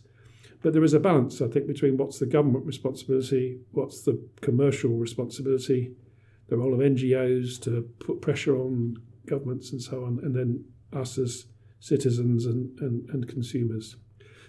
But 0.62 0.74
there 0.74 0.84
is 0.84 0.94
a 0.94 1.00
balance, 1.00 1.42
I 1.42 1.48
think, 1.48 1.68
between 1.68 1.98
what's 1.98 2.20
the 2.20 2.26
government 2.26 2.66
responsibility, 2.66 3.60
what's 3.72 4.02
the 4.02 4.22
commercial 4.42 4.92
responsibility, 4.92 5.94
the 6.50 6.58
role 6.58 6.74
of 6.74 6.80
NGOs 6.80 7.60
to 7.64 7.90
put 8.00 8.22
pressure 8.22 8.56
on 8.56 8.98
governments 9.26 9.72
and 9.72 9.82
so 9.82 10.06
on, 10.06 10.20
and 10.22 10.36
then 10.36 10.66
us 10.94 11.18
as 11.18 11.46
citizens 11.80 12.46
and, 12.46 12.78
and, 12.80 13.10
and 13.10 13.28
consumers. 13.28 13.96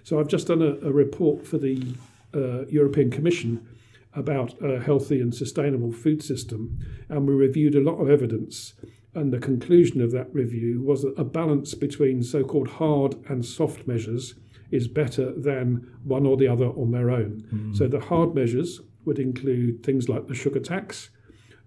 So 0.03 0.19
I've 0.19 0.29
just 0.29 0.49
done 0.49 0.61
a, 0.61 0.75
a 0.87 0.93
report 0.93 1.47
for 1.47 1.59
the 1.59 1.95
uh, 2.35 2.67
European 2.67 3.11
Commission 3.11 3.67
about 4.15 4.61
a 4.63 4.81
healthy 4.81 5.21
and 5.21 5.35
sustainable 5.35 5.93
food 5.93 6.23
system, 6.23 6.79
and 7.09 7.27
we 7.27 7.35
reviewed 7.35 7.75
a 7.75 7.81
lot 7.81 7.97
of 7.97 8.11
evidence. 8.11 8.75
And 9.15 9.33
the 9.33 9.39
conclusion 9.39 10.03
of 10.03 10.11
that 10.13 10.33
review 10.35 10.83
was 10.83 11.05
a 11.05 11.25
balance 11.25 11.75
between 11.75 12.23
so 12.23 12.43
called 12.45 12.69
hard 12.69 13.17
and 13.29 13.45
soft 13.45 13.87
measures 13.87 14.35
is 14.73 14.89
better 14.89 15.33
than 15.33 15.87
one 16.03 16.27
or 16.27 16.37
the 16.37 16.49
other 16.49 16.67
on 16.67 16.91
their 16.91 17.11
own. 17.11 17.45
Mm. 17.53 17.77
So 17.77 17.87
the 17.87 18.01
hard 18.01 18.35
measures 18.35 18.81
would 19.05 19.19
include 19.19 19.83
things 19.83 20.09
like 20.09 20.27
the 20.27 20.35
sugar 20.35 20.61
tax 20.61 21.11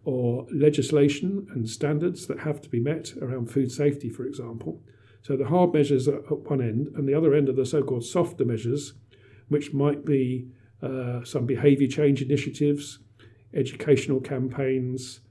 or 0.03 0.45
legislation 0.53 1.47
and 1.53 1.69
standards 1.69 2.27
that 2.27 2.39
have 2.39 2.61
to 2.61 2.69
be 2.69 2.79
met 2.79 3.13
around 3.21 3.51
food 3.51 3.71
safety, 3.71 4.09
for 4.09 4.25
example. 4.25 4.81
So 5.21 5.35
the 5.35 5.45
hard 5.45 5.73
measures 5.73 6.07
are 6.07 6.19
at 6.19 6.49
one 6.49 6.61
end, 6.61 6.89
and 6.95 7.07
the 7.07 7.15
other 7.15 7.33
end 7.33 7.49
are 7.49 7.53
the 7.53 7.65
so 7.65 7.81
called 7.81 8.05
softer 8.05 8.45
measures, 8.45 8.93
which 9.47 9.73
might 9.73 10.05
be 10.05 10.47
uh, 10.83 11.23
some 11.23 11.45
behaviour 11.45 11.87
change 11.87 12.21
initiatives, 12.21 12.99
educational 13.53 14.19
campaigns, 14.19 15.21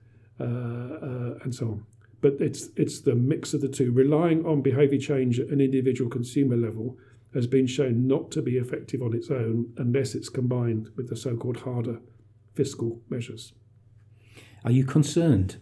uh, 0.41 0.45
uh, 0.45 1.39
and 1.45 1.55
so 1.55 1.67
on. 1.67 1.87
But 2.21 2.35
it's, 2.41 2.71
it's 2.77 3.03
the 3.03 3.15
mix 3.15 3.55
of 3.55 3.61
the 3.61 3.69
two, 3.69 3.93
relying 3.93 4.45
on 4.45 4.63
behaviour 4.63 4.99
change 4.99 5.39
at 5.39 5.49
an 5.49 5.61
individual 5.61 6.11
consumer 6.11 6.57
level 6.57 6.97
has 7.35 7.47
been 7.47 7.67
shown 7.67 8.07
not 8.07 8.31
to 8.31 8.43
be 8.43 8.57
effective 8.57 9.03
on 9.03 9.15
its 9.15 9.31
own 9.31 9.73
unless 9.77 10.15
it's 10.15 10.29
combined 10.29 10.89
with 10.97 11.09
the 11.09 11.17
so 11.17 11.37
called 11.37 11.59
harder 11.59 12.01
fiscal 12.55 13.01
measures. 13.09 13.53
Are 14.65 14.71
you 14.71 14.85
concerned 14.85 15.57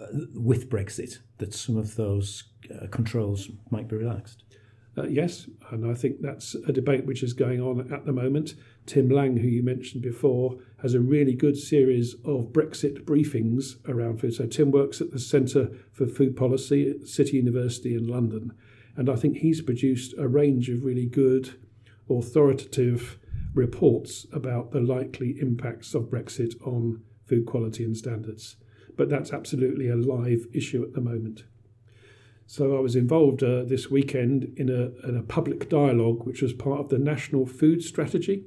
uh, 0.00 0.06
with 0.34 0.70
Brexit 0.70 1.18
that 1.38 1.54
some 1.54 1.76
of 1.76 1.96
those 1.96 2.44
uh, 2.70 2.86
controls 2.88 3.50
might 3.70 3.88
be 3.88 3.96
relaxed? 3.96 4.44
Uh, 4.96 5.06
yes, 5.06 5.48
and 5.70 5.88
I 5.88 5.94
think 5.94 6.20
that's 6.20 6.54
a 6.66 6.72
debate 6.72 7.06
which 7.06 7.22
is 7.22 7.32
going 7.32 7.60
on 7.60 7.92
at 7.92 8.04
the 8.04 8.12
moment. 8.12 8.54
Tim 8.86 9.08
Lang, 9.08 9.36
who 9.36 9.46
you 9.46 9.62
mentioned 9.62 10.02
before, 10.02 10.58
has 10.82 10.94
a 10.94 11.00
really 11.00 11.34
good 11.34 11.56
series 11.56 12.14
of 12.24 12.52
Brexit 12.52 13.04
briefings 13.04 13.76
around 13.88 14.20
food. 14.20 14.34
So, 14.34 14.46
Tim 14.46 14.72
works 14.72 15.00
at 15.00 15.12
the 15.12 15.20
Centre 15.20 15.70
for 15.92 16.06
Food 16.06 16.36
Policy 16.36 16.90
at 16.90 17.08
City 17.08 17.36
University 17.36 17.94
in 17.94 18.08
London, 18.08 18.52
and 19.00 19.08
I 19.08 19.16
think 19.16 19.38
he's 19.38 19.62
produced 19.62 20.12
a 20.18 20.28
range 20.28 20.68
of 20.68 20.84
really 20.84 21.06
good, 21.06 21.58
authoritative 22.10 23.18
reports 23.54 24.26
about 24.30 24.72
the 24.72 24.80
likely 24.80 25.38
impacts 25.40 25.94
of 25.94 26.10
Brexit 26.10 26.52
on 26.66 27.00
food 27.24 27.46
quality 27.46 27.82
and 27.82 27.96
standards. 27.96 28.56
But 28.98 29.08
that's 29.08 29.32
absolutely 29.32 29.88
a 29.88 29.96
live 29.96 30.44
issue 30.52 30.82
at 30.82 30.92
the 30.92 31.00
moment. 31.00 31.44
So 32.46 32.76
I 32.76 32.80
was 32.80 32.94
involved 32.94 33.42
uh, 33.42 33.62
this 33.62 33.90
weekend 33.90 34.52
in 34.58 34.68
a, 34.68 35.08
in 35.08 35.16
a 35.16 35.22
public 35.22 35.70
dialogue, 35.70 36.26
which 36.26 36.42
was 36.42 36.52
part 36.52 36.80
of 36.80 36.90
the 36.90 36.98
National 36.98 37.46
Food 37.46 37.82
Strategy. 37.82 38.44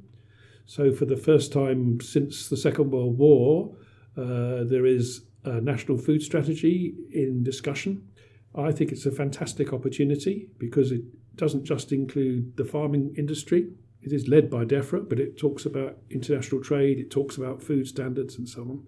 So 0.68 0.92
for 0.92 1.06
the 1.06 1.18
first 1.18 1.52
time 1.52 2.00
since 2.00 2.48
the 2.48 2.58
Second 2.58 2.92
World 2.92 3.18
War, 3.18 3.76
uh, 4.16 4.66
there 4.66 4.86
is 4.86 5.24
a 5.46 5.60
national 5.62 5.98
food 5.98 6.22
strategy 6.22 6.94
in 7.12 7.42
discussion. 7.42 8.08
I 8.56 8.72
think 8.72 8.92
it's 8.92 9.06
a 9.06 9.12
fantastic 9.12 9.74
opportunity 9.74 10.50
because 10.58 10.92
it 10.92 11.02
doesn't 11.36 11.64
just 11.64 11.92
include 11.92 12.56
the 12.58 12.66
farming 12.66 13.16
industry. 13.18 13.70
It 14.02 14.14
is 14.14 14.28
led 14.28 14.50
by 14.50 14.66
DEFRA, 14.66 15.10
but 15.10 15.20
it 15.20 15.38
talks 15.38 15.66
about 15.66 15.98
international 16.10 16.62
trade, 16.62 17.00
it 17.00 17.10
talks 17.10 17.38
about 17.38 17.64
food 17.64 17.88
standards, 17.88 18.38
and 18.38 18.48
so 18.48 18.62
on. 18.62 18.88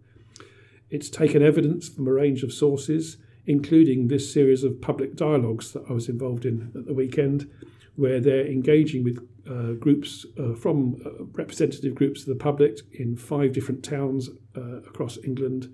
It's 0.90 1.10
taken 1.10 1.42
evidence 1.42 1.90
from 1.90 2.08
a 2.08 2.12
range 2.12 2.44
of 2.44 2.54
sources 2.54 3.18
including 3.48 4.08
this 4.08 4.32
series 4.32 4.64
of 4.64 4.82
public 4.82 5.16
dialogues 5.16 5.72
that 5.74 5.84
I 5.90 5.94
was 5.94 6.10
involved 6.10 6.46
in 6.46 6.72
at 6.76 6.86
the 6.86 6.94
weekend, 6.94 7.50
where 7.96 8.20
they're 8.20 8.48
engaging 8.48 9.04
with 9.04 9.20
uh, 9.50 9.74
groups 9.74 10.26
uh, 10.40 10.56
from 10.56 11.02
uh, 11.06 11.24
representative 11.34 11.96
groups 11.96 12.22
of 12.22 12.28
the 12.28 12.44
public 12.44 12.80
in 12.94 13.16
five 13.16 13.54
different 13.54 13.84
towns 13.84 14.30
uh, 14.58 14.78
across 14.78 15.18
England, 15.24 15.74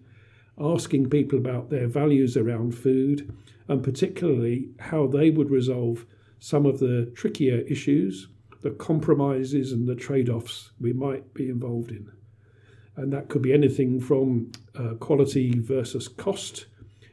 asking 0.60 1.10
people 1.10 1.38
about 1.38 1.70
their 1.70 1.88
values 1.88 2.38
around 2.38 2.76
food 2.76 3.34
and 3.68 3.84
particularly 3.84 4.70
how 4.80 5.08
they 5.08 5.30
would 5.30 5.50
resolve 5.50 6.06
some 6.40 6.66
of 6.66 6.80
the 6.80 7.12
trickier 7.16 7.60
issues, 7.62 8.28
the 8.62 8.72
compromises 8.72 9.72
and 9.72 9.88
the 9.88 9.96
trade 9.96 10.30
offs 10.30 10.72
we 10.80 10.94
might 10.94 11.34
be 11.34 11.50
involved 11.50 11.92
in. 11.92 12.12
And 12.96 13.14
that 13.14 13.30
could 13.30 13.42
be 13.42 13.54
anything 13.54 14.00
from 14.00 14.52
uh, 14.76 14.96
quality 14.96 15.58
versus 15.60 16.08
cost 16.08 16.66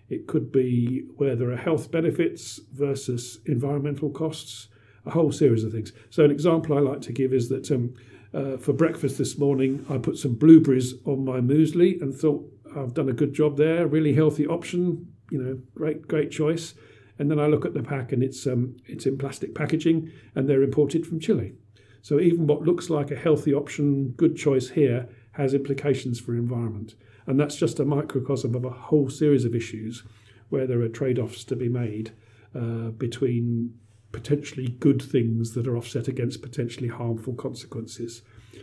it 0.08 0.26
could 0.26 0.50
be 0.50 1.04
where 1.16 1.36
there 1.36 1.50
are 1.50 1.56
health 1.56 1.90
benefits 1.90 2.60
versus 2.72 3.40
environmental 3.46 4.10
costs, 4.10 4.68
a 5.04 5.10
whole 5.10 5.32
series 5.32 5.64
of 5.64 5.72
things. 5.72 5.92
So, 6.10 6.24
an 6.24 6.30
example 6.30 6.76
I 6.76 6.80
like 6.80 7.02
to 7.02 7.12
give 7.12 7.32
is 7.32 7.48
that 7.50 7.70
um, 7.70 7.94
uh, 8.32 8.56
for 8.56 8.72
breakfast 8.72 9.18
this 9.18 9.38
morning, 9.38 9.84
I 9.90 9.98
put 9.98 10.16
some 10.16 10.34
blueberries 10.34 10.94
on 11.04 11.24
my 11.24 11.40
muesli 11.40 12.00
and 12.00 12.14
thought 12.14 12.57
I've 12.78 12.94
done 12.94 13.08
a 13.08 13.14
good 13.14 13.32
job 13.32 13.56
there. 13.56 13.86
Really 13.86 14.14
healthy 14.14 14.46
option, 14.46 15.12
you 15.30 15.42
know, 15.42 15.58
great, 15.74 16.08
great 16.08 16.30
choice. 16.30 16.74
And 17.18 17.30
then 17.30 17.40
I 17.40 17.46
look 17.46 17.64
at 17.64 17.74
the 17.74 17.82
pack 17.82 18.12
and 18.12 18.22
it's 18.22 18.46
um, 18.46 18.76
it's 18.86 19.06
in 19.06 19.18
plastic 19.18 19.54
packaging 19.54 20.10
and 20.34 20.48
they're 20.48 20.62
imported 20.62 21.06
from 21.06 21.20
Chile. 21.20 21.54
So 22.02 22.20
even 22.20 22.46
what 22.46 22.62
looks 22.62 22.90
like 22.90 23.10
a 23.10 23.16
healthy 23.16 23.52
option, 23.52 24.10
good 24.10 24.36
choice 24.36 24.70
here, 24.70 25.08
has 25.32 25.52
implications 25.52 26.20
for 26.20 26.34
environment. 26.34 26.94
And 27.26 27.38
that's 27.38 27.56
just 27.56 27.80
a 27.80 27.84
microcosm 27.84 28.54
of 28.54 28.64
a 28.64 28.70
whole 28.70 29.10
series 29.10 29.44
of 29.44 29.54
issues 29.54 30.04
where 30.48 30.66
there 30.66 30.80
are 30.80 30.88
trade 30.88 31.18
offs 31.18 31.44
to 31.44 31.56
be 31.56 31.68
made 31.68 32.12
uh, 32.54 32.90
between 32.96 33.74
potentially 34.12 34.68
good 34.68 35.02
things 35.02 35.52
that 35.52 35.66
are 35.66 35.76
offset 35.76 36.08
against 36.08 36.40
potentially 36.40 36.88
harmful 36.88 37.34
consequences. 37.34 38.22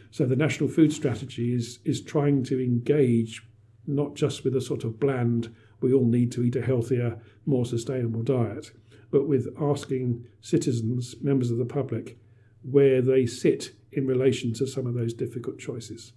So 0.09 0.25
the 0.25 0.35
national 0.35 0.69
food 0.69 0.91
strategy 0.91 1.53
is 1.53 1.79
is 1.85 2.01
trying 2.01 2.43
to 2.45 2.59
engage 2.59 3.43
not 3.87 4.15
just 4.15 4.43
with 4.43 4.55
a 4.55 4.61
sort 4.61 4.83
of 4.83 4.99
bland 4.99 5.53
we 5.81 5.93
all 5.93 6.05
need 6.05 6.31
to 6.31 6.43
eat 6.43 6.55
a 6.55 6.61
healthier, 6.61 7.19
more 7.45 7.65
sustainable 7.65 8.23
diet, 8.23 8.71
but 9.11 9.27
with 9.27 9.53
asking 9.61 10.25
citizens, 10.41 11.15
members 11.21 11.51
of 11.51 11.57
the 11.57 11.65
public, 11.65 12.17
where 12.63 13.01
they 13.01 13.25
sit 13.25 13.73
in 13.91 14.07
relation 14.07 14.53
to 14.53 14.65
some 14.65 14.87
of 14.87 14.93
those 14.93 15.13
difficult 15.13 15.59
choices 15.59 16.13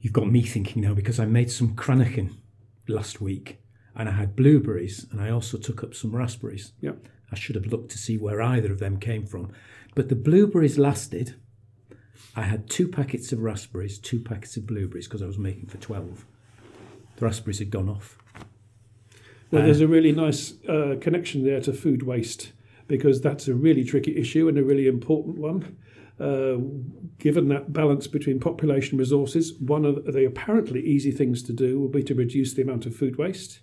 you've 0.00 0.12
got 0.12 0.30
me 0.30 0.42
thinking 0.42 0.82
now 0.82 0.94
because 0.94 1.20
I 1.20 1.26
made 1.26 1.50
some 1.50 1.74
Cranachan 1.74 2.34
last 2.88 3.20
week 3.20 3.60
and 3.94 4.08
I 4.08 4.12
had 4.12 4.36
blueberries 4.36 5.06
and 5.10 5.20
I 5.20 5.30
also 5.30 5.58
took 5.58 5.82
up 5.84 5.94
some 5.94 6.14
raspberries. 6.14 6.72
Yeah. 6.80 6.92
I 7.30 7.36
should 7.36 7.54
have 7.54 7.66
looked 7.66 7.90
to 7.92 7.98
see 7.98 8.16
where 8.16 8.42
either 8.42 8.72
of 8.72 8.80
them 8.80 8.98
came 8.98 9.26
from. 9.26 9.52
But 9.94 10.08
the 10.08 10.16
blueberries 10.16 10.78
lasted. 10.78 11.36
I 12.36 12.42
had 12.42 12.70
two 12.70 12.88
packets 12.88 13.32
of 13.32 13.40
raspberries, 13.40 13.98
two 13.98 14.20
packets 14.20 14.56
of 14.56 14.66
blueberries 14.66 15.06
because 15.06 15.22
I 15.22 15.26
was 15.26 15.38
making 15.38 15.66
for 15.66 15.78
12. 15.78 16.24
The 17.16 17.24
raspberries 17.24 17.58
had 17.58 17.70
gone 17.70 17.88
off. 17.88 18.18
Well, 19.50 19.64
there's 19.64 19.80
a 19.80 19.88
really 19.88 20.12
nice 20.12 20.54
uh, 20.68 20.96
connection 21.00 21.44
there 21.44 21.60
to 21.62 21.72
food 21.72 22.04
waste 22.04 22.52
because 22.86 23.20
that's 23.20 23.48
a 23.48 23.54
really 23.54 23.84
tricky 23.84 24.16
issue 24.16 24.48
and 24.48 24.56
a 24.56 24.62
really 24.62 24.86
important 24.86 25.38
one. 25.38 25.76
Uh, 26.20 26.58
given 27.18 27.48
that 27.48 27.72
balance 27.72 28.06
between 28.06 28.38
population 28.38 28.98
resources, 28.98 29.54
one 29.54 29.84
of 29.84 30.04
the 30.12 30.24
apparently 30.24 30.80
easy 30.84 31.10
things 31.10 31.42
to 31.42 31.52
do 31.52 31.80
will 31.80 31.88
be 31.88 32.02
to 32.02 32.14
reduce 32.14 32.52
the 32.52 32.62
amount 32.62 32.86
of 32.86 32.94
food 32.94 33.16
waste. 33.16 33.60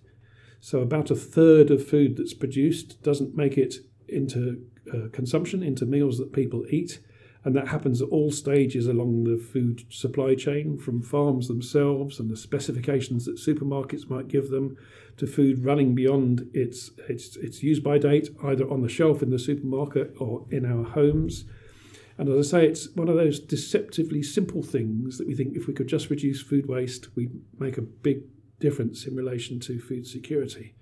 So, 0.60 0.80
about 0.80 1.12
a 1.12 1.16
third 1.16 1.70
of 1.70 1.88
food 1.88 2.18
that's 2.18 2.34
produced 2.34 3.02
doesn't 3.04 3.38
make 3.38 3.58
it 3.58 3.76
into 4.08 4.66
uh, 4.92 5.10
consumption, 5.12 5.62
into 5.62 5.86
meals 5.86 6.18
that 6.18 6.34
people 6.34 6.66
eat. 6.70 7.00
And 7.48 7.56
that 7.56 7.70
happens 7.70 8.02
at 8.02 8.10
all 8.10 8.30
stages 8.30 8.88
along 8.88 9.24
the 9.24 9.38
food 9.38 9.86
supply 9.90 10.36
chain, 10.36 10.78
from 10.78 11.02
farms 11.02 11.48
themselves 11.48 12.20
and 12.20 12.30
the 12.30 12.36
specifications 12.36 13.24
that 13.24 13.38
supermarkets 13.38 14.10
might 14.10 14.28
give 14.28 14.50
them, 14.50 14.76
to 15.16 15.26
food 15.26 15.64
running 15.64 15.96
beyond 15.96 16.50
its, 16.54 16.92
its, 17.08 17.38
its 17.38 17.64
use 17.64 17.80
by 17.80 18.00
date, 18.00 18.28
either 18.44 18.70
on 18.70 18.82
the 18.82 18.90
shelf 18.90 19.24
in 19.24 19.30
the 19.30 19.40
supermarket 19.40 20.14
or 20.20 20.46
in 20.52 20.66
our 20.66 20.84
homes. 20.84 21.46
And 22.18 22.28
as 22.28 22.54
I 22.54 22.60
say, 22.60 22.68
it's 22.68 22.94
one 22.96 23.08
of 23.08 23.16
those 23.16 23.40
deceptively 23.40 24.22
simple 24.24 24.62
things 24.62 25.18
that 25.18 25.26
we 25.26 25.34
think 25.34 25.56
if 25.56 25.68
we 25.68 25.74
could 25.74 25.88
just 25.88 26.10
reduce 26.10 26.42
food 26.42 26.68
waste, 26.68 27.16
we'd 27.16 27.32
make 27.58 27.78
a 27.78 27.82
big 27.82 28.24
difference 28.60 29.06
in 29.06 29.16
relation 29.16 29.62
to 29.62 29.80
food 29.80 30.06
security. 30.06 30.76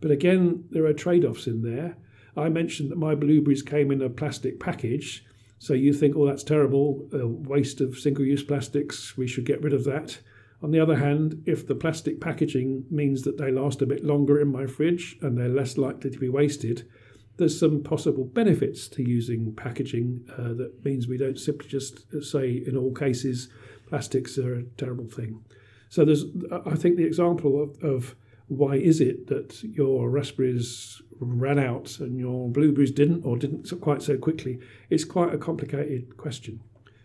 But 0.00 0.12
again, 0.12 0.64
there 0.70 0.86
are 0.86 0.94
trade 0.94 1.26
offs 1.26 1.46
in 1.46 1.60
there. 1.60 1.98
I 2.34 2.48
mentioned 2.48 2.90
that 2.90 2.96
my 2.96 3.14
blueberries 3.14 3.62
came 3.62 3.90
in 3.90 4.00
a 4.00 4.08
plastic 4.08 4.58
package. 4.58 5.25
So 5.58 5.72
you 5.74 5.92
think, 5.92 6.16
oh, 6.16 6.26
that's 6.26 6.42
terrible, 6.42 7.08
a 7.12 7.26
waste 7.26 7.80
of 7.80 7.98
single 7.98 8.24
use 8.24 8.42
plastics, 8.42 9.16
we 9.16 9.26
should 9.26 9.46
get 9.46 9.62
rid 9.62 9.72
of 9.72 9.84
that. 9.84 10.18
On 10.62 10.70
the 10.70 10.80
other 10.80 10.96
hand, 10.96 11.42
if 11.46 11.66
the 11.66 11.74
plastic 11.74 12.20
packaging 12.20 12.84
means 12.90 13.22
that 13.22 13.38
they 13.38 13.50
last 13.50 13.82
a 13.82 13.86
bit 13.86 14.04
longer 14.04 14.40
in 14.40 14.48
my 14.48 14.66
fridge 14.66 15.16
and 15.20 15.36
they're 15.36 15.48
less 15.48 15.76
likely 15.76 16.10
to 16.10 16.18
be 16.18 16.28
wasted, 16.28 16.88
there's 17.36 17.58
some 17.58 17.82
possible 17.82 18.24
benefits 18.24 18.88
to 18.88 19.02
using 19.02 19.54
packaging 19.54 20.26
uh, 20.38 20.54
that 20.54 20.84
means 20.84 21.06
we 21.06 21.18
don't 21.18 21.38
simply 21.38 21.68
just 21.68 22.06
say 22.22 22.62
in 22.66 22.76
all 22.76 22.92
cases 22.92 23.48
plastics 23.88 24.38
are 24.38 24.54
a 24.54 24.62
terrible 24.78 25.06
thing. 25.06 25.44
So 25.88 26.04
there's, 26.04 26.24
I 26.66 26.74
think, 26.74 26.96
the 26.96 27.04
example 27.04 27.62
of, 27.62 27.82
of 27.82 28.16
why 28.48 28.76
is 28.76 29.00
it 29.00 29.26
that 29.26 29.62
your 29.62 30.08
raspberries 30.08 31.02
ran 31.18 31.58
out 31.58 31.98
and 31.98 32.18
your 32.18 32.48
blueberries 32.48 32.92
didn't, 32.92 33.24
or 33.24 33.36
didn't 33.36 33.72
quite 33.80 34.02
so 34.02 34.16
quickly? 34.16 34.58
It's 34.88 35.04
quite 35.04 35.34
a 35.34 35.38
complicated 35.38 36.16
question. 36.16 36.60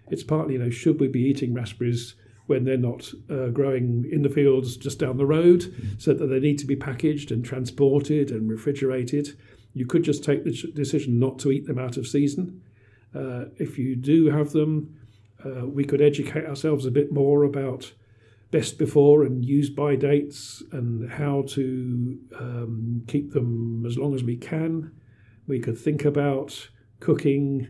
It's 0.10 0.24
partly, 0.24 0.54
you 0.54 0.60
know, 0.60 0.70
should 0.70 1.00
we 1.00 1.08
be 1.08 1.22
eating 1.22 1.54
raspberries 1.54 2.16
when 2.48 2.66
they're 2.66 2.78
not 2.78 3.12
uh, 3.30 3.48
growing 3.48 4.08
in 4.12 4.24
the 4.24 4.30
fields 4.30 4.76
just 4.78 5.00
down 5.00 5.18
the 5.18 5.26
road, 5.26 5.74
so 5.98 6.14
that 6.14 6.28
they 6.28 6.40
need 6.40 6.60
to 6.60 6.68
be 6.68 6.76
packaged 6.76 7.32
and 7.32 7.44
transported 7.44 8.30
and 8.30 8.50
refrigerated? 8.50 9.38
You 9.74 9.86
could 9.86 10.04
just 10.04 10.24
take 10.24 10.44
the 10.44 10.52
decision 10.74 11.18
not 11.18 11.40
to 11.40 11.52
eat 11.52 11.66
them 11.66 11.80
out 11.80 11.98
of 11.98 12.06
season. 12.06 12.62
Uh, 13.16 13.46
if 13.58 13.78
you 13.78 13.96
do 13.96 14.30
have 14.30 14.52
them, 14.52 14.98
uh, 15.46 15.66
we 15.66 15.86
could 15.86 16.02
educate 16.02 16.46
ourselves 16.46 16.86
a 16.86 16.92
bit 16.92 17.12
more 17.12 17.44
about 17.44 17.94
best 18.52 18.78
before 18.78 19.24
and 19.24 19.46
use 19.46 19.70
by 19.70 19.96
dates 19.96 20.62
and 20.72 21.10
how 21.10 21.44
to 21.48 22.20
um, 22.38 23.04
keep 23.08 23.32
them 23.32 23.86
as 23.86 23.98
long 23.98 24.14
as 24.14 24.24
we 24.24 24.36
can. 24.36 24.92
We 25.48 25.60
could 25.60 25.78
think 25.78 26.06
about 26.06 26.70
cooking 27.00 27.70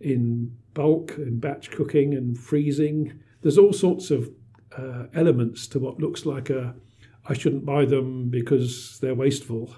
in 0.00 0.56
bulk 0.74 1.16
and 1.16 1.40
batch 1.40 1.70
cooking 1.70 2.14
and 2.14 2.38
freezing. 2.38 3.20
There's 3.42 3.58
all 3.58 3.72
sorts 3.72 4.10
of 4.10 4.30
uh, 4.76 5.04
elements 5.14 5.66
to 5.68 5.78
what 5.78 5.98
looks 5.98 6.26
like 6.26 6.50
a 6.50 6.74
I 7.30 7.34
shouldn't 7.34 7.66
buy 7.66 7.84
them 7.84 8.30
because 8.30 8.98
they're 9.00 9.14
wasteful 9.14 9.74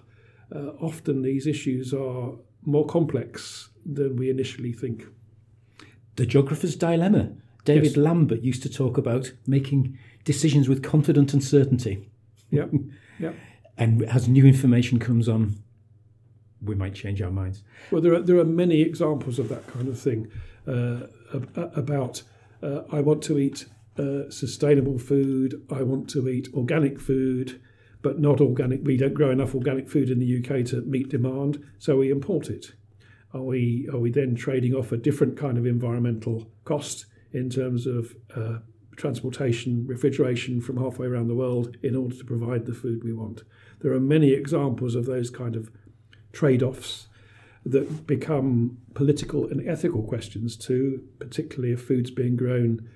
uh, 0.54 0.72
often 0.80 1.22
these 1.22 1.46
issues 1.46 1.94
are 1.94 2.32
more 2.64 2.86
complex 2.86 3.70
than 3.86 4.16
we 4.16 4.30
initially 4.30 4.72
think. 4.72 5.06
The 6.16 6.26
geographer's 6.26 6.76
dilemma. 6.76 7.32
David 7.64 7.90
yes. 7.90 7.96
Lambert 7.96 8.42
used 8.42 8.62
to 8.62 8.70
talk 8.70 8.98
about 8.98 9.32
making 9.46 9.98
decisions 10.24 10.68
with 10.68 10.82
confident 10.82 11.34
uncertainty. 11.34 12.08
Yeah, 12.50 12.66
yeah. 13.18 13.32
and 13.78 14.02
as 14.04 14.28
new 14.28 14.46
information 14.46 14.98
comes 14.98 15.28
on, 15.28 15.56
we 16.62 16.74
might 16.74 16.94
change 16.94 17.22
our 17.22 17.30
minds. 17.30 17.62
Well, 17.90 18.02
there 18.02 18.14
are 18.14 18.20
there 18.20 18.38
are 18.38 18.44
many 18.44 18.82
examples 18.82 19.38
of 19.38 19.48
that 19.48 19.66
kind 19.66 19.88
of 19.88 19.98
thing. 19.98 20.30
Uh, 20.66 21.06
about 21.54 22.22
uh, 22.62 22.82
I 22.92 23.00
want 23.00 23.22
to 23.24 23.38
eat 23.38 23.66
uh, 23.98 24.28
sustainable 24.30 24.98
food. 24.98 25.66
I 25.70 25.82
want 25.82 26.10
to 26.10 26.28
eat 26.28 26.48
organic 26.54 27.00
food 27.00 27.60
but 28.02 28.18
not 28.18 28.40
organic. 28.40 28.80
We 28.82 28.96
don't 28.96 29.14
grow 29.14 29.30
enough 29.30 29.54
organic 29.54 29.88
food 29.88 30.10
in 30.10 30.18
the 30.18 30.38
UK 30.38 30.64
to 30.66 30.82
meet 30.82 31.08
demand, 31.08 31.62
so 31.78 31.98
we 31.98 32.10
import 32.10 32.48
it. 32.48 32.72
Are 33.32 33.42
we 33.42 33.88
are 33.92 33.98
we 33.98 34.10
then 34.10 34.34
trading 34.34 34.74
off 34.74 34.92
a 34.92 34.96
different 34.96 35.36
kind 35.36 35.56
of 35.58 35.66
environmental 35.66 36.50
cost 36.64 37.06
in 37.32 37.48
terms 37.48 37.86
of 37.86 38.16
uh, 38.34 38.58
transportation, 39.00 39.86
refrigeration 39.86 40.60
from 40.60 40.76
halfway 40.76 41.06
around 41.06 41.28
the 41.28 41.34
world 41.34 41.76
in 41.82 41.96
order 41.96 42.14
to 42.14 42.24
provide 42.24 42.66
the 42.66 42.74
food 42.74 43.02
we 43.02 43.12
want? 43.12 43.42
There 43.80 43.92
are 43.92 44.00
many 44.00 44.32
examples 44.32 44.94
of 44.94 45.06
those 45.06 45.30
kind 45.30 45.56
of 45.56 45.70
trade-offs 46.32 47.08
that 47.64 48.06
become 48.06 48.78
political 48.94 49.46
and 49.48 49.66
ethical 49.68 50.02
questions 50.02 50.56
too, 50.56 51.02
particularly 51.18 51.72
if 51.72 51.82
food's 51.82 52.10
being 52.10 52.36
grown 52.36 52.88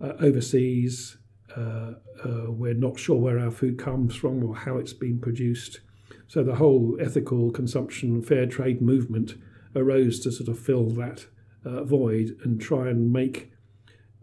uh, 0.00 0.12
overseas. 0.20 1.18
Uh, 1.56 1.94
uh, 2.24 2.46
we're 2.48 2.74
not 2.74 2.98
sure 2.98 3.16
where 3.16 3.38
our 3.38 3.50
food 3.50 3.78
comes 3.78 4.14
from 4.14 4.44
or 4.44 4.54
how 4.54 4.76
it's 4.76 4.92
been 4.92 5.18
produced. 5.18 5.80
So 6.26 6.44
the 6.44 6.56
whole 6.56 6.96
ethical 7.00 7.50
consumption, 7.50 8.22
fair 8.22 8.46
trade 8.46 8.80
movement 8.80 9.34
arose 9.74 10.20
to 10.20 10.32
sort 10.32 10.48
of 10.48 10.58
fill 10.58 10.90
that 10.90 11.26
uh, 11.64 11.84
void 11.84 12.36
and 12.44 12.60
try 12.60 12.88
and 12.88 13.12
make 13.12 13.50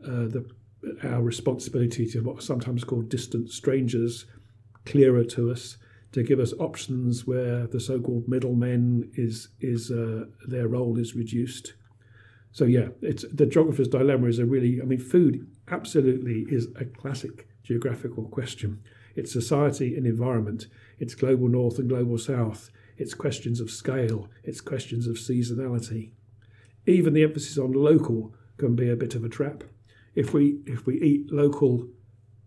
uh, 0.03 0.27
the, 0.27 0.45
our 1.03 1.21
responsibility 1.21 2.05
to 2.07 2.21
what 2.21 2.39
are 2.39 2.41
sometimes 2.41 2.83
called 2.83 3.09
distant 3.09 3.49
strangers 3.49 4.25
clearer 4.85 5.23
to 5.23 5.51
us, 5.51 5.77
to 6.11 6.23
give 6.23 6.39
us 6.39 6.53
options 6.59 7.27
where 7.27 7.67
the 7.67 7.79
so-called 7.79 8.27
middlemen 8.27 9.11
is 9.15 9.49
is 9.59 9.91
uh, 9.91 10.25
their 10.47 10.67
role 10.67 10.97
is 10.97 11.15
reduced. 11.15 11.73
So 12.51 12.65
yeah, 12.65 12.89
it's 13.01 13.25
the 13.33 13.45
geographer's 13.45 13.89
dilemma 13.89 14.27
is 14.27 14.39
a 14.39 14.45
really 14.45 14.81
I 14.81 14.85
mean 14.85 14.99
food 14.99 15.47
absolutely 15.67 16.45
is 16.49 16.67
a 16.77 16.85
classic 16.85 17.47
geographical 17.63 18.25
question. 18.25 18.81
It's 19.15 19.31
society 19.31 19.95
and 19.95 20.05
environment. 20.05 20.67
It's 20.99 21.15
global 21.15 21.47
north 21.47 21.79
and 21.79 21.89
global 21.89 22.17
south. 22.17 22.69
It's 22.97 23.13
questions 23.13 23.59
of 23.59 23.71
scale. 23.71 24.29
It's 24.43 24.61
questions 24.61 25.07
of 25.07 25.15
seasonality. 25.15 26.11
Even 26.85 27.13
the 27.13 27.23
emphasis 27.23 27.57
on 27.57 27.73
local 27.73 28.33
can 28.57 28.75
be 28.75 28.89
a 28.89 28.95
bit 28.95 29.15
of 29.15 29.23
a 29.23 29.29
trap. 29.29 29.63
If 30.15 30.33
we 30.33 30.59
if 30.65 30.85
we 30.85 31.01
eat 31.01 31.31
local 31.31 31.87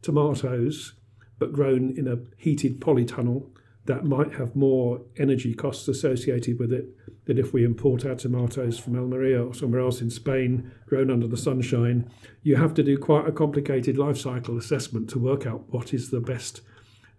tomatoes 0.03 0.95
but 1.39 1.53
grown 1.53 1.95
in 1.97 2.09
a 2.09 2.19
heated 2.37 2.81
polytunnel, 2.81 3.51
that 3.89 4.05
might 4.05 4.35
have 4.35 4.55
more 4.55 5.01
energy 5.17 5.55
costs 5.55 5.89
associated 5.89 6.59
with 6.59 6.73
it 6.73 6.95
than 7.25 7.39
if 7.39 7.55
we 7.55 7.65
import 7.65 8.05
our 8.05 8.15
tomatoes 8.15 8.79
from 8.79 8.97
Almeria 8.97 9.43
or 9.43 9.55
somewhere 9.55 9.81
else 9.81 10.03
in 10.03 10.11
Spain, 10.11 10.71
grown 10.87 11.11
under 11.11 11.27
the 11.27 11.37
sunshine. 11.39 12.11
You 12.43 12.57
have 12.57 12.75
to 12.75 12.83
do 12.83 12.99
quite 12.99 13.27
a 13.27 13.33
complicated 13.33 13.97
life 13.97 14.19
cycle 14.19 14.59
assessment 14.59 15.09
to 15.11 15.19
work 15.19 15.47
out 15.47 15.73
what 15.73 15.95
is 15.95 16.11
the 16.11 16.21
best, 16.21 16.61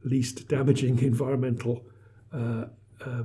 least 0.03 0.47
damaging 0.47 0.99
environmental 1.03 1.85
uh, 2.31 2.65
uh, 3.03 3.23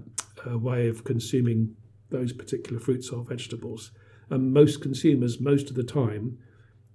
uh, 0.51 0.59
way 0.59 0.89
of 0.89 1.05
consuming 1.05 1.77
those 2.11 2.33
particular 2.33 2.81
fruits 2.81 3.11
or 3.11 3.25
vegetables. 3.25 3.91
And 4.31 4.55
most 4.55 4.81
consumers, 4.81 5.39
most 5.39 5.69
of 5.69 5.77
the 5.77 5.85
time, 5.85 6.39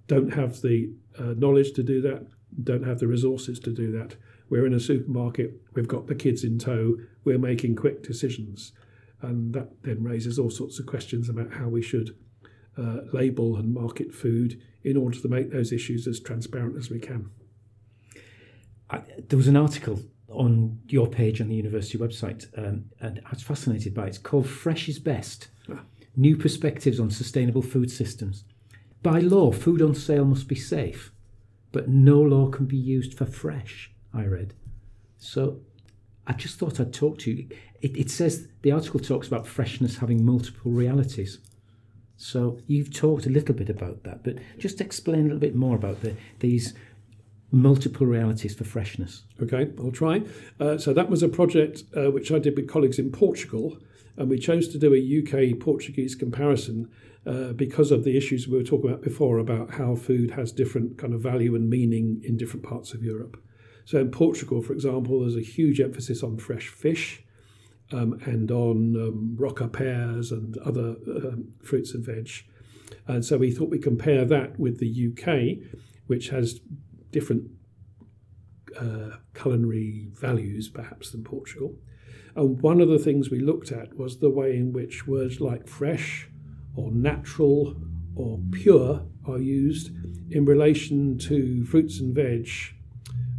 don't 0.09 0.33
have 0.33 0.61
the 0.61 0.91
uh, 1.17 1.35
knowledge 1.37 1.71
to 1.73 1.83
do 1.83 2.01
that, 2.01 2.25
don't 2.63 2.83
have 2.83 2.99
the 2.99 3.07
resources 3.07 3.59
to 3.59 3.71
do 3.71 3.91
that. 3.91 4.15
We're 4.49 4.65
in 4.65 4.73
a 4.73 4.79
supermarket, 4.79 5.61
we've 5.75 5.87
got 5.87 6.07
the 6.07 6.15
kids 6.15 6.43
in 6.43 6.57
tow, 6.57 6.97
we're 7.23 7.37
making 7.37 7.75
quick 7.75 8.01
decisions. 8.03 8.73
And 9.21 9.53
that 9.53 9.83
then 9.83 10.03
raises 10.03 10.39
all 10.39 10.49
sorts 10.49 10.79
of 10.79 10.87
questions 10.87 11.29
about 11.29 11.53
how 11.53 11.67
we 11.67 11.83
should 11.83 12.15
uh, 12.77 13.01
label 13.13 13.55
and 13.57 13.73
market 13.73 14.13
food 14.13 14.59
in 14.83 14.97
order 14.97 15.19
to 15.19 15.27
make 15.27 15.51
those 15.51 15.71
issues 15.71 16.07
as 16.07 16.19
transparent 16.19 16.75
as 16.77 16.89
we 16.89 16.99
can. 16.99 17.29
I, 18.89 19.01
there 19.27 19.37
was 19.37 19.47
an 19.47 19.57
article 19.57 20.01
on 20.29 20.79
your 20.87 21.07
page 21.07 21.41
on 21.41 21.49
the 21.49 21.55
university 21.55 21.97
website, 21.97 22.47
um, 22.57 22.85
and 22.99 23.21
I 23.25 23.29
was 23.29 23.43
fascinated 23.43 23.93
by 23.93 24.05
it. 24.05 24.09
It's 24.09 24.17
called 24.17 24.47
Fresh 24.47 24.89
is 24.89 24.97
Best 24.97 25.49
ah. 25.71 25.81
New 26.15 26.35
Perspectives 26.35 26.99
on 26.99 27.11
Sustainable 27.11 27.61
Food 27.61 27.91
Systems. 27.91 28.45
By 29.01 29.19
law, 29.19 29.51
food 29.51 29.81
on 29.81 29.95
sale 29.95 30.25
must 30.25 30.47
be 30.47 30.55
safe, 30.55 31.11
but 31.71 31.87
no 31.87 32.19
law 32.19 32.49
can 32.49 32.65
be 32.65 32.77
used 32.77 33.13
for 33.13 33.25
fresh, 33.25 33.91
I 34.13 34.25
read. 34.25 34.53
So 35.17 35.61
I 36.27 36.33
just 36.33 36.59
thought 36.59 36.79
I'd 36.79 36.93
talk 36.93 37.17
to 37.19 37.31
you. 37.31 37.47
It, 37.81 37.95
it 37.95 38.09
says 38.09 38.47
the 38.61 38.71
article 38.71 38.99
talks 38.99 39.27
about 39.27 39.47
freshness 39.47 39.97
having 39.97 40.25
multiple 40.25 40.71
realities. 40.71 41.39
So 42.17 42.59
you've 42.67 42.93
talked 42.93 43.25
a 43.25 43.29
little 43.29 43.55
bit 43.55 43.69
about 43.69 44.03
that, 44.03 44.23
but 44.23 44.35
just 44.57 44.81
explain 44.81 45.21
a 45.21 45.23
little 45.23 45.39
bit 45.39 45.55
more 45.55 45.75
about 45.77 46.01
the, 46.01 46.15
these 46.39 46.73
multiple 47.51 48.05
realities 48.05 48.53
for 48.53 48.65
freshness. 48.65 49.23
Okay, 49.41 49.71
I'll 49.79 49.91
try. 49.91 50.23
Uh, 50.59 50.77
so 50.77 50.93
that 50.93 51.09
was 51.09 51.23
a 51.23 51.29
project 51.29 51.83
uh, 51.95 52.11
which 52.11 52.31
I 52.31 52.39
did 52.39 52.57
with 52.57 52.67
colleagues 52.67 52.99
in 52.99 53.11
Portugal, 53.11 53.77
and 54.19 54.29
we 54.29 54.37
chose 54.37 54.67
to 54.67 54.77
do 54.77 54.93
a 54.93 55.53
UK 55.53 55.59
Portuguese 55.59 56.13
comparison 56.13 56.89
uh, 57.25 57.53
because 57.53 57.89
of 57.89 58.03
the 58.03 58.17
issues 58.17 58.47
we 58.47 58.57
were 58.57 58.63
talking 58.63 58.89
about 58.89 59.01
before 59.01 59.39
about 59.39 59.71
how 59.71 59.95
food 59.95 60.31
has 60.31 60.51
different 60.51 60.97
kind 60.97 61.13
of 61.13 61.21
value 61.21 61.55
and 61.55 61.69
meaning 61.69 62.21
in 62.23 62.35
different 62.35 62.65
parts 62.65 62.93
of 62.93 63.01
Europe. 63.01 63.41
So 63.85 63.97
in 63.99 64.11
Portugal, 64.11 64.61
for 64.61 64.73
example, 64.73 65.21
there's 65.21 65.37
a 65.37 65.41
huge 65.41 65.79
emphasis 65.79 66.21
on 66.21 66.37
fresh 66.37 66.67
fish. 66.67 67.23
Um, 67.91 68.19
and 68.23 68.51
on 68.51 68.95
um, 68.95 69.35
Rocha 69.35 69.67
pears 69.67 70.31
and 70.31 70.55
other 70.59 70.95
um, 71.07 71.53
fruits 71.63 71.95
and 71.95 72.05
veg. 72.05 72.29
And 73.07 73.25
so 73.25 73.39
we 73.39 73.49
thought 73.49 73.71
we 73.71 73.79
compare 73.79 74.25
that 74.25 74.59
with 74.59 74.77
the 74.77 75.09
UK, 75.09 75.67
which 76.05 76.29
has 76.29 76.59
different 77.09 77.49
uh, 78.79 79.17
culinary 79.33 80.09
values, 80.11 80.69
perhaps, 80.69 81.09
than 81.09 81.23
Portugal. 81.23 81.73
And 82.39 82.61
one 82.61 82.79
of 82.79 82.87
the 82.87 82.97
things 82.97 83.29
we 83.29 83.41
looked 83.41 83.73
at 83.73 83.97
was 83.97 84.19
the 84.19 84.29
way 84.29 84.55
in 84.55 84.71
which 84.71 85.05
words 85.05 85.41
like 85.41 85.67
fresh 85.67 86.29
or 86.73 86.89
natural 86.89 87.75
or 88.15 88.39
pure 88.53 89.05
are 89.25 89.39
used 89.39 89.91
in 90.31 90.45
relation 90.45 91.17
to 91.17 91.65
fruits 91.65 91.99
and 91.99 92.15
veg, 92.15 92.47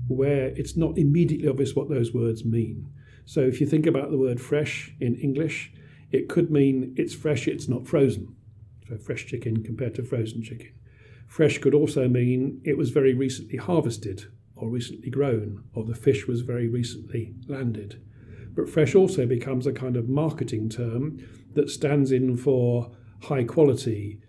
where 0.07 0.49
it's 0.49 0.77
not 0.77 0.99
immediately 0.99 1.49
obvious 1.49 1.75
what 1.75 1.89
those 1.89 2.13
words 2.13 2.45
mean. 2.45 2.93
So 3.25 3.41
if 3.41 3.59
you 3.59 3.67
think 3.67 3.87
about 3.87 4.11
the 4.11 4.19
word 4.19 4.39
fresh 4.39 4.95
in 5.01 5.15
English, 5.15 5.73
it 6.13 6.29
could 6.29 6.51
mean 6.51 6.93
it's 6.99 7.15
fresh, 7.15 7.49
it's 7.49 7.69
not 7.69 7.87
frozen. 7.87 8.37
So 8.87 8.99
fresh 8.99 9.25
chicken 9.25 9.63
compared 9.63 9.95
to 9.95 10.03
frozen 10.03 10.43
chicken. 10.43 10.75
Fresh 11.27 11.57
could 11.61 11.73
also 11.73 12.07
mean 12.07 12.61
it 12.67 12.77
was 12.77 12.91
very 12.91 13.15
recently 13.15 13.57
harvested 13.57 14.27
or 14.57 14.69
recently 14.69 15.09
grown, 15.09 15.65
or 15.73 15.85
the 15.85 15.95
fish 15.95 16.27
was 16.27 16.43
very 16.43 16.69
recently 16.69 17.35
landed. 17.49 18.03
But 18.61 18.69
fresh 18.69 18.95
also 18.95 19.25
becomes 19.25 19.67
a 19.67 19.73
kind 19.73 19.97
of 19.97 20.11
marketing 20.11 20.69
term 20.69 21.27
that 21.55 21.71
stands 21.71 22.13
in 22.13 22.37
for 22.37 22.93
high 23.23 23.45
quality, 23.45 24.21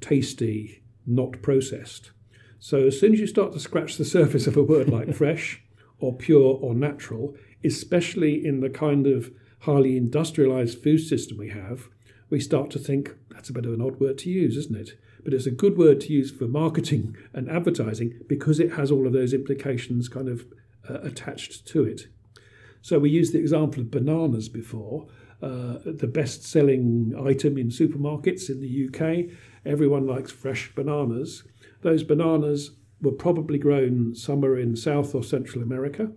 tasty, 0.00 0.84
not 1.04 1.42
processed. 1.42 2.12
So 2.60 2.86
as 2.86 3.00
soon 3.00 3.14
as 3.14 3.18
you 3.18 3.26
start 3.26 3.52
to 3.54 3.58
scratch 3.58 3.96
the 3.96 4.04
surface 4.16 4.46
of 4.46 4.56
a 4.56 4.62
word 4.62 4.88
like 4.88 5.12
fresh 5.12 5.60
or 5.98 6.14
pure 6.14 6.56
or 6.62 6.72
natural, 6.72 7.34
especially 7.64 8.46
in 8.46 8.60
the 8.60 8.70
kind 8.70 9.08
of 9.08 9.32
highly 9.62 9.96
industrialized 9.96 10.80
food 10.80 10.98
system 10.98 11.36
we 11.36 11.48
have, 11.48 11.88
we 12.30 12.38
start 12.38 12.70
to 12.70 12.78
think 12.78 13.16
that's 13.30 13.50
a 13.50 13.52
bit 13.52 13.66
of 13.66 13.74
an 13.74 13.82
odd 13.82 13.98
word 13.98 14.18
to 14.18 14.30
use, 14.30 14.56
isn't 14.56 14.76
it? 14.76 14.92
but 15.24 15.34
it's 15.34 15.46
a 15.46 15.50
good 15.50 15.76
word 15.76 16.00
to 16.00 16.12
use 16.12 16.30
for 16.30 16.46
marketing 16.46 17.16
and 17.34 17.50
advertising 17.50 18.18
because 18.28 18.60
it 18.60 18.74
has 18.74 18.90
all 18.92 19.06
of 19.06 19.12
those 19.12 19.34
implications 19.34 20.08
kind 20.08 20.28
of 20.28 20.46
uh, 20.88 21.00
attached 21.00 21.66
to 21.66 21.82
it. 21.84 22.06
So 22.82 22.98
we 22.98 23.10
used 23.10 23.32
the 23.32 23.38
example 23.38 23.82
of 23.82 23.90
bananas 23.90 24.48
before. 24.48 25.06
Uh, 25.42 25.78
the 25.86 26.06
best 26.06 26.44
selling 26.44 27.14
item 27.18 27.56
in 27.56 27.68
supermarkets 27.68 28.50
in 28.50 28.60
the 28.60 28.88
UK. 28.88 29.34
Everyone 29.64 30.06
likes 30.06 30.30
fresh 30.30 30.70
bananas. 30.74 31.44
Those 31.80 32.02
bananas 32.02 32.72
were 33.00 33.12
probably 33.12 33.58
grown 33.58 34.14
somewhere 34.14 34.58
in 34.58 34.76
South 34.76 35.14
or 35.14 35.24
Central 35.24 35.62
America. 35.62 36.12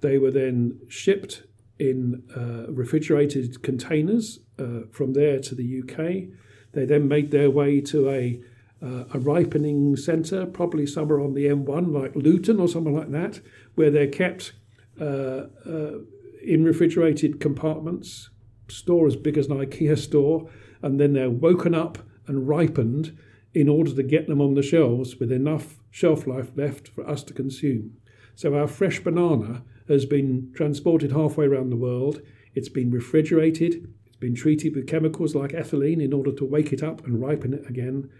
They 0.00 0.18
were 0.18 0.32
then 0.32 0.80
shipped 0.88 1.44
in 1.78 2.24
uh, 2.36 2.72
refrigerated 2.72 3.62
containers 3.62 4.40
uh, 4.58 4.80
from 4.90 5.12
there 5.12 5.38
to 5.40 5.54
the 5.54 5.82
UK. 5.82 6.34
They 6.72 6.86
then 6.86 7.06
made 7.06 7.30
their 7.30 7.50
way 7.50 7.80
to 7.82 8.10
a 8.10 8.40
uh, 8.82 9.04
a 9.14 9.18
ripening 9.18 9.96
centre, 9.96 10.44
probably 10.44 10.86
somewhere 10.86 11.20
on 11.20 11.32
the 11.32 11.46
M1, 11.46 11.94
like 11.94 12.14
Luton 12.14 12.60
or 12.60 12.68
somewhere 12.68 12.92
like 12.92 13.10
that, 13.10 13.40
where 13.74 13.90
they're 13.90 14.06
kept 14.06 14.52
Uh, 15.00 15.46
uh, 15.66 15.98
in 16.42 16.64
refrigerated 16.64 17.40
compartments, 17.40 18.30
store 18.68 19.06
as 19.06 19.16
big 19.16 19.36
as 19.36 19.48
an 19.48 19.58
IKEA 19.58 19.98
store, 19.98 20.48
and 20.80 21.00
then 21.00 21.12
they're 21.12 21.28
woken 21.28 21.74
up 21.74 21.98
and 22.26 22.48
ripened 22.48 23.18
in 23.52 23.68
order 23.68 23.92
to 23.92 24.02
get 24.02 24.28
them 24.28 24.40
on 24.40 24.54
the 24.54 24.62
shelves 24.62 25.16
with 25.16 25.32
enough 25.32 25.80
shelf 25.90 26.26
life 26.26 26.52
left 26.54 26.88
for 26.88 27.08
us 27.08 27.22
to 27.24 27.34
consume. 27.34 27.96
So 28.34 28.54
our 28.54 28.68
fresh 28.68 29.00
banana 29.00 29.64
has 29.88 30.04
been 30.04 30.52
transported 30.54 31.10
halfway 31.10 31.46
around 31.46 31.70
the 31.70 31.76
world. 31.76 32.20
It's 32.54 32.68
been 32.68 32.90
refrigerated. 32.90 33.92
It's 34.06 34.16
been 34.16 34.34
treated 34.34 34.76
with 34.76 34.86
chemicals 34.86 35.34
like 35.34 35.50
ethylene 35.50 36.02
in 36.02 36.12
order 36.12 36.32
to 36.32 36.44
wake 36.44 36.72
it 36.72 36.82
up 36.82 37.04
and 37.06 37.20
ripen 37.20 37.54
it 37.54 37.68
again, 37.68 38.10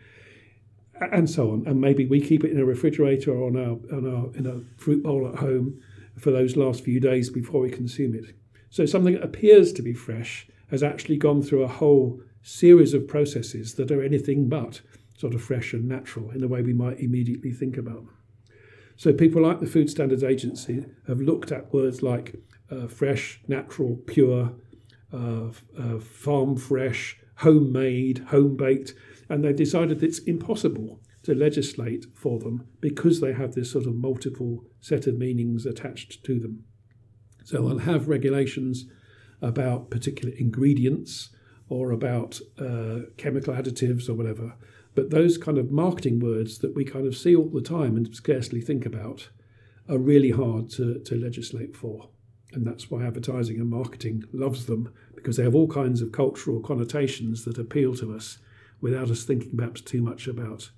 and 1.13 1.29
so 1.29 1.51
on. 1.53 1.65
And 1.67 1.81
maybe 1.81 2.07
we 2.07 2.21
keep 2.21 2.45
it 2.45 2.51
in 2.51 2.59
a 2.59 2.65
refrigerator 2.65 3.33
or 3.33 3.47
on 3.49 3.57
our, 3.57 3.97
on 3.97 4.07
our 4.07 4.35
in 4.37 4.47
a 4.47 4.81
fruit 4.81 5.03
bowl 5.03 5.29
at 5.29 5.39
home 5.39 5.81
for 6.19 6.31
those 6.31 6.57
last 6.57 6.83
few 6.83 7.01
days 7.01 7.31
before 7.31 7.61
we 7.61 7.71
consume 7.71 8.15
it. 8.15 8.35
So 8.71 8.87
something 8.87 9.15
that 9.15 9.25
appears 9.25 9.73
to 9.75 9.83
be 9.83 9.93
fresh 9.93 10.49
has 10.71 10.83
actually 10.83 11.17
gone 11.17 11.43
through 11.43 11.63
a 11.63 11.69
whole 11.69 12.21
series 12.43 12.95
of 12.95 13.09
processes 13.09 13.75
that 13.75 13.91
are 13.91 14.03
anything 14.03 14.49
but 14.49 14.81
sort 15.17 15.35
of 15.35 15.43
fresh 15.43 15.73
and 15.73 15.89
natural 15.89 16.31
in 16.31 16.41
the 16.41 16.49
way 16.49 16.63
we 16.63 16.73
might 16.73 17.01
immediately 17.01 17.53
think 17.53 17.77
about 17.77 18.05
them. 18.05 18.11
So 18.97 19.13
people 19.13 19.43
like 19.43 19.61
the 19.61 19.67
Food 19.67 19.91
Standards 19.91 20.25
Agency 20.25 20.85
have 21.07 21.21
looked 21.21 21.53
at 21.53 21.73
words 21.73 22.03
like 22.03 22.37
uh, 22.71 22.87
fresh, 22.87 23.41
natural, 23.47 23.97
pure, 24.07 24.55
uh, 25.13 25.49
uh, 25.79 25.99
farm 26.01 26.57
fresh, 26.57 27.19
homemade, 27.37 28.19
home 28.29 28.57
baked, 28.57 28.95
and 29.29 29.45
they've 29.45 29.55
decided 29.55 30.03
it's 30.03 30.21
impossible 30.21 31.01
to 31.27 31.35
legislate 31.35 32.07
for 32.15 32.39
them 32.39 32.69
because 32.81 33.21
they 33.21 33.33
have 33.33 33.55
this 33.55 33.73
sort 33.73 33.85
of 33.85 33.97
multiple 33.97 34.65
set 34.81 35.09
of 35.09 35.19
meanings 35.19 35.67
attached 35.67 36.23
to 36.25 36.39
them. 36.39 36.63
So 37.45 37.67
they'll 37.67 37.79
have 37.79 38.07
regulations 38.07 38.87
about 39.43 39.91
particular 39.91 40.33
ingredients 40.39 41.31
or 41.69 41.91
about 41.91 42.39
uh, 42.61 43.11
chemical 43.17 43.53
additives 43.55 44.09
or 44.09 44.15
whatever. 44.15 44.55
But 44.95 45.11
those 45.11 45.37
kind 45.37 45.59
of 45.59 45.73
marketing 45.73 46.21
words 46.21 46.59
that 46.59 46.77
we 46.77 46.85
kind 46.85 47.09
of 47.09 47.17
see 47.17 47.35
all 47.35 47.49
the 47.49 47.61
time 47.61 47.97
and 47.97 48.15
scarcely 48.15 48.61
think 48.61 48.87
about 48.87 49.29
are 49.89 49.99
really 49.99 50.31
hard 50.31 50.71
to, 50.71 51.01
to 51.01 51.17
legislate 51.17 51.77
for. 51.77 52.09
And 52.53 52.65
that's 52.65 52.89
why 52.89 53.05
advertising 53.05 53.59
and 53.59 53.69
marketing 53.69 54.23
loves 54.33 54.67
them 54.67 54.93
because 55.17 55.37
they 55.37 55.43
have 55.43 55.57
all 55.57 55.67
kinds 55.67 56.03
of 56.03 56.13
cultural 56.13 56.61
connotations 56.61 57.45
that 57.47 57.59
appeal 57.59 57.97
to 57.97 58.15
us 58.15 58.39
without 58.81 59.11
us 59.11 59.25
thinking 59.25 59.57
perhaps 59.57 59.81
too 59.81 60.03
much 60.03 60.29
about 60.29 60.71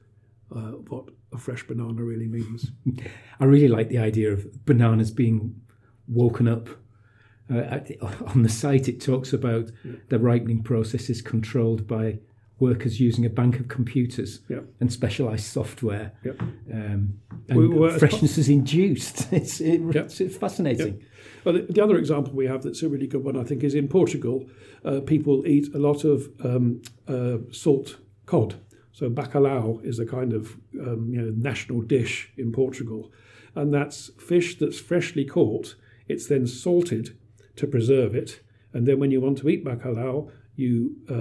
uh, 0.55 0.73
what 0.89 1.05
a 1.33 1.39
fresh 1.39 1.67
banana 1.67 2.03
really 2.03 2.27
means. 2.27 2.73
I 3.41 3.45
really 3.45 3.69
like 3.69 3.89
the 3.89 3.99
idea 3.99 4.33
of 4.33 4.65
bananas 4.65 5.11
being 5.11 5.61
woken 6.07 6.49
up. 6.49 6.69
Uh, 7.51 7.81
on 8.27 8.43
the 8.43 8.49
site, 8.49 8.89
it 8.89 9.01
talks 9.01 9.33
about 9.33 9.71
yeah. 9.85 9.93
the 10.09 10.19
ripening 10.19 10.63
process 10.63 11.11
is 11.11 11.23
controlled 11.23 11.87
by 11.87 12.19
workers 12.61 12.99
using 13.01 13.25
a 13.25 13.31
bank 13.31 13.61
of 13.61 13.69
computers 13.69 14.41
yep. 14.49 14.65
and 14.81 14.93
specialised 14.93 15.53
software. 15.53 16.13
Yep. 16.25 16.41
Um, 16.73 17.21
and 17.49 17.99
freshness 17.99 18.37
is 18.39 18.49
induced. 18.49 19.29
It's, 19.39 19.61
it, 19.61 19.81
it's 19.95 20.37
fascinating. 20.37 21.05
Well, 21.45 21.55
the, 21.55 21.63
the, 21.73 21.83
other 21.83 21.97
example 21.97 22.33
we 22.33 22.47
have 22.47 22.63
that's 22.63 22.83
a 22.83 22.89
really 22.89 23.07
good 23.07 23.25
one, 23.25 23.37
I 23.37 23.45
think, 23.45 23.63
is 23.63 23.75
in 23.75 23.89
Portugal. 23.89 24.49
Uh, 24.85 25.01
people 25.01 25.47
eat 25.47 25.73
a 25.75 25.79
lot 25.79 26.05
of 26.05 26.29
um, 26.45 26.83
uh, 27.07 27.39
salt 27.53 27.99
cod. 28.27 28.57
So 28.99 29.09
bacalhau 29.09 29.79
is 29.85 30.01
a 30.01 30.05
kind 30.05 30.33
of 30.33 30.57
um, 30.75 31.11
you 31.13 31.23
know, 31.23 31.33
national 31.37 31.83
dish 31.83 32.33
in 32.37 32.51
Portugal, 32.51 33.13
and 33.55 33.73
that's 33.73 34.11
fish 34.19 34.59
that's 34.59 34.81
freshly 34.81 35.25
caught. 35.25 35.77
It's 36.09 36.27
then 36.27 36.49
salted 36.49 37.17
to 37.55 37.69
preserve 37.69 38.17
it, 38.17 38.41
and 38.73 38.89
then 38.89 38.99
when 38.99 39.13
you 39.13 39.21
want 39.21 39.39
to 39.39 39.49
eat 39.49 39.65
bacalhau, 39.65 40.33
you 40.57 40.97
uh, 41.09 41.15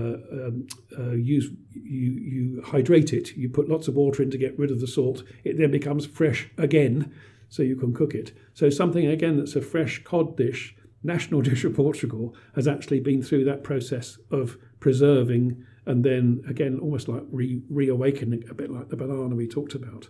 um, 0.47 0.67
uh, 0.97 1.11
use 1.11 1.51
you 1.71 2.13
you 2.13 2.63
hydrate 2.65 3.13
it. 3.13 3.37
You 3.37 3.47
put 3.47 3.69
lots 3.69 3.87
of 3.87 3.93
water 3.93 4.23
in 4.23 4.31
to 4.31 4.39
get 4.39 4.57
rid 4.57 4.71
of 4.71 4.79
the 4.79 4.87
salt. 4.87 5.21
It 5.43 5.59
then 5.59 5.69
becomes 5.69 6.07
fresh 6.07 6.49
again, 6.57 7.13
so 7.47 7.61
you 7.61 7.75
can 7.75 7.93
cook 7.93 8.15
it. 8.15 8.35
So 8.55 8.71
something 8.71 9.05
again 9.05 9.37
that's 9.37 9.55
a 9.55 9.61
fresh 9.61 10.03
cod 10.03 10.35
dish, 10.35 10.75
national 11.03 11.41
dish 11.49 11.63
of 11.63 11.75
Portugal, 11.75 12.35
has 12.55 12.67
actually 12.67 13.01
been 13.01 13.21
through 13.21 13.43
that 13.43 13.63
process 13.63 14.17
of 14.31 14.57
preserving 14.79 15.63
and 15.87 16.03
then 16.03 16.43
again 16.47 16.79
almost 16.79 17.07
like 17.07 17.23
re- 17.31 17.63
reawakening, 17.69 18.43
a 18.49 18.53
bit 18.53 18.69
like 18.69 18.89
the 18.89 18.97
banana 18.97 19.35
we 19.35 19.47
talked 19.47 19.73
about. 19.73 20.09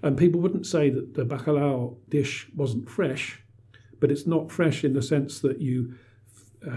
And 0.00 0.16
people 0.16 0.40
wouldn't 0.40 0.66
say 0.66 0.90
that 0.90 1.14
the 1.14 1.24
bacalhau 1.24 1.96
dish 2.08 2.48
wasn't 2.54 2.88
fresh, 2.88 3.42
but 4.00 4.10
it's 4.10 4.26
not 4.26 4.50
fresh 4.50 4.84
in 4.84 4.94
the 4.94 5.02
sense 5.02 5.40
that 5.40 5.60
you 5.60 5.94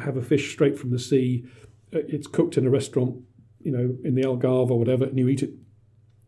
have 0.03 0.17
a 0.17 0.21
fish 0.21 0.51
straight 0.51 0.77
from 0.77 0.91
the 0.91 0.99
sea 0.99 1.45
uh, 1.93 1.99
it's 2.07 2.27
cooked 2.27 2.57
in 2.57 2.65
a 2.65 2.69
restaurant, 2.69 3.17
you 3.61 3.71
know, 3.71 3.97
in 4.03 4.15
the 4.15 4.23
Algarve 4.23 4.71
or 4.71 4.79
whatever, 4.79 5.05
and 5.05 5.17
you 5.17 5.27
eat 5.27 5.43
it 5.43 5.51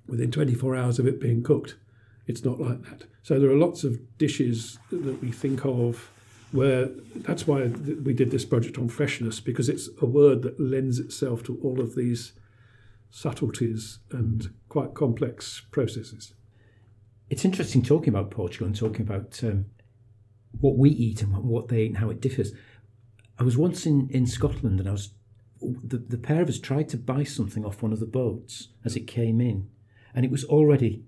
within 0.08 0.32
24 0.32 0.76
hours 0.76 1.00
of 1.00 1.08
it 1.08 1.20
being 1.20 1.42
cooked. 1.44 1.76
It's 2.28 2.44
not 2.44 2.60
like 2.60 2.82
that. 2.84 3.04
So 3.22 3.40
there 3.40 3.50
are 3.50 3.58
lots 3.58 3.84
of 3.84 4.18
dishes 4.18 4.78
that 4.92 5.22
we 5.22 5.32
think 5.32 5.66
of 5.66 6.12
where 6.54 6.90
that's 7.16 7.48
why 7.48 7.66
we 7.66 8.14
did 8.14 8.30
this 8.30 8.46
project 8.46 8.78
on 8.78 8.88
freshness 8.88 9.40
because 9.40 9.68
it's 9.68 9.90
a 10.02 10.06
word 10.06 10.44
that 10.44 10.60
lends 10.60 11.00
itself 11.00 11.44
to 11.44 11.60
all 11.64 11.82
of 11.82 11.96
these 11.96 12.34
subtleties 13.10 14.00
and 14.12 14.54
quite 14.70 14.94
complex 14.94 15.64
processes. 15.72 16.36
It's 17.30 17.44
interesting 17.44 17.82
talking 17.82 18.10
about 18.10 18.30
Portugal 18.30 18.68
and 18.68 18.76
talking 18.76 19.02
about 19.02 19.44
um, 19.44 19.66
what 20.62 20.78
we 20.78 20.92
eat 20.92 21.24
and 21.24 21.36
what 21.44 21.70
they 21.70 21.84
eat 21.84 21.88
and 21.88 21.98
how 21.98 22.12
it 22.12 22.22
differs. 22.22 22.54
I 23.40 23.44
was 23.44 23.58
once 23.58 23.88
in, 23.88 24.08
in 24.12 24.28
Scotland 24.28 24.80
and 24.80 24.88
I 24.88 24.92
was 24.92 25.10
the, 25.60 25.98
the 25.98 26.18
pair 26.18 26.42
of 26.42 26.50
us 26.50 26.60
tried 26.60 26.90
to 26.90 26.98
buy 26.98 27.24
something 27.24 27.66
off 27.66 27.82
one 27.82 27.94
of 27.94 28.00
the 28.00 28.06
boats 28.06 28.68
as 28.86 28.96
it 28.96 29.08
came 29.08 29.42
in, 29.42 29.70
and 30.14 30.26
it 30.26 30.32
was 30.32 30.44
already 30.44 31.04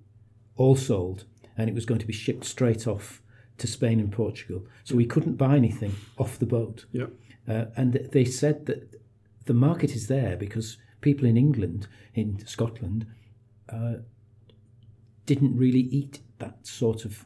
all 0.56 0.76
sold, 0.76 1.26
and 1.58 1.70
it 1.70 1.76
was 1.76 1.86
going 1.86 2.00
to 2.00 2.08
be 2.08 2.14
shipped 2.14 2.46
straight 2.46 2.88
off 2.88 3.22
to 3.58 3.68
Spain 3.68 3.99
and 3.99 4.12
Portugal. 4.12 4.66
So 4.84 4.95
we 4.95 5.06
couldn't 5.06 5.36
buy 5.36 5.56
anything 5.56 5.95
off 6.18 6.39
the 6.39 6.45
boat. 6.45 6.86
Yeah. 6.91 7.08
Uh, 7.47 7.66
and 7.76 7.93
they 8.12 8.26
said 8.26 8.66
that 8.66 8.99
the 9.45 9.53
market 9.53 9.95
is 9.95 10.08
there 10.08 10.36
because 10.36 10.78
people 11.01 11.28
in 11.28 11.38
England, 11.38 11.88
in 12.14 12.45
Scotland, 12.45 13.06
uh, 13.70 13.95
didn't 15.26 15.56
really 15.58 15.80
eat 15.80 16.20
that 16.39 16.66
sort 16.66 17.06
of 17.06 17.26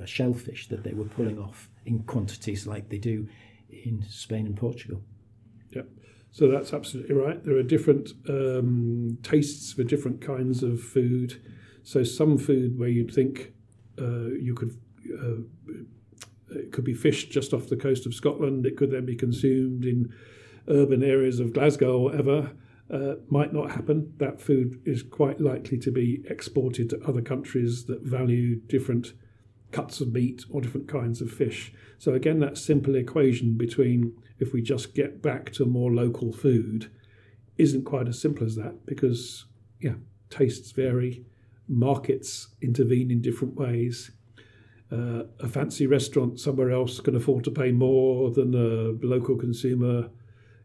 uh, 0.00 0.04
shellfish 0.04 0.68
that 0.68 0.84
they 0.84 0.92
were 0.92 1.04
pulling 1.04 1.38
off 1.38 1.68
in 1.86 2.02
quantities 2.04 2.66
like 2.66 2.88
they 2.88 2.98
do 2.98 3.28
in 3.68 4.04
Spain 4.08 4.46
and 4.46 4.56
Portugal. 4.56 5.02
Yeah. 5.70 5.82
So 6.30 6.48
that's 6.48 6.72
absolutely 6.72 7.14
right. 7.14 7.42
There 7.44 7.56
are 7.56 7.62
different 7.62 8.10
um, 8.28 9.18
tastes 9.22 9.72
for 9.72 9.84
different 9.84 10.20
kinds 10.20 10.62
of 10.62 10.80
food. 10.80 11.40
So 11.82 12.02
some 12.02 12.38
food 12.38 12.78
where 12.78 12.88
you'd 12.88 13.14
think 13.14 13.52
uh, 14.00 14.30
you 14.40 14.54
could 14.54 14.76
it 16.50 16.72
could 16.72 16.84
be 16.84 16.94
fished 16.94 17.30
just 17.30 17.52
off 17.52 17.68
the 17.68 17.76
coast 17.76 18.06
of 18.06 18.14
Scotland. 18.14 18.66
It 18.66 18.76
could 18.76 18.90
then 18.90 19.06
be 19.06 19.16
consumed 19.16 19.84
in 19.84 20.12
urban 20.68 21.02
areas 21.02 21.40
of 21.40 21.52
Glasgow 21.52 21.98
or 21.98 22.04
whatever. 22.04 22.52
Uh, 22.90 23.14
might 23.28 23.52
not 23.52 23.70
happen. 23.70 24.12
That 24.18 24.40
food 24.40 24.80
is 24.84 25.02
quite 25.02 25.40
likely 25.40 25.78
to 25.78 25.90
be 25.90 26.22
exported 26.28 26.90
to 26.90 27.00
other 27.06 27.22
countries 27.22 27.86
that 27.86 28.02
value 28.02 28.56
different 28.56 29.14
cuts 29.72 30.00
of 30.00 30.12
meat 30.12 30.44
or 30.50 30.60
different 30.60 30.86
kinds 30.86 31.20
of 31.20 31.30
fish. 31.30 31.72
So 31.98 32.12
again, 32.12 32.40
that 32.40 32.58
simple 32.58 32.94
equation 32.94 33.56
between 33.56 34.12
if 34.38 34.52
we 34.52 34.62
just 34.62 34.94
get 34.94 35.22
back 35.22 35.50
to 35.54 35.64
more 35.64 35.92
local 35.92 36.32
food 36.32 36.90
isn't 37.56 37.84
quite 37.84 38.08
as 38.08 38.20
simple 38.20 38.46
as 38.46 38.56
that 38.56 38.84
because 38.86 39.46
yeah 39.80 39.94
tastes 40.30 40.72
vary 40.72 41.24
markets 41.68 42.48
intervene 42.60 43.10
in 43.10 43.22
different 43.22 43.54
ways 43.54 44.10
uh, 44.92 45.24
a 45.40 45.48
fancy 45.48 45.86
restaurant 45.86 46.38
somewhere 46.38 46.70
else 46.70 47.00
can 47.00 47.16
afford 47.16 47.44
to 47.44 47.50
pay 47.50 47.72
more 47.72 48.30
than 48.30 48.54
a 48.54 49.06
local 49.06 49.36
consumer 49.36 50.10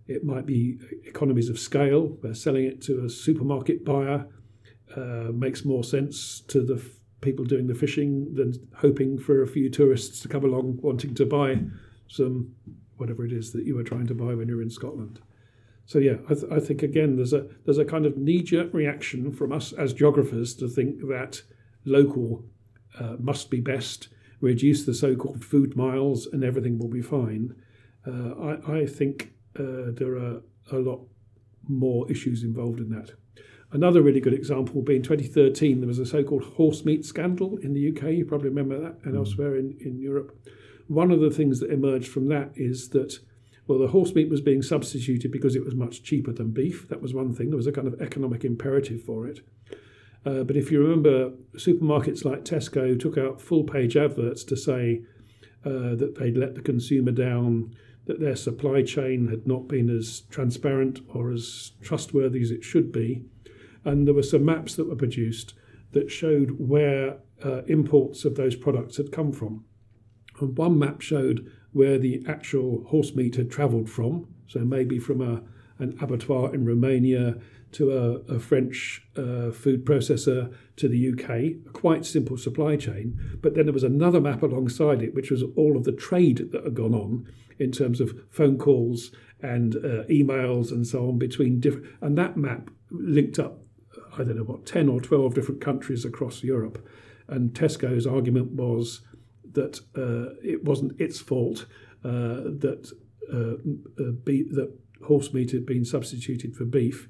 it 0.09 0.23
might 0.23 0.45
be 0.45 0.79
economies 1.05 1.49
of 1.49 1.59
scale 1.59 2.17
where 2.21 2.33
selling 2.33 2.65
it 2.65 2.81
to 2.81 3.05
a 3.05 3.09
supermarket 3.09 3.85
buyer 3.85 4.27
uh, 4.95 5.31
makes 5.31 5.63
more 5.63 5.83
sense 5.83 6.41
to 6.41 6.63
the 6.65 6.75
f- 6.75 6.99
people 7.21 7.45
doing 7.45 7.67
the 7.67 7.75
fishing 7.75 8.33
than 8.33 8.53
hoping 8.77 9.19
for 9.19 9.43
a 9.43 9.47
few 9.47 9.69
tourists 9.69 10.19
to 10.19 10.27
come 10.27 10.43
along 10.43 10.79
wanting 10.81 11.13
to 11.13 11.25
buy 11.25 11.59
some 12.07 12.51
whatever 12.97 13.23
it 13.23 13.31
is 13.31 13.51
that 13.53 13.65
you 13.65 13.75
were 13.75 13.83
trying 13.83 14.07
to 14.07 14.15
buy 14.15 14.33
when 14.33 14.47
you're 14.47 14.63
in 14.63 14.69
Scotland. 14.69 15.21
So 15.85 15.99
yeah, 15.99 16.15
I, 16.29 16.33
th- 16.33 16.51
I 16.51 16.59
think 16.59 16.81
again 16.81 17.15
there's 17.15 17.33
a 17.33 17.47
there's 17.65 17.77
a 17.77 17.85
kind 17.85 18.05
of 18.05 18.17
knee-jerk 18.17 18.73
reaction 18.73 19.31
from 19.31 19.51
us 19.51 19.73
as 19.73 19.93
geographers 19.93 20.55
to 20.55 20.67
think 20.67 21.01
that 21.07 21.43
local 21.85 22.45
uh, 22.97 23.15
must 23.19 23.49
be 23.49 23.59
best, 23.59 24.09
reduce 24.41 24.85
the 24.85 24.93
so-called 24.93 25.43
food 25.43 25.75
miles, 25.75 26.25
and 26.25 26.43
everything 26.43 26.79
will 26.79 26.87
be 26.87 27.01
fine. 27.01 27.55
Uh, 28.07 28.57
I, 28.67 28.79
I, 28.79 28.85
think 28.85 29.33
uh, 29.59 29.91
there 29.91 30.15
are 30.15 30.41
a 30.71 30.77
lot 30.77 31.01
more 31.67 32.09
issues 32.09 32.43
involved 32.43 32.79
in 32.79 32.89
that. 32.89 33.11
Another 33.71 34.01
really 34.01 34.19
good 34.19 34.33
example 34.33 34.75
will 34.75 34.81
be 34.81 34.95
in 34.95 35.03
2013, 35.03 35.79
there 35.79 35.87
was 35.87 35.99
a 35.99 36.05
so 36.05 36.23
called 36.23 36.43
horse 36.43 36.85
meat 36.85 37.05
scandal 37.05 37.57
in 37.57 37.73
the 37.73 37.89
UK. 37.89 38.13
You 38.13 38.25
probably 38.25 38.49
remember 38.49 38.79
that, 38.79 38.97
and 39.03 39.13
mm. 39.13 39.17
elsewhere 39.17 39.55
in, 39.57 39.77
in 39.79 39.99
Europe. 39.99 40.35
One 40.87 41.11
of 41.11 41.19
the 41.19 41.29
things 41.29 41.59
that 41.59 41.71
emerged 41.71 42.07
from 42.07 42.29
that 42.29 42.51
is 42.55 42.89
that, 42.89 43.19
well, 43.67 43.77
the 43.77 43.89
horse 43.89 44.15
meat 44.15 44.29
was 44.29 44.41
being 44.41 44.63
substituted 44.63 45.31
because 45.31 45.55
it 45.55 45.63
was 45.63 45.75
much 45.75 46.01
cheaper 46.01 46.31
than 46.31 46.49
beef. 46.49 46.87
That 46.89 47.01
was 47.01 47.13
one 47.13 47.35
thing. 47.35 47.49
There 47.49 47.57
was 47.57 47.67
a 47.67 47.71
kind 47.71 47.87
of 47.87 48.01
economic 48.01 48.43
imperative 48.43 49.03
for 49.03 49.27
it. 49.27 49.41
Uh, 50.25 50.43
but 50.43 50.57
if 50.57 50.71
you 50.71 50.81
remember, 50.81 51.31
supermarkets 51.55 52.25
like 52.25 52.43
Tesco 52.43 52.99
took 52.99 53.17
out 53.17 53.41
full 53.41 53.63
page 53.63 53.95
adverts 53.95 54.43
to 54.45 54.57
say 54.57 55.01
uh, 55.65 55.95
that 55.95 56.15
they'd 56.19 56.37
let 56.37 56.55
the 56.55 56.61
consumer 56.61 57.11
down, 57.11 57.75
that 58.05 58.19
their 58.19 58.35
supply 58.35 58.81
chain 58.81 59.27
had 59.27 59.47
not 59.47 59.67
been 59.67 59.89
as 59.89 60.21
transparent 60.29 60.99
or 61.13 61.31
as 61.31 61.71
trustworthy 61.81 62.41
as 62.41 62.51
it 62.51 62.63
should 62.63 62.91
be. 62.91 63.23
And 63.85 64.05
there 64.07 64.13
were 64.13 64.23
some 64.23 64.45
maps 64.45 64.75
that 64.75 64.89
were 64.89 64.95
produced 64.95 65.53
that 65.91 66.11
showed 66.11 66.59
where 66.59 67.17
uh, 67.43 67.61
imports 67.63 68.25
of 68.25 68.35
those 68.35 68.55
products 68.55 68.97
had 68.97 69.11
come 69.11 69.31
from. 69.31 69.63
And 70.39 70.57
one 70.57 70.77
map 70.77 71.01
showed 71.01 71.49
where 71.71 71.97
the 71.97 72.23
actual 72.27 72.83
horse 72.85 73.13
meat 73.15 73.35
had 73.35 73.51
travelled 73.51 73.89
from, 73.89 74.27
so 74.47 74.59
maybe 74.59 74.99
from 74.99 75.21
a, 75.21 75.41
an 75.81 75.97
abattoir 76.01 76.53
in 76.53 76.65
Romania 76.65 77.35
to 77.73 77.91
a, 77.91 78.35
a 78.35 78.39
French 78.39 79.05
uh, 79.15 79.51
food 79.51 79.85
processor 79.85 80.53
to 80.75 80.87
the 80.87 81.11
UK, 81.11 81.29
a 81.67 81.71
quite 81.71 82.05
simple 82.05 82.37
supply 82.37 82.75
chain. 82.75 83.19
But 83.41 83.53
then 83.53 83.65
there 83.65 83.73
was 83.73 83.83
another 83.83 84.19
map 84.19 84.41
alongside 84.41 85.01
it, 85.01 85.13
which 85.13 85.31
was 85.31 85.43
all 85.55 85.77
of 85.77 85.83
the 85.83 85.91
trade 85.91 86.49
that 86.51 86.63
had 86.63 86.75
gone 86.75 86.95
on 86.95 87.27
in 87.59 87.71
terms 87.71 87.99
of 87.99 88.19
phone 88.29 88.57
calls 88.57 89.11
and 89.41 89.75
uh, 89.75 90.03
emails 90.09 90.71
and 90.71 90.87
so 90.87 91.07
on 91.09 91.17
between 91.17 91.59
different. 91.59 91.87
And 92.01 92.17
that 92.17 92.37
map 92.37 92.69
linked 92.89 93.39
up, 93.39 93.59
I 94.13 94.23
don't 94.23 94.37
know 94.37 94.43
what, 94.43 94.65
10 94.65 94.89
or 94.89 94.99
12 94.99 95.33
different 95.33 95.61
countries 95.61 96.05
across 96.05 96.43
Europe. 96.43 96.85
And 97.27 97.53
Tesco's 97.53 98.07
argument 98.07 98.53
was 98.53 99.01
that 99.51 99.79
uh, 99.95 100.35
it 100.43 100.63
wasn't 100.63 100.99
its 100.99 101.19
fault 101.19 101.65
uh, 102.03 102.47
that 102.63 102.91
uh, 103.31 104.01
uh, 104.01 104.11
be- 104.23 104.47
that 104.49 104.73
horse 105.05 105.33
meat 105.33 105.51
had 105.51 105.65
been 105.65 105.85
substituted 105.85 106.55
for 106.55 106.65
beef. 106.65 107.07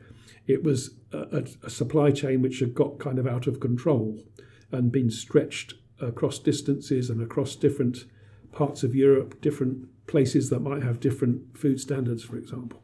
It 0.50 0.64
was 0.64 0.96
a, 1.14 1.46
a, 1.62 1.70
supply 1.70 2.10
chain 2.10 2.42
which 2.42 2.60
had 2.60 2.74
got 2.74 2.98
kind 2.98 3.20
of 3.20 3.28
out 3.28 3.46
of 3.46 3.60
control 3.60 4.24
and 4.72 4.92
been 4.92 5.12
stretched 5.12 5.76
across 6.02 6.40
distances 6.40 7.12
and 7.12 7.22
across 7.22 7.56
different 7.56 8.06
parts 8.52 8.82
of 8.82 8.96
Europe, 8.96 9.42
different 9.42 9.88
places 10.08 10.50
that 10.50 10.62
might 10.62 10.82
have 10.82 11.00
different 11.00 11.56
food 11.56 11.80
standards, 11.80 12.24
for 12.24 12.36
example. 12.36 12.82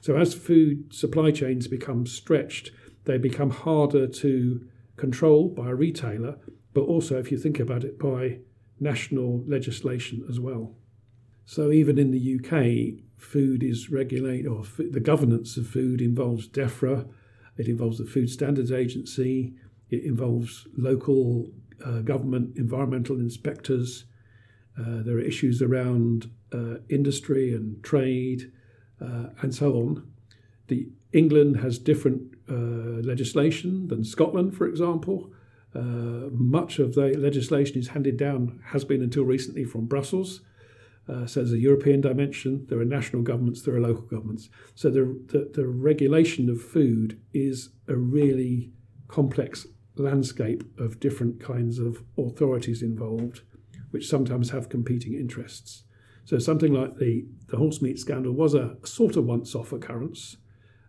So 0.00 0.16
as 0.16 0.34
food 0.34 0.92
supply 0.92 1.30
chains 1.30 1.68
become 1.68 2.04
stretched, 2.04 2.72
they 3.04 3.16
become 3.16 3.50
harder 3.50 4.08
to 4.08 4.66
control 4.96 5.48
by 5.48 5.70
a 5.70 5.74
retailer, 5.76 6.38
but 6.72 6.82
also, 6.82 7.20
if 7.20 7.30
you 7.30 7.38
think 7.38 7.60
about 7.60 7.84
it, 7.84 7.96
by 7.96 8.38
national 8.80 9.44
legislation 9.46 10.26
as 10.28 10.40
well. 10.40 10.74
So 11.46 11.70
even 11.70 11.98
in 11.98 12.10
the 12.10 12.36
UK, 12.38 13.04
food 13.18 13.62
is 13.62 13.90
regulated, 13.90 14.46
or 14.46 14.64
the 14.78 15.00
governance 15.00 15.56
of 15.56 15.66
food 15.66 16.00
involves 16.00 16.48
DEFRA, 16.48 17.08
it 17.56 17.68
involves 17.68 17.98
the 17.98 18.04
Food 18.04 18.30
Standards 18.30 18.72
Agency, 18.72 19.54
it 19.90 20.04
involves 20.04 20.66
local 20.76 21.50
uh, 21.84 22.00
government 22.00 22.56
environmental 22.56 23.18
inspectors. 23.18 24.04
Uh, 24.78 25.02
there 25.02 25.16
are 25.16 25.20
issues 25.20 25.62
around 25.62 26.30
uh, 26.52 26.76
industry 26.88 27.54
and 27.54 27.82
trade 27.82 28.50
uh, 29.00 29.26
and 29.42 29.54
so 29.54 29.74
on. 29.74 30.08
The 30.68 30.88
England 31.12 31.60
has 31.60 31.78
different 31.78 32.34
uh, 32.48 32.54
legislation 33.02 33.88
than 33.88 34.04
Scotland, 34.04 34.56
for 34.56 34.66
example. 34.66 35.32
Uh, 35.74 36.30
much 36.30 36.78
of 36.78 36.94
the 36.94 37.16
legislation 37.18 37.78
is 37.78 37.88
handed 37.88 38.16
down, 38.16 38.60
has 38.66 38.84
been 38.84 39.02
until 39.02 39.24
recently, 39.24 39.64
from 39.64 39.86
Brussels. 39.86 40.40
Uh, 41.08 41.26
so 41.26 41.40
there's 41.40 41.52
a 41.52 41.58
European 41.58 42.00
dimension, 42.00 42.64
there 42.68 42.80
are 42.80 42.84
national 42.84 43.22
governments, 43.22 43.62
there 43.62 43.74
are 43.74 43.80
local 43.80 44.04
governments. 44.04 44.48
So 44.74 44.88
the, 44.88 45.04
the, 45.26 45.50
the 45.52 45.66
regulation 45.66 46.48
of 46.48 46.62
food 46.62 47.20
is 47.34 47.70
a 47.88 47.94
really 47.94 48.72
complex 49.08 49.66
landscape 49.96 50.64
of 50.78 51.00
different 51.00 51.40
kinds 51.40 51.78
of 51.78 52.02
authorities 52.16 52.82
involved, 52.82 53.42
which 53.90 54.08
sometimes 54.08 54.50
have 54.50 54.68
competing 54.68 55.14
interests. 55.14 55.84
So 56.24 56.38
something 56.38 56.72
like 56.72 56.96
the, 56.96 57.26
the 57.48 57.58
horse 57.58 57.82
meat 57.82 57.98
scandal 57.98 58.32
was 58.32 58.54
a, 58.54 58.76
sort 58.84 59.16
of 59.16 59.26
once-off 59.26 59.72
occurrence, 59.72 60.38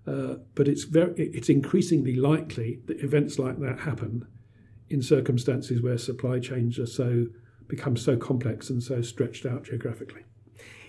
uh, 0.07 0.35
but 0.53 0.67
it's 0.67 0.83
very 0.83 1.13
it's 1.17 1.49
increasingly 1.49 2.15
likely 2.15 2.79
that 2.85 3.03
events 3.03 3.37
like 3.37 3.59
that 3.59 3.79
happen 3.79 4.25
in 4.89 5.01
circumstances 5.01 5.81
where 5.81 5.97
supply 5.97 6.39
chains 6.39 6.77
are 6.79 6.85
so 6.85 7.25
become 7.67 7.97
so 7.97 8.17
complex 8.17 8.69
and 8.69 8.81
so 8.81 9.01
stretched 9.01 9.45
out 9.45 9.65
geographically. 9.65 10.23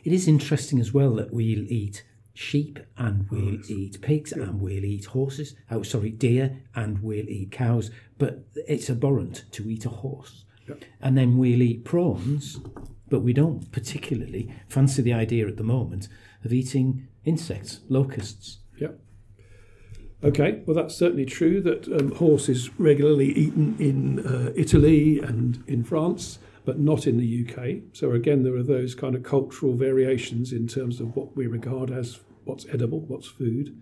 It 0.05 0.13
is 0.13 0.29
interesting 0.29 0.79
as 0.79 0.93
well 0.93 1.15
that 1.17 1.33
we'll 1.33 1.71
eat 1.71 2.05
sheep 2.33 2.79
and 2.97 3.29
we'll 3.31 3.57
oh, 3.57 3.63
eat 3.69 4.01
pigs 4.03 4.33
yeah. 4.37 4.45
and 4.45 4.61
we'll 4.61 4.85
eat 4.85 5.07
horses. 5.07 5.57
Oh, 5.71 5.83
sorry, 5.83 6.11
deer 6.11 6.63
and 6.75 7.03
we'll 7.03 7.29
eat 7.29 7.51
cows. 7.51 7.91
But 8.19 8.45
it's 8.55 8.91
abhorrent 8.91 9.45
to 9.53 9.69
eat 9.69 9.85
a 9.85 9.91
horse. 9.91 10.45
Yeah. 10.69 10.77
And 11.01 11.17
then 11.17 11.39
we'll 11.39 11.63
eat 11.63 11.85
prawns, 11.85 12.61
but 13.09 13.21
we 13.21 13.33
don't 13.33 13.71
particularly 13.73 14.53
fancy 14.69 15.03
the 15.03 15.13
idea 15.13 15.47
at 15.49 15.57
the 15.57 15.65
moment 15.65 16.09
of 16.45 16.53
eating 16.53 17.09
insects, 17.25 17.81
locusts. 17.89 18.59
Yeah. 18.79 18.89
Okay, 20.23 20.63
well, 20.67 20.75
that's 20.75 20.95
certainly 20.95 21.25
true 21.27 21.61
that 21.63 21.89
um, 21.89 22.13
horse 22.13 22.49
is 22.49 22.71
regularly 22.79 23.33
eaten 23.33 23.77
in 23.79 24.27
uh, 24.27 24.53
Italy 24.57 25.21
and 25.21 25.63
in 25.67 25.85
France 25.85 26.39
but 26.67 26.81
not 26.81 27.07
in 27.07 27.17
the 27.17 27.47
UK. 27.49 27.95
So 27.95 28.11
again, 28.11 28.43
there 28.43 28.57
are 28.57 28.63
those 28.63 28.95
kind 28.95 29.15
of 29.15 29.23
cultural 29.23 29.75
variations 29.75 30.53
in 30.53 30.67
terms 30.67 31.01
of 31.01 31.15
what 31.15 31.37
we 31.37 31.47
regard 31.47 31.91
as 31.91 32.19
what's 32.45 32.67
edible, 32.67 33.01
what's 33.01 33.29
food. 33.29 33.81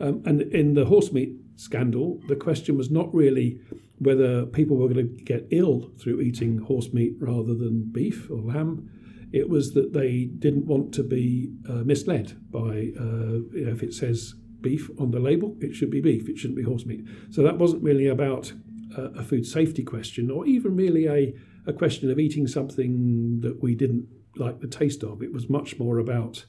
Um, 0.00 0.22
and 0.24 0.40
in 0.40 0.74
the 0.74 0.86
horse 0.86 1.12
meat 1.12 1.34
scandal, 1.56 2.20
the 2.28 2.36
question 2.36 2.78
was 2.78 2.90
not 2.90 3.12
really 3.12 3.60
whether 3.98 4.46
people 4.46 4.76
were 4.76 4.88
going 4.88 5.16
to 5.16 5.24
get 5.24 5.46
ill 5.50 5.90
through 6.00 6.20
eating 6.20 6.58
horse 6.58 6.92
meat 6.92 7.14
rather 7.18 7.54
than 7.54 7.90
beef 7.90 8.30
or 8.30 8.40
lamb. 8.40 8.88
It 9.32 9.48
was 9.48 9.74
that 9.74 9.92
they 9.92 10.24
didn't 10.24 10.66
want 10.66 10.94
to 10.94 11.02
be 11.02 11.52
uh, 11.68 11.84
misled 11.84 12.36
by 12.50 12.92
uh, 13.00 13.42
you 13.52 13.64
know, 13.66 13.72
if 13.72 13.82
it 13.82 13.94
says 13.94 14.34
beef 14.60 14.90
on 15.00 15.10
the 15.10 15.18
label, 15.18 15.56
it 15.60 15.74
should 15.74 15.90
be 15.90 16.00
beef, 16.00 16.28
it 16.28 16.38
shouldn't 16.38 16.56
be 16.56 16.62
horse 16.62 16.86
meat. 16.86 17.04
So 17.30 17.42
that 17.42 17.58
wasn't 17.58 17.82
really 17.82 18.06
about 18.06 18.52
uh, 18.96 19.10
a 19.10 19.24
food 19.24 19.44
safety 19.46 19.82
question 19.82 20.30
or 20.30 20.46
even 20.46 20.76
really 20.76 21.06
a 21.06 21.34
a 21.66 21.72
question 21.72 22.10
of 22.10 22.18
eating 22.18 22.46
something 22.46 23.40
that 23.40 23.62
we 23.62 23.74
didn't 23.74 24.08
like 24.36 24.60
the 24.60 24.66
taste 24.66 25.02
of. 25.02 25.22
It 25.22 25.32
was 25.32 25.48
much 25.48 25.78
more 25.78 25.98
about 25.98 26.46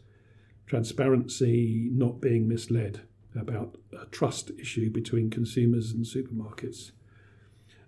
transparency, 0.66 1.90
not 1.92 2.22
being 2.22 2.48
misled, 2.48 3.02
about 3.36 3.78
a 4.00 4.06
trust 4.08 4.52
issue 4.60 4.90
between 4.90 5.30
consumers 5.30 5.92
and 5.92 6.06
supermarkets. 6.06 6.92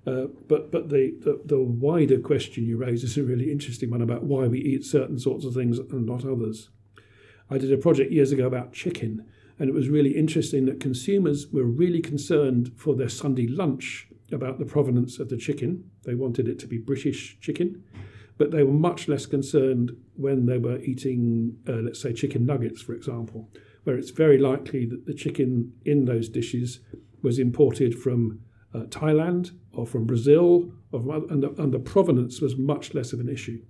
Uh, 0.05 0.27
but 0.47 0.71
but 0.71 0.89
the, 0.89 1.15
the, 1.21 1.41
the 1.45 1.59
wider 1.59 2.19
question 2.19 2.63
you 2.65 2.77
raise 2.77 3.03
is 3.03 3.17
a 3.17 3.23
really 3.23 3.51
interesting 3.51 3.89
one 3.89 4.03
about 4.03 4.23
why 4.23 4.47
we 4.47 4.59
eat 4.59 4.85
certain 4.85 5.17
sorts 5.17 5.45
of 5.45 5.53
things 5.53 5.79
and 5.79 6.05
not 6.05 6.25
others. 6.25 6.69
I 7.49 7.57
did 7.57 7.71
a 7.71 7.77
project 7.77 8.11
years 8.11 8.31
ago 8.31 8.45
about 8.45 8.73
chicken, 8.73 9.25
and 9.57 9.69
it 9.69 9.73
was 9.73 9.89
really 9.89 10.15
interesting 10.15 10.65
that 10.65 10.79
consumers 10.79 11.47
were 11.47 11.63
really 11.63 12.01
concerned 12.01 12.71
for 12.75 12.95
their 12.95 13.09
Sunday 13.09 13.47
lunch 13.47 14.07
about 14.31 14.59
the 14.59 14.65
provenance 14.65 15.17
of 15.19 15.29
the 15.29 15.37
chicken. 15.37 15.89
They 16.05 16.15
wanted 16.15 16.47
it 16.47 16.59
to 16.59 16.67
be 16.67 16.77
British 16.77 17.37
chicken, 17.39 17.83
but 18.37 18.51
they 18.51 18.63
were 18.63 18.73
much 18.73 19.07
less 19.07 19.25
concerned 19.25 19.95
when 20.15 20.45
they 20.45 20.57
were 20.57 20.79
eating, 20.79 21.57
uh, 21.67 21.73
let's 21.73 22.01
say, 22.01 22.13
chicken 22.13 22.45
nuggets, 22.45 22.81
for 22.81 22.93
example, 22.93 23.49
where 23.83 23.97
it's 23.97 24.11
very 24.11 24.37
likely 24.37 24.85
that 24.85 25.05
the 25.05 25.13
chicken 25.13 25.73
in 25.85 26.05
those 26.05 26.29
dishes 26.29 26.79
was 27.21 27.39
imported 27.39 27.97
from 27.97 28.39
uh, 28.73 28.81
Thailand 28.83 29.51
or 29.73 29.85
from 29.85 30.05
Brazil, 30.05 30.71
or 30.91 31.01
from, 31.01 31.29
and, 31.29 31.43
the, 31.43 31.49
and 31.61 31.73
the 31.73 31.79
provenance 31.79 32.41
was 32.41 32.57
much 32.57 32.93
less 32.93 33.13
of 33.13 33.19
an 33.19 33.29
issue. 33.29 33.61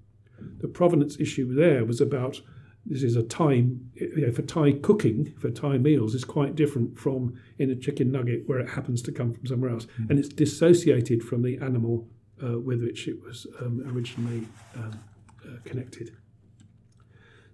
The 0.59 0.67
provenance 0.67 1.19
issue 1.19 1.53
there 1.53 1.85
was 1.85 2.01
about 2.01 2.41
this 2.85 3.01
is 3.01 3.15
a 3.15 3.23
Thai, 3.23 3.51
you 3.95 4.27
know, 4.27 4.31
for 4.31 4.43
Thai 4.43 4.73
cooking, 4.73 5.33
for 5.39 5.49
Thai 5.49 5.79
meals, 5.79 6.13
is 6.13 6.23
quite 6.23 6.55
different 6.55 6.99
from 6.99 7.33
in 7.57 7.71
a 7.71 7.75
chicken 7.75 8.11
nugget 8.11 8.43
where 8.45 8.59
it 8.59 8.69
happens 8.69 9.01
to 9.03 9.11
come 9.11 9.33
from 9.33 9.45
somewhere 9.47 9.71
else. 9.71 9.87
Mm. 9.99 10.11
And 10.11 10.19
it's 10.19 10.29
dissociated 10.29 11.23
from 11.23 11.41
the 11.41 11.57
animal 11.57 12.07
uh, 12.43 12.59
with 12.59 12.81
which 12.81 13.07
it 13.07 13.21
was 13.21 13.47
um, 13.59 13.83
originally 13.93 14.47
um, 14.75 14.99
uh, 15.45 15.57
connected. 15.63 16.15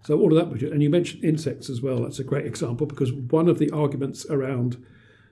So 0.03 0.19
all 0.19 0.36
of 0.36 0.49
that, 0.49 0.71
and 0.71 0.82
you 0.82 0.89
mentioned 0.89 1.23
insects 1.23 1.69
as 1.69 1.82
well. 1.82 2.01
That's 2.01 2.19
a 2.19 2.23
great 2.23 2.45
example 2.45 2.88
because 2.88 3.13
one 3.13 3.47
of 3.47 3.59
the 3.59 3.69
arguments 3.69 4.25
around 4.29 4.84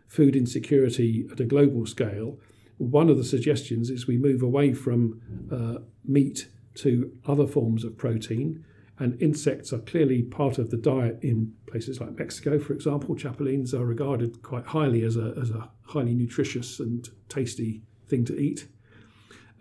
food 0.07 0.35
insecurity 0.35 1.27
at 1.31 1.39
a 1.39 1.45
global 1.45 1.85
scale, 1.85 2.39
one 2.77 3.09
of 3.09 3.17
the 3.17 3.23
suggestions 3.23 3.89
is 3.89 4.07
we 4.07 4.17
move 4.17 4.41
away 4.43 4.73
from 4.73 5.21
uh, 5.51 5.81
meat 6.05 6.47
to 6.75 7.11
other 7.25 7.47
forms 7.47 7.83
of 7.83 7.97
protein 7.97 8.63
and 8.99 9.19
insects 9.21 9.71
are 9.71 9.79
clearly 9.79 10.21
part 10.21 10.57
of 10.57 10.69
the 10.69 10.77
diet 10.77 11.17
in 11.21 11.53
places 11.67 12.01
like 12.01 12.19
Mexico, 12.19 12.59
for 12.59 12.73
example. 12.73 13.15
Chapulines 13.15 13.73
are 13.73 13.85
regarded 13.85 14.41
quite 14.43 14.65
highly 14.65 15.03
as 15.03 15.15
a, 15.15 15.33
as 15.41 15.49
a 15.51 15.69
highly 15.85 16.13
nutritious 16.13 16.79
and 16.81 17.07
tasty 17.29 17.81
thing 18.07 18.25
to 18.25 18.37
eat. 18.37 18.67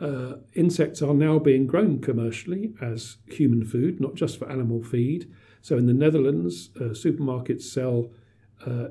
Uh, 0.00 0.34
insects 0.54 1.02
are 1.02 1.14
now 1.14 1.38
being 1.38 1.66
grown 1.66 2.00
commercially 2.00 2.72
as 2.80 3.16
human 3.26 3.64
food, 3.64 4.00
not 4.00 4.14
just 4.14 4.38
for 4.38 4.50
animal 4.50 4.82
feed. 4.82 5.30
So 5.60 5.76
in 5.76 5.86
the 5.86 5.92
Netherlands, 5.92 6.70
uh, 6.76 6.94
supermarkets 6.94 7.62
sell 7.62 8.10
uh, 8.66 8.88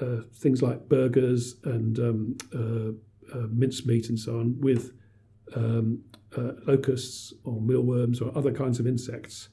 uh 0.00 0.22
things 0.32 0.62
like 0.62 0.88
burgers 0.88 1.56
and 1.64 1.98
um, 1.98 2.38
uh, 2.54 3.46
mincemeat 3.50 4.08
and 4.08 4.18
so 4.18 4.38
on 4.38 4.60
with 4.60 4.92
um, 5.56 6.02
locusts 6.66 7.34
or 7.44 7.60
mealworms 7.60 8.20
or 8.20 8.36
other 8.36 8.52
kinds 8.52 8.78
of 8.78 8.86
insects 8.86 9.48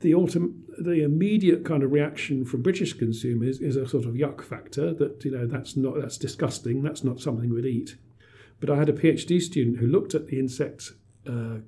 the 0.00 0.52
the 0.78 1.02
immediate 1.02 1.64
kind 1.64 1.82
of 1.82 1.92
reaction 1.92 2.44
from 2.44 2.62
British 2.62 2.92
consumers 2.92 3.60
is 3.60 3.76
a 3.76 3.88
sort 3.88 4.04
of 4.04 4.14
yuck 4.14 4.42
factor 4.42 4.92
that 4.94 5.24
you 5.24 5.30
know 5.30 5.46
that's 5.46 5.76
not 5.76 6.00
that's 6.00 6.18
disgusting. 6.18 6.82
That's 6.82 7.04
not 7.04 7.20
something 7.20 7.52
we'd 7.52 7.64
eat. 7.64 7.96
But 8.60 8.70
I 8.70 8.76
had 8.76 8.88
a 8.88 8.92
PhD 8.92 9.40
student 9.40 9.78
who 9.78 9.86
looked 9.86 10.14
at 10.14 10.26
the 10.26 10.38
insect 10.38 10.92
uh, 11.28 11.58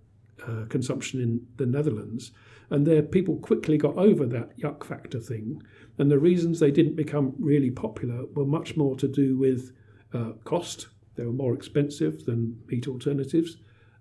uh, 0.46 0.64
consumption 0.68 1.20
in 1.20 1.46
the 1.56 1.66
Netherlands. 1.66 2.32
And 2.70 2.86
there, 2.86 3.02
people 3.02 3.36
quickly 3.36 3.78
got 3.78 3.96
over 3.96 4.26
that 4.26 4.58
yuck 4.58 4.84
factor 4.84 5.20
thing. 5.20 5.62
And 5.98 6.10
the 6.10 6.18
reasons 6.18 6.60
they 6.60 6.70
didn't 6.70 6.96
become 6.96 7.34
really 7.38 7.70
popular 7.70 8.24
were 8.34 8.46
much 8.46 8.76
more 8.76 8.96
to 8.96 9.08
do 9.08 9.36
with 9.36 9.72
uh, 10.14 10.32
cost. 10.44 10.88
They 11.16 11.24
were 11.24 11.32
more 11.32 11.54
expensive 11.54 12.24
than 12.24 12.60
meat 12.66 12.86
alternatives. 12.86 13.56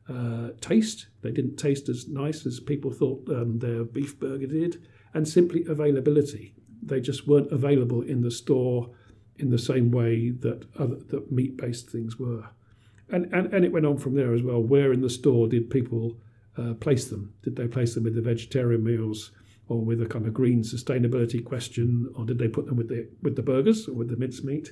Uh, 0.09 0.49
taste, 0.61 1.07
they 1.21 1.31
didn't 1.31 1.57
taste 1.57 1.89
as 1.89 2.07
nice 2.07 2.45
as 2.45 2.59
people 2.59 2.91
thought 2.91 3.27
um, 3.29 3.59
their 3.59 3.83
beef 3.83 4.19
burger 4.19 4.47
did. 4.47 4.85
And 5.13 5.27
simply 5.27 5.65
availability. 5.67 6.53
They 6.83 7.01
just 7.01 7.27
weren't 7.27 7.51
available 7.51 8.01
in 8.01 8.21
the 8.21 8.31
store 8.31 8.91
in 9.39 9.49
the 9.49 9.57
same 9.57 9.91
way 9.91 10.29
that 10.29 10.65
other 10.77 10.97
that 11.09 11.31
meat-based 11.31 11.89
things 11.89 12.17
were. 12.17 12.49
And, 13.09 13.33
and, 13.33 13.53
and 13.53 13.63
it 13.63 13.71
went 13.71 13.85
on 13.85 13.97
from 13.97 14.15
there 14.15 14.33
as 14.33 14.41
well. 14.41 14.61
Where 14.61 14.91
in 14.91 15.01
the 15.01 15.09
store 15.09 15.47
did 15.47 15.69
people 15.69 16.17
uh, 16.57 16.73
place 16.73 17.05
them? 17.05 17.33
Did 17.43 17.55
they 17.55 17.67
place 17.67 17.93
them 17.95 18.03
with 18.03 18.15
the 18.15 18.21
vegetarian 18.21 18.83
meals 18.83 19.31
or 19.69 19.81
with 19.81 20.01
a 20.01 20.05
kind 20.05 20.25
of 20.25 20.33
green 20.33 20.63
sustainability 20.63 21.43
question, 21.43 22.09
or 22.15 22.25
did 22.25 22.39
they 22.39 22.47
put 22.47 22.65
them 22.65 22.77
with 22.77 22.89
the 22.89 23.09
with 23.21 23.35
the 23.35 23.41
burgers 23.41 23.87
or 23.87 23.93
with 23.93 24.09
the 24.09 24.17
mincemeat? 24.17 24.71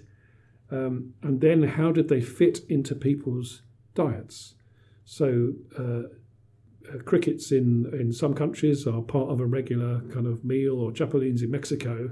Um, 0.72 1.14
and 1.22 1.42
then 1.42 1.64
how 1.64 1.92
did 1.92 2.08
they 2.08 2.22
fit 2.22 2.60
into 2.70 2.96
people's 2.96 3.62
diets? 3.94 4.56
So 5.04 5.54
uh, 5.78 6.04
uh, 6.94 7.00
crickets 7.04 7.52
in 7.52 7.92
in 8.00 8.14
some 8.14 8.34
countries 8.34 8.88
are 8.88 9.02
part 9.02 9.30
of 9.30 9.40
a 9.40 9.46
regular 9.46 10.02
kind 10.14 10.28
of 10.28 10.46
meal, 10.46 10.80
or 10.80 10.92
chapulines 10.92 11.44
in 11.44 11.52
Mexico. 11.52 12.12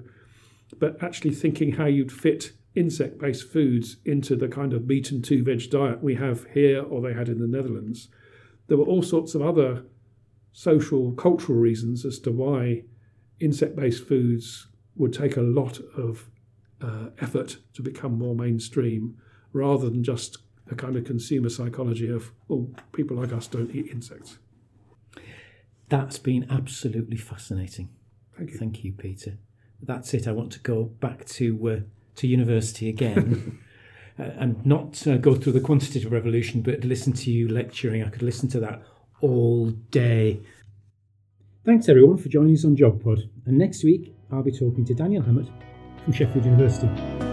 But 0.79 1.01
actually 1.03 1.35
thinking 1.35 1.73
how 1.73 1.85
you'd 1.85 2.11
fit 2.11 2.51
insect-based 2.75 3.47
foods 3.51 3.97
into 4.05 4.35
the 4.35 4.47
kind 4.47 4.73
of 4.73 4.87
meat 4.87 5.11
and 5.11 5.23
two 5.23 5.43
veg 5.43 5.69
diet 5.69 6.01
we 6.01 6.15
have 6.15 6.45
here 6.53 6.81
or 6.81 7.01
they 7.01 7.13
had 7.13 7.29
in 7.29 7.39
the 7.39 7.47
Netherlands 7.47 8.09
there 8.67 8.77
were 8.77 8.85
all 8.85 9.03
sorts 9.03 9.35
of 9.35 9.41
other 9.41 9.83
social, 10.51 11.11
cultural 11.13 11.57
reasons 11.57 12.05
as 12.05 12.19
to 12.19 12.31
why 12.31 12.83
insect 13.39 13.75
based 13.75 14.07
foods 14.07 14.67
would 14.95 15.13
take 15.13 15.35
a 15.35 15.41
lot 15.41 15.79
of 15.97 16.29
uh, 16.81 17.09
effort 17.19 17.57
to 17.73 17.81
become 17.81 18.17
more 18.17 18.35
mainstream 18.35 19.17
rather 19.51 19.89
than 19.89 20.03
just 20.03 20.37
a 20.71 20.75
kind 20.75 20.95
of 20.95 21.03
consumer 21.03 21.49
psychology 21.49 22.09
of, 22.09 22.31
oh, 22.49 22.69
people 22.93 23.17
like 23.17 23.33
us 23.33 23.47
don't 23.47 23.75
eat 23.75 23.87
insects. 23.91 24.37
That's 25.89 26.19
been 26.19 26.47
absolutely 26.49 27.17
fascinating. 27.17 27.89
Thank 28.37 28.51
you. 28.51 28.57
Thank 28.57 28.83
you, 28.83 28.93
Peter. 28.93 29.37
That's 29.81 30.13
it. 30.13 30.27
I 30.27 30.31
want 30.31 30.51
to 30.53 30.59
go 30.59 30.85
back 30.85 31.25
to 31.25 31.69
uh, 31.69 31.79
to 32.15 32.27
university 32.27 32.89
again 32.89 33.59
uh, 34.19 34.23
and 34.37 34.65
not 34.65 35.05
uh, 35.07 35.17
go 35.17 35.35
through 35.35 35.53
the 35.53 35.59
quantitative 35.59 36.11
revolution, 36.11 36.61
but 36.61 36.83
listen 36.83 37.13
to 37.13 37.31
you 37.31 37.47
lecturing. 37.47 38.03
I 38.03 38.09
could 38.09 38.23
listen 38.23 38.49
to 38.49 38.59
that 38.61 38.83
all 39.21 39.69
day. 39.69 40.41
Thanks 41.65 41.87
everyone 41.87 42.17
for 42.17 42.29
joining 42.29 42.55
us 42.55 42.65
on 42.65 42.75
GeogPod. 42.75 43.29
And 43.45 43.57
next 43.57 43.83
week, 43.83 44.13
I'll 44.31 44.43
be 44.43 44.51
talking 44.51 44.85
to 44.85 44.93
Daniel 44.93 45.23
Hammett 45.23 45.47
from 46.03 46.13
Sheffield 46.13 46.45
University. 46.45 47.32